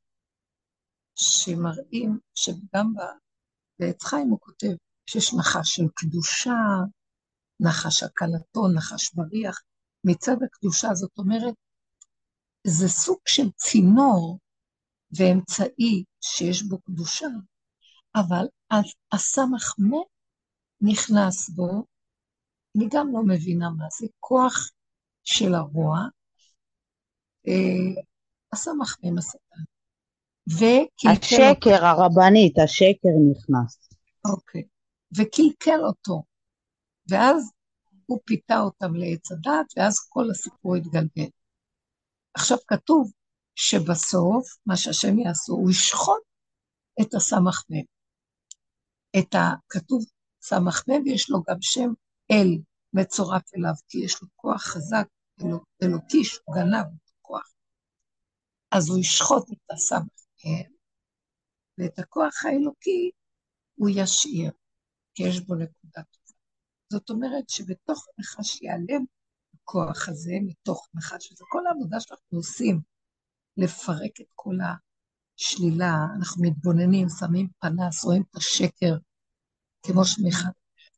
שמראים 1.16 2.20
שגם 2.36 2.94
בעץ 3.80 4.04
חיים 4.04 4.30
הוא 4.30 4.40
כותב 4.40 4.74
שיש 5.06 5.34
נחש 5.34 5.76
של 5.76 5.84
קדושה, 5.96 6.60
נחש 7.60 8.04
הקלטו, 8.04 8.68
נחש 8.78 9.14
בריח, 9.14 9.62
מצד 10.04 10.36
הקדושה, 10.46 10.88
זאת 10.94 11.18
אומרת, 11.18 11.54
זה 12.68 12.88
סוג 12.88 13.20
של 13.28 13.52
צינור 13.52 14.40
ואמצעי 15.18 16.04
שיש 16.22 16.64
בו 16.64 16.82
קדושה, 16.82 17.28
אבל 18.16 18.46
הסמ"ך 19.12 19.76
מת 19.80 20.08
נכנס 20.82 21.50
בו, 21.50 21.86
אני 22.78 22.86
גם 22.92 23.08
לא 23.14 23.22
מבינה 23.28 23.70
מה 23.70 23.86
זה, 24.00 24.08
כוח 24.20 24.72
של 25.24 25.54
הרוע, 25.54 25.98
אה, 27.48 28.02
הסמ"ך 28.54 28.98
מם 29.04 29.18
השטן. 29.18 29.64
השקר, 31.12 31.86
הרבנית, 31.86 32.60
השקר 32.60 33.10
נכנס. 33.32 33.90
אוקיי. 34.26 34.64
וקלקל 35.18 35.80
אותו. 35.88 36.24
ואז 37.10 37.52
הוא 38.06 38.20
פיתה 38.26 38.60
אותם 38.60 38.96
לעץ 38.96 39.32
הדת, 39.32 39.74
ואז 39.78 40.00
כל 40.10 40.30
הסיפור 40.32 40.76
התגלגל. 40.76 41.30
עכשיו 42.34 42.58
כתוב 42.68 43.12
שבסוף, 43.56 44.58
מה 44.66 44.78
שהשם 44.78 45.20
יעשו, 45.20 45.54
הוא 45.54 45.72
ישחוט 45.72 46.22
את 47.02 47.14
הסמ"ם. 47.14 47.82
את 49.20 49.36
הכתוב 49.36 50.06
סמ"ם, 50.42 51.08
יש 51.08 51.30
לו 51.30 51.42
גם 51.50 51.58
שם 51.62 51.90
אל 52.32 52.58
מצורף 52.94 53.54
אליו, 53.56 53.74
כי 53.90 53.98
יש 54.06 54.22
לו 54.22 54.28
כוח 54.36 54.64
חזק, 54.64 55.08
אלוק, 55.42 55.64
אלוקי, 55.84 56.24
שהוא 56.24 56.56
גנב 56.56 56.86
את 56.86 57.12
הכוח. 57.20 57.54
אז 58.72 58.90
הוא 58.90 59.00
ישחוט 59.00 59.52
את 59.52 59.72
הסמ"ם, 59.72 60.72
ואת 61.78 62.00
הכוח 62.00 62.46
האלוקי 62.46 63.12
הוא 63.76 63.90
ישאיר, 63.96 64.52
כי 65.14 65.24
יש 65.24 65.40
בו 65.40 65.56
נקודה 65.56 66.04
טובה. 66.12 66.40
זאת 66.92 67.10
אומרת 67.10 67.50
שבתוך 67.50 68.08
נחש 68.20 68.62
ייעלם 68.62 69.06
הכוח 69.54 70.10
הזה, 70.10 70.34
מתוך 70.42 70.88
נחש, 70.94 71.28
שזה 71.28 71.44
כל 71.50 71.68
העבודה 71.68 72.00
שאנחנו 72.00 72.38
עושים, 72.38 72.82
לפרק 73.58 74.22
את 74.22 74.32
כל 74.36 74.56
השלילה, 75.40 75.94
אנחנו 76.18 76.44
מתבוננים, 76.44 77.08
שמים 77.20 77.48
פנס, 77.60 78.04
רואים 78.04 78.24
את 78.30 78.36
השקר, 78.36 78.96
כמו 79.86 80.06
שמיכל, 80.06 80.50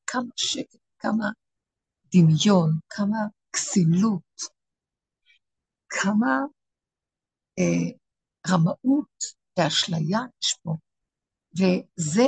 כמה 0.07 0.29
שקר, 0.35 0.77
כמה 0.99 1.29
דמיון, 2.16 2.80
כמה 2.89 3.18
כסילות, 3.53 4.41
כמה 5.89 6.39
אה, 7.59 7.97
רמאות 8.51 9.18
ואשליה 9.59 10.20
יש 10.41 10.57
פה. 10.64 10.76
וזה 11.57 12.24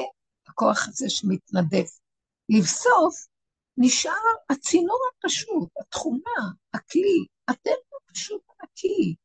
הכוח 0.47 0.87
הזה 0.87 1.09
שמתנדף. 1.09 1.99
לבסוף, 2.49 3.27
נשאר 3.77 4.11
הצינור 4.49 4.99
הפשוט, 5.09 5.69
התכונה, 5.79 6.51
הכלי, 6.73 7.25
הטבע 7.47 7.97
הפשוט 8.09 8.41
הנקי, 8.49 9.15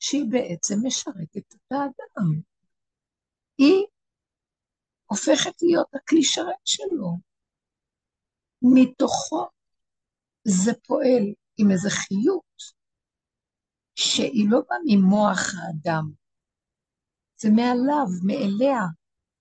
שהיא 0.00 0.24
בעצם 0.30 0.74
משרתת 0.82 1.54
את 1.54 1.72
האדם. 1.72 2.40
היא 3.58 3.86
הופכת 5.06 5.62
להיות 5.62 5.94
הכלי 5.94 6.24
שרת 6.24 6.60
שלו. 6.64 7.18
מתוכו 8.62 9.48
זה 10.44 10.72
פועל 10.86 11.22
עם 11.56 11.70
איזו 11.70 11.88
חיות 11.90 12.62
שהיא 13.94 14.50
לא 14.50 14.58
באה 14.68 14.78
ממוח 14.86 15.38
האדם, 15.38 16.10
זה 17.40 17.48
מעליו, 17.50 18.06
מאליה, 18.26 18.80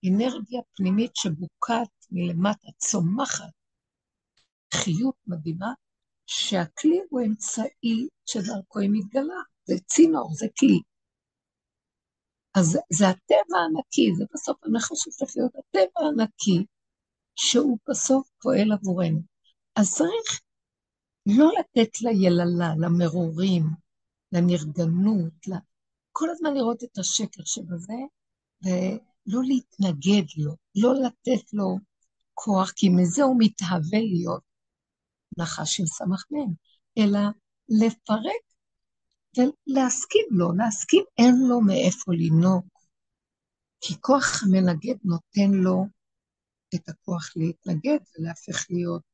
אנרגיה 0.09 0.61
פנימית 0.75 1.11
שבוקעת 1.15 1.89
מלמטה, 2.11 2.67
צומחת, 2.77 3.53
חיות 4.73 5.15
מדהימה, 5.27 5.73
שהכלי 6.25 6.99
הוא 7.09 7.21
אמצעי 7.21 8.07
שדרכו 8.25 8.79
היא 8.79 8.89
מתגלה, 8.93 9.41
זה 9.63 9.75
צינור, 9.85 10.29
זה 10.33 10.47
כלי. 10.59 10.79
אז 12.55 12.77
זה 12.93 13.09
הטבע 13.09 13.57
הנקי, 13.65 14.15
זה 14.17 14.25
בסוף 14.33 14.57
אנחנו 14.63 14.95
הופך 15.05 15.35
להיות 15.35 15.51
הטבע 15.55 16.07
הנקי, 16.07 16.65
שהוא 17.35 17.77
בסוף 17.89 18.29
פועל 18.41 18.71
עבורנו. 18.71 19.21
אז 19.75 19.95
צריך 19.95 20.41
לא 21.25 21.51
לתת 21.59 22.01
ליללה, 22.01 22.73
למרורים, 22.79 23.63
לנרגנות, 24.31 25.47
כל 26.11 26.29
הזמן 26.29 26.53
לראות 26.53 26.83
את 26.83 26.97
השקר 26.97 27.43
שבזה, 27.45 27.93
ולא 28.63 29.41
להתנגד 29.43 30.25
לו, 30.37 30.55
לא 30.75 30.93
לתת 30.93 31.53
לו 31.53 31.77
כוח, 32.33 32.71
כי 32.71 32.89
מזה 32.89 33.23
הוא 33.23 33.35
מתהווה 33.39 33.99
להיות 33.99 34.43
נחש 35.37 35.79
עם 35.79 35.85
סמ"ם, 35.85 36.53
אלא 36.97 37.19
לפרק 37.69 38.43
ולהסכים 39.37 40.25
לו, 40.31 40.53
להסכים 40.53 41.03
אין 41.17 41.35
לו 41.49 41.61
מאיפה 41.61 42.11
לנהוג, 42.13 42.67
כי 43.81 44.01
כוח 44.01 44.43
המנגד 44.43 44.95
נותן 45.03 45.51
לו 45.51 45.85
את 46.75 46.89
הכוח 46.89 47.29
להתנגד 47.35 47.97
ולהפך 48.19 48.65
להיות 48.69 49.10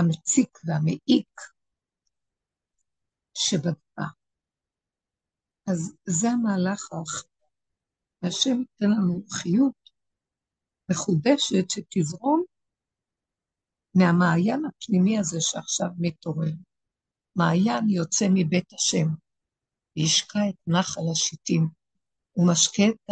המציק 0.00 0.58
והמעיק 0.64 1.40
שבדבר. 3.34 4.10
אז 5.66 5.94
זה 6.06 6.30
המהלך 6.30 6.92
האחר. 6.92 7.28
והשם 8.22 8.60
ייתן 8.60 8.90
לנו 8.90 9.22
חיות 9.30 9.90
מחודשת 10.90 11.70
שתזרום 11.70 12.44
מהמעיין 13.94 14.64
הפנימי 14.64 15.18
הזה 15.18 15.40
שעכשיו 15.40 15.88
מתעורר. 15.98 16.52
מעיין 17.36 17.90
יוצא 17.90 18.26
מבית 18.34 18.72
השם, 18.72 19.06
וישקע 19.96 20.38
את 20.48 20.56
נחל 20.66 21.00
השיטים, 21.12 21.68
ומשקה 22.36 22.82
את 22.88 23.10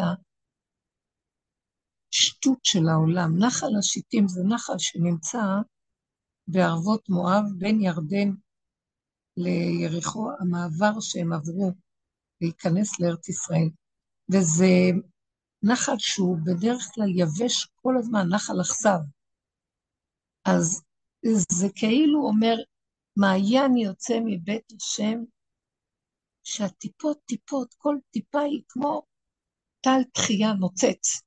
השטות 2.12 2.58
של 2.64 2.88
העולם. 2.88 3.38
נחל 3.38 3.70
השיטים 3.78 4.28
זה 4.28 4.40
נחל 4.48 4.78
שנמצא 4.78 5.38
בערבות 6.48 7.08
מואב 7.08 7.44
בין 7.58 7.80
ירדן 7.80 8.30
ליריחו, 9.36 10.30
המעבר 10.40 11.00
שהם 11.00 11.32
עברו 11.32 11.72
להיכנס 12.40 13.00
לארץ 13.00 13.28
ישראל. 13.28 13.70
וזה 14.32 14.72
נחל 15.62 15.98
שהוא 15.98 16.36
בדרך 16.44 16.82
כלל 16.94 17.08
יבש 17.16 17.66
כל 17.74 17.94
הזמן, 17.98 18.28
נחל 18.34 18.60
אכסב. 18.60 18.98
אז 20.44 20.82
זה 21.52 21.66
כאילו 21.74 22.22
אומר, 22.22 22.54
מעיין 23.16 23.76
יוצא 23.76 24.14
מבית 24.24 24.72
השם, 24.76 25.18
שהטיפות 26.44 27.18
טיפות, 27.26 27.74
כל 27.74 27.96
טיפה 28.10 28.40
היא 28.40 28.62
כמו 28.68 29.02
טל 29.80 30.00
תחייה 30.12 30.52
נוצץ, 30.52 31.22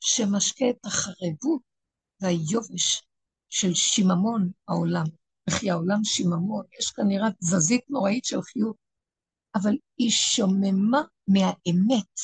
שמשקה 0.00 0.64
את 0.70 0.86
החרבות 0.86 1.62
והיובש 2.20 3.09
של 3.50 3.74
שיממון 3.74 4.50
העולם. 4.68 5.04
וכי 5.50 5.70
העולם 5.70 6.04
שיממון, 6.04 6.64
יש 6.78 6.90
כנראה 6.90 7.28
תזזית 7.40 7.90
נוראית 7.90 8.24
של 8.24 8.42
חיות, 8.42 8.76
אבל 9.54 9.76
היא 9.98 10.10
שוממה 10.10 11.02
מהאמת. 11.28 12.14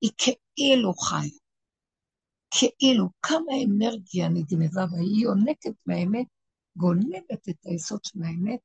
היא 0.00 0.10
כאילו 0.16 0.94
חיה. 0.94 1.38
כאילו, 2.50 3.08
כמה 3.22 3.52
אנרגיה 3.66 4.28
נגנבה 4.28 4.86
בה, 4.86 4.98
היא 4.98 5.22
יונקת 5.22 5.74
מהאמת, 5.86 6.26
גונבת 6.76 7.48
את 7.48 7.56
היסוד 7.64 8.04
של 8.04 8.22
האמת, 8.22 8.60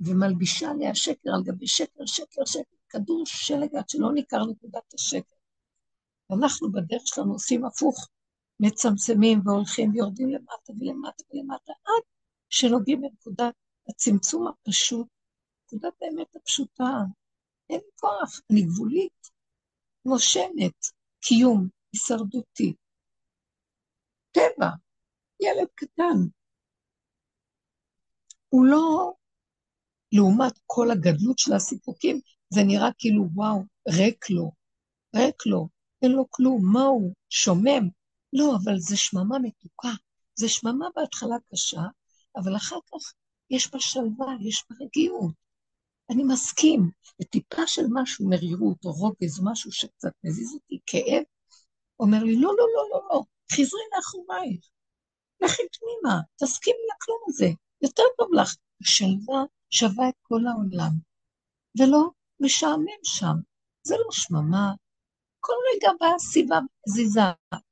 ומלבישה 0.00 0.70
עליה 0.70 0.94
שקר 0.94 1.30
על 1.34 1.42
גבי 1.44 1.66
שקר, 1.66 2.06
שקר, 2.06 2.44
שקר, 2.44 2.76
כדור 2.88 3.22
שלג 3.26 3.76
עד 3.76 3.88
שלא 3.88 4.12
ניכר 4.12 4.44
נקודת 4.46 4.94
השקר. 4.94 5.36
ואנחנו 6.30 6.72
בדרך 6.72 7.02
שלנו 7.04 7.32
עושים 7.32 7.64
הפוך, 7.64 8.08
מצמצמים 8.60 9.40
והולכים 9.44 9.90
ויורדים 9.92 10.28
למטה 10.30 10.72
ולמטה 10.80 11.24
ולמטה, 11.30 11.72
עד 11.72 12.02
שנוגעים 12.48 13.00
בנקודת 13.00 13.54
הצמצום 13.88 14.46
הפשוט, 14.48 15.06
נקודת 15.64 15.92
האמת 16.02 16.36
הפשוטה. 16.36 16.92
אין 17.70 17.80
כוח, 18.00 18.40
אני 18.50 18.62
גבולית, 18.62 19.30
נושמת, 20.04 20.86
קיום, 21.20 21.68
הישרדותי. 21.92 22.74
טבע, 24.32 24.68
ילד 25.40 25.68
קטן. 25.74 26.28
הוא 28.48 28.66
לא, 28.66 29.12
לעומת 30.12 30.52
כל 30.66 30.90
הגדלות 30.90 31.38
של 31.38 31.52
הסיפוקים, 31.52 32.20
זה 32.54 32.60
נראה 32.66 32.88
כאילו, 32.98 33.24
וואו, 33.34 33.62
ריק 33.88 34.30
לו, 34.30 34.52
ריק 35.16 35.46
לו, 35.46 35.68
אין 36.02 36.12
לו 36.12 36.26
כלום, 36.30 36.60
מה 36.72 36.82
הוא, 36.82 37.14
שומם? 37.30 37.88
לא, 38.32 38.56
אבל 38.64 38.78
זה 38.78 38.96
שממה 38.96 39.38
מתוקה. 39.38 39.92
זה 40.34 40.48
שממה 40.48 40.86
בהתחלה 40.96 41.36
קשה, 41.52 41.82
אבל 42.36 42.56
אחר 42.56 42.78
כך 42.86 43.12
יש 43.50 43.70
בה 43.70 43.80
שלווה, 43.80 44.26
יש 44.40 44.64
בה 44.70 44.76
רגיעות. 44.84 45.34
אני 46.10 46.22
מסכים, 46.22 46.90
וטיפה 47.20 47.66
של 47.66 47.82
משהו, 47.92 48.28
מרירות 48.28 48.84
או 48.84 48.92
רוגז, 48.92 49.40
משהו 49.42 49.72
שקצת 49.72 50.12
מזיז 50.24 50.54
אותי, 50.54 50.78
כאב, 50.86 51.22
אומר 52.00 52.24
לי, 52.24 52.36
לא, 52.36 52.48
לא, 52.58 52.66
לא, 52.76 52.88
לא, 52.90 53.08
לא, 53.10 53.22
חזרי 53.52 53.80
לאחורייך, 53.96 54.68
לכי 55.42 55.62
פנימה, 55.72 56.20
תסכימי 56.36 56.86
הכלום 56.96 57.18
הזה, 57.28 57.48
יותר 57.82 58.02
טוב 58.18 58.34
לך. 58.34 58.54
השלווה 58.82 59.44
שווה 59.70 60.08
את 60.08 60.14
כל 60.22 60.40
העולם, 60.46 60.92
ולא 61.80 62.10
משעמם 62.40 63.02
שם. 63.04 63.34
זה 63.82 63.94
לא 63.94 64.10
שממה. 64.10 64.72
כל 65.44 65.52
רגע 65.74 65.90
באה 66.00 66.18
סיבה 66.18 66.58
זיזה, 66.88 67.20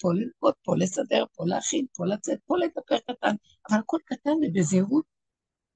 פה 0.01 0.09
ללמוד, 0.15 0.55
פה 0.65 0.77
לסדר, 0.77 1.25
פה 1.35 1.45
להכין, 1.47 1.87
פה 1.97 2.07
לצאת, 2.07 2.39
פה 2.47 2.55
לדבר 2.59 2.99
קטן, 2.99 3.35
אבל 3.71 3.79
הכל 3.79 3.99
קטן 4.05 4.31
ובזהירות. 4.31 5.05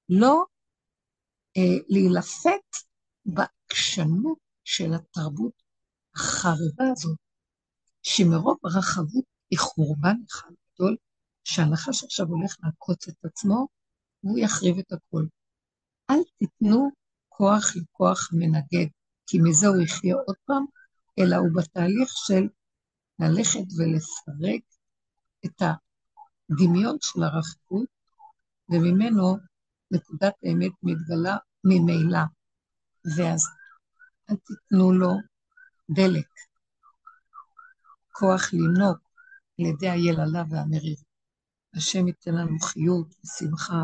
לא 0.08 0.44
אה, 1.56 1.78
להילפת 1.88 2.70
בעקשנות 3.26 4.38
של 4.64 4.94
התרבות 4.94 5.62
החרבה 6.14 6.84
הזאת, 6.92 7.18
שמרוב 8.02 8.58
רחבות 8.64 9.24
היא 9.50 9.58
חורבן 9.58 10.16
אחד 10.30 10.50
גדול, 10.74 10.96
שהנחש 11.44 12.04
עכשיו 12.04 12.26
הולך 12.26 12.56
לעקוץ 12.62 13.08
את 13.08 13.24
עצמו, 13.24 13.66
והוא 14.24 14.38
יחריב 14.38 14.78
את 14.78 14.92
הכול. 14.92 15.28
אל 16.10 16.22
תיתנו 16.38 16.90
כוח 17.28 17.64
לכוח 17.76 18.30
מנגד, 18.32 18.86
כי 19.26 19.38
מזה 19.44 19.66
הוא 19.66 19.82
יחיה 19.82 20.14
עוד 20.26 20.36
פעם, 20.44 20.64
אלא 21.18 21.36
הוא 21.36 21.50
בתהליך 21.54 22.08
של 22.26 22.48
ללכת 23.18 23.66
ולפרק 23.78 24.62
את 25.46 25.62
הדמיון 25.62 26.96
של 27.00 27.22
הרחבות, 27.22 27.88
וממנו 28.68 29.36
נקודת 29.90 30.34
האמת 30.42 30.72
מתגלה 30.82 31.36
ממילא. 31.64 32.24
ואז 33.16 33.42
אל 34.30 34.36
תיתנו 34.36 34.92
לו 34.92 35.12
דלק, 35.90 36.28
כוח 38.12 38.42
לנהוג 38.52 38.96
על 39.58 39.66
ידי 39.66 39.90
היללה 39.90 40.42
והמריבה. 40.50 41.02
השם 41.74 42.06
ייתן 42.06 42.34
לנו 42.34 42.58
חיות 42.58 43.14
ושמחה, 43.24 43.82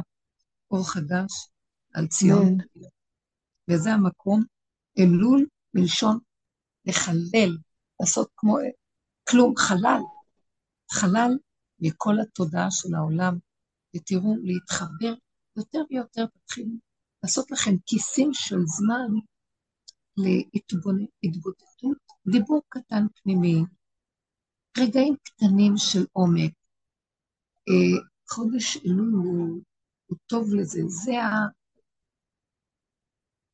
אור 0.71 0.91
חדש 0.91 1.49
על 1.95 2.07
ציון. 2.07 2.57
וזה 3.71 3.93
המקום, 3.93 4.43
אלול 4.99 5.47
מלשון 5.75 6.19
לחלל, 6.87 7.57
לעשות 8.01 8.31
כמו 8.37 8.57
כלום, 9.29 9.55
חלל, 9.57 10.03
חלל 10.93 11.39
מכל 11.81 12.15
התודעה 12.23 12.71
של 12.71 12.95
העולם, 12.95 13.39
ותראו, 13.97 14.35
להתחבר 14.43 15.15
יותר 15.57 15.81
ויותר, 15.91 16.27
תתחילו 16.27 16.75
לעשות 17.23 17.51
לכם 17.51 17.71
כיסים 17.87 18.31
של 18.33 18.59
זמן 18.67 19.21
להתבודדות, 21.23 21.99
דיבור 22.33 22.63
קטן 22.69 23.07
פנימי, 23.23 23.63
רגעים 24.79 25.17
קטנים 25.23 25.73
של 25.77 26.05
עומק. 26.13 26.53
אה, 27.69 28.03
חודש 28.31 28.77
אלול 28.77 29.13
הוא, 29.13 29.63
הוא 30.07 30.19
טוב 30.27 30.55
לזה, 30.55 30.81
זה, 30.87 31.23
ה... 31.23 31.47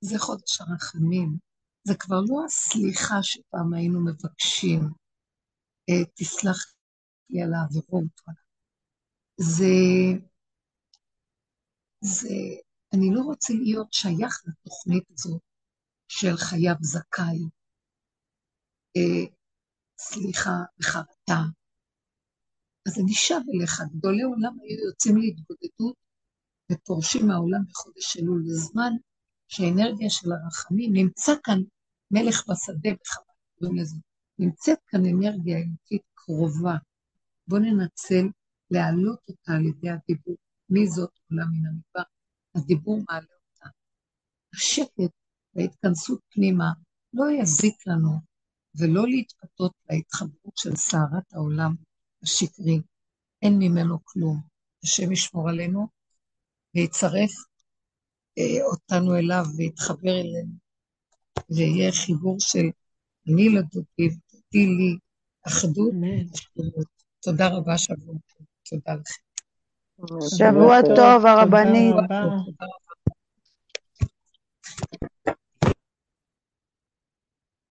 זה 0.01 0.19
חודש 0.19 0.61
הרחמים. 0.61 1.39
זה 1.86 1.94
כבר 1.98 2.20
לא 2.28 2.44
הסליחה 2.44 3.22
שפעם 3.22 3.74
היינו 3.74 4.04
מבקשים, 4.04 4.80
אה, 5.88 6.04
תסלח 6.14 6.74
לי 7.30 7.42
על 7.42 7.54
העבירות. 7.54 8.20
זה, 9.40 9.74
זה, 12.00 12.34
אני 12.94 13.10
לא 13.14 13.20
רוצה 13.20 13.52
להיות 13.52 13.92
שייך 13.92 14.42
לתוכנית 14.46 15.04
הזאת 15.10 15.42
של 16.08 16.36
חייב 16.36 16.76
זכאי, 16.80 17.40
אה, 18.96 19.24
סליחה 19.98 20.56
וחרטה. 20.80 21.40
אז 22.86 22.98
אני 23.02 23.14
שב 23.14 23.40
אליך, 23.54 23.80
גדולי 23.92 24.22
עולם 24.22 24.56
היו 24.60 24.78
יוצאים 24.88 25.16
להתבודדות 25.16 25.96
ופורשים 26.72 27.26
מהעולם 27.26 27.62
בחודש 27.68 28.16
אלול. 28.16 28.42
זה 28.46 28.54
זמן 28.54 28.92
שהאנרגיה 29.48 30.10
של 30.10 30.32
הרחמים 30.32 30.92
נמצא 30.92 31.32
כאן 31.44 31.58
מלך 32.10 32.44
בשדה, 32.48 32.90
בכמה 32.90 33.32
קוראים 33.58 33.76
לזה. 33.76 33.96
נמצאת 34.38 34.78
כאן 34.86 35.00
אנרגיה 35.00 35.58
אלוקית 35.58 36.02
קרובה. 36.14 36.76
בואו 37.48 37.60
ננצל 37.60 38.28
להעלות 38.70 39.18
אותה 39.28 39.52
על 39.52 39.66
ידי 39.66 39.90
הדיבור. 39.90 40.36
מי 40.70 40.86
זאת 40.86 41.10
עולה 41.30 41.44
מן 41.44 41.66
המדבר? 41.66 42.10
הדיבור 42.54 43.00
מעלה 43.08 43.20
אותה. 43.20 43.68
השקט 44.54 45.14
וההתכנסות 45.54 46.20
פנימה 46.30 46.72
לא 47.12 47.24
יזיק 47.42 47.86
לנו, 47.86 48.10
ולא 48.74 49.06
להתפתות 49.08 49.72
להתחברות 49.90 50.56
של 50.56 50.76
סערת 50.76 51.32
העולם 51.32 51.74
השקרי. 52.22 52.80
אין 53.42 53.58
ממנו 53.58 53.98
כלום. 54.04 54.40
השם 54.84 55.12
ישמור 55.12 55.48
עלינו 55.48 55.88
ויצרף 56.74 57.30
אה, 58.38 58.64
אותנו 58.64 59.16
אליו 59.16 59.44
ויתחבר 59.56 60.20
אלינו. 60.20 60.65
ויהיה 61.50 61.92
חיבור 61.92 62.36
של 62.40 62.66
אני 63.28 63.48
לדודי 63.48 63.86
ודודי 63.98 64.66
לי, 64.66 64.96
אחדות 65.46 65.92
ושלמות. 66.32 66.86
תודה 67.20 67.48
רבה 67.48 67.78
שבוע 67.78 68.14
טוב. 68.14 68.46
תודה 68.70 68.94
לכם. 68.94 69.26
שבוע 70.36 70.82
טוב, 70.96 71.26
הרבנית. 71.26 71.94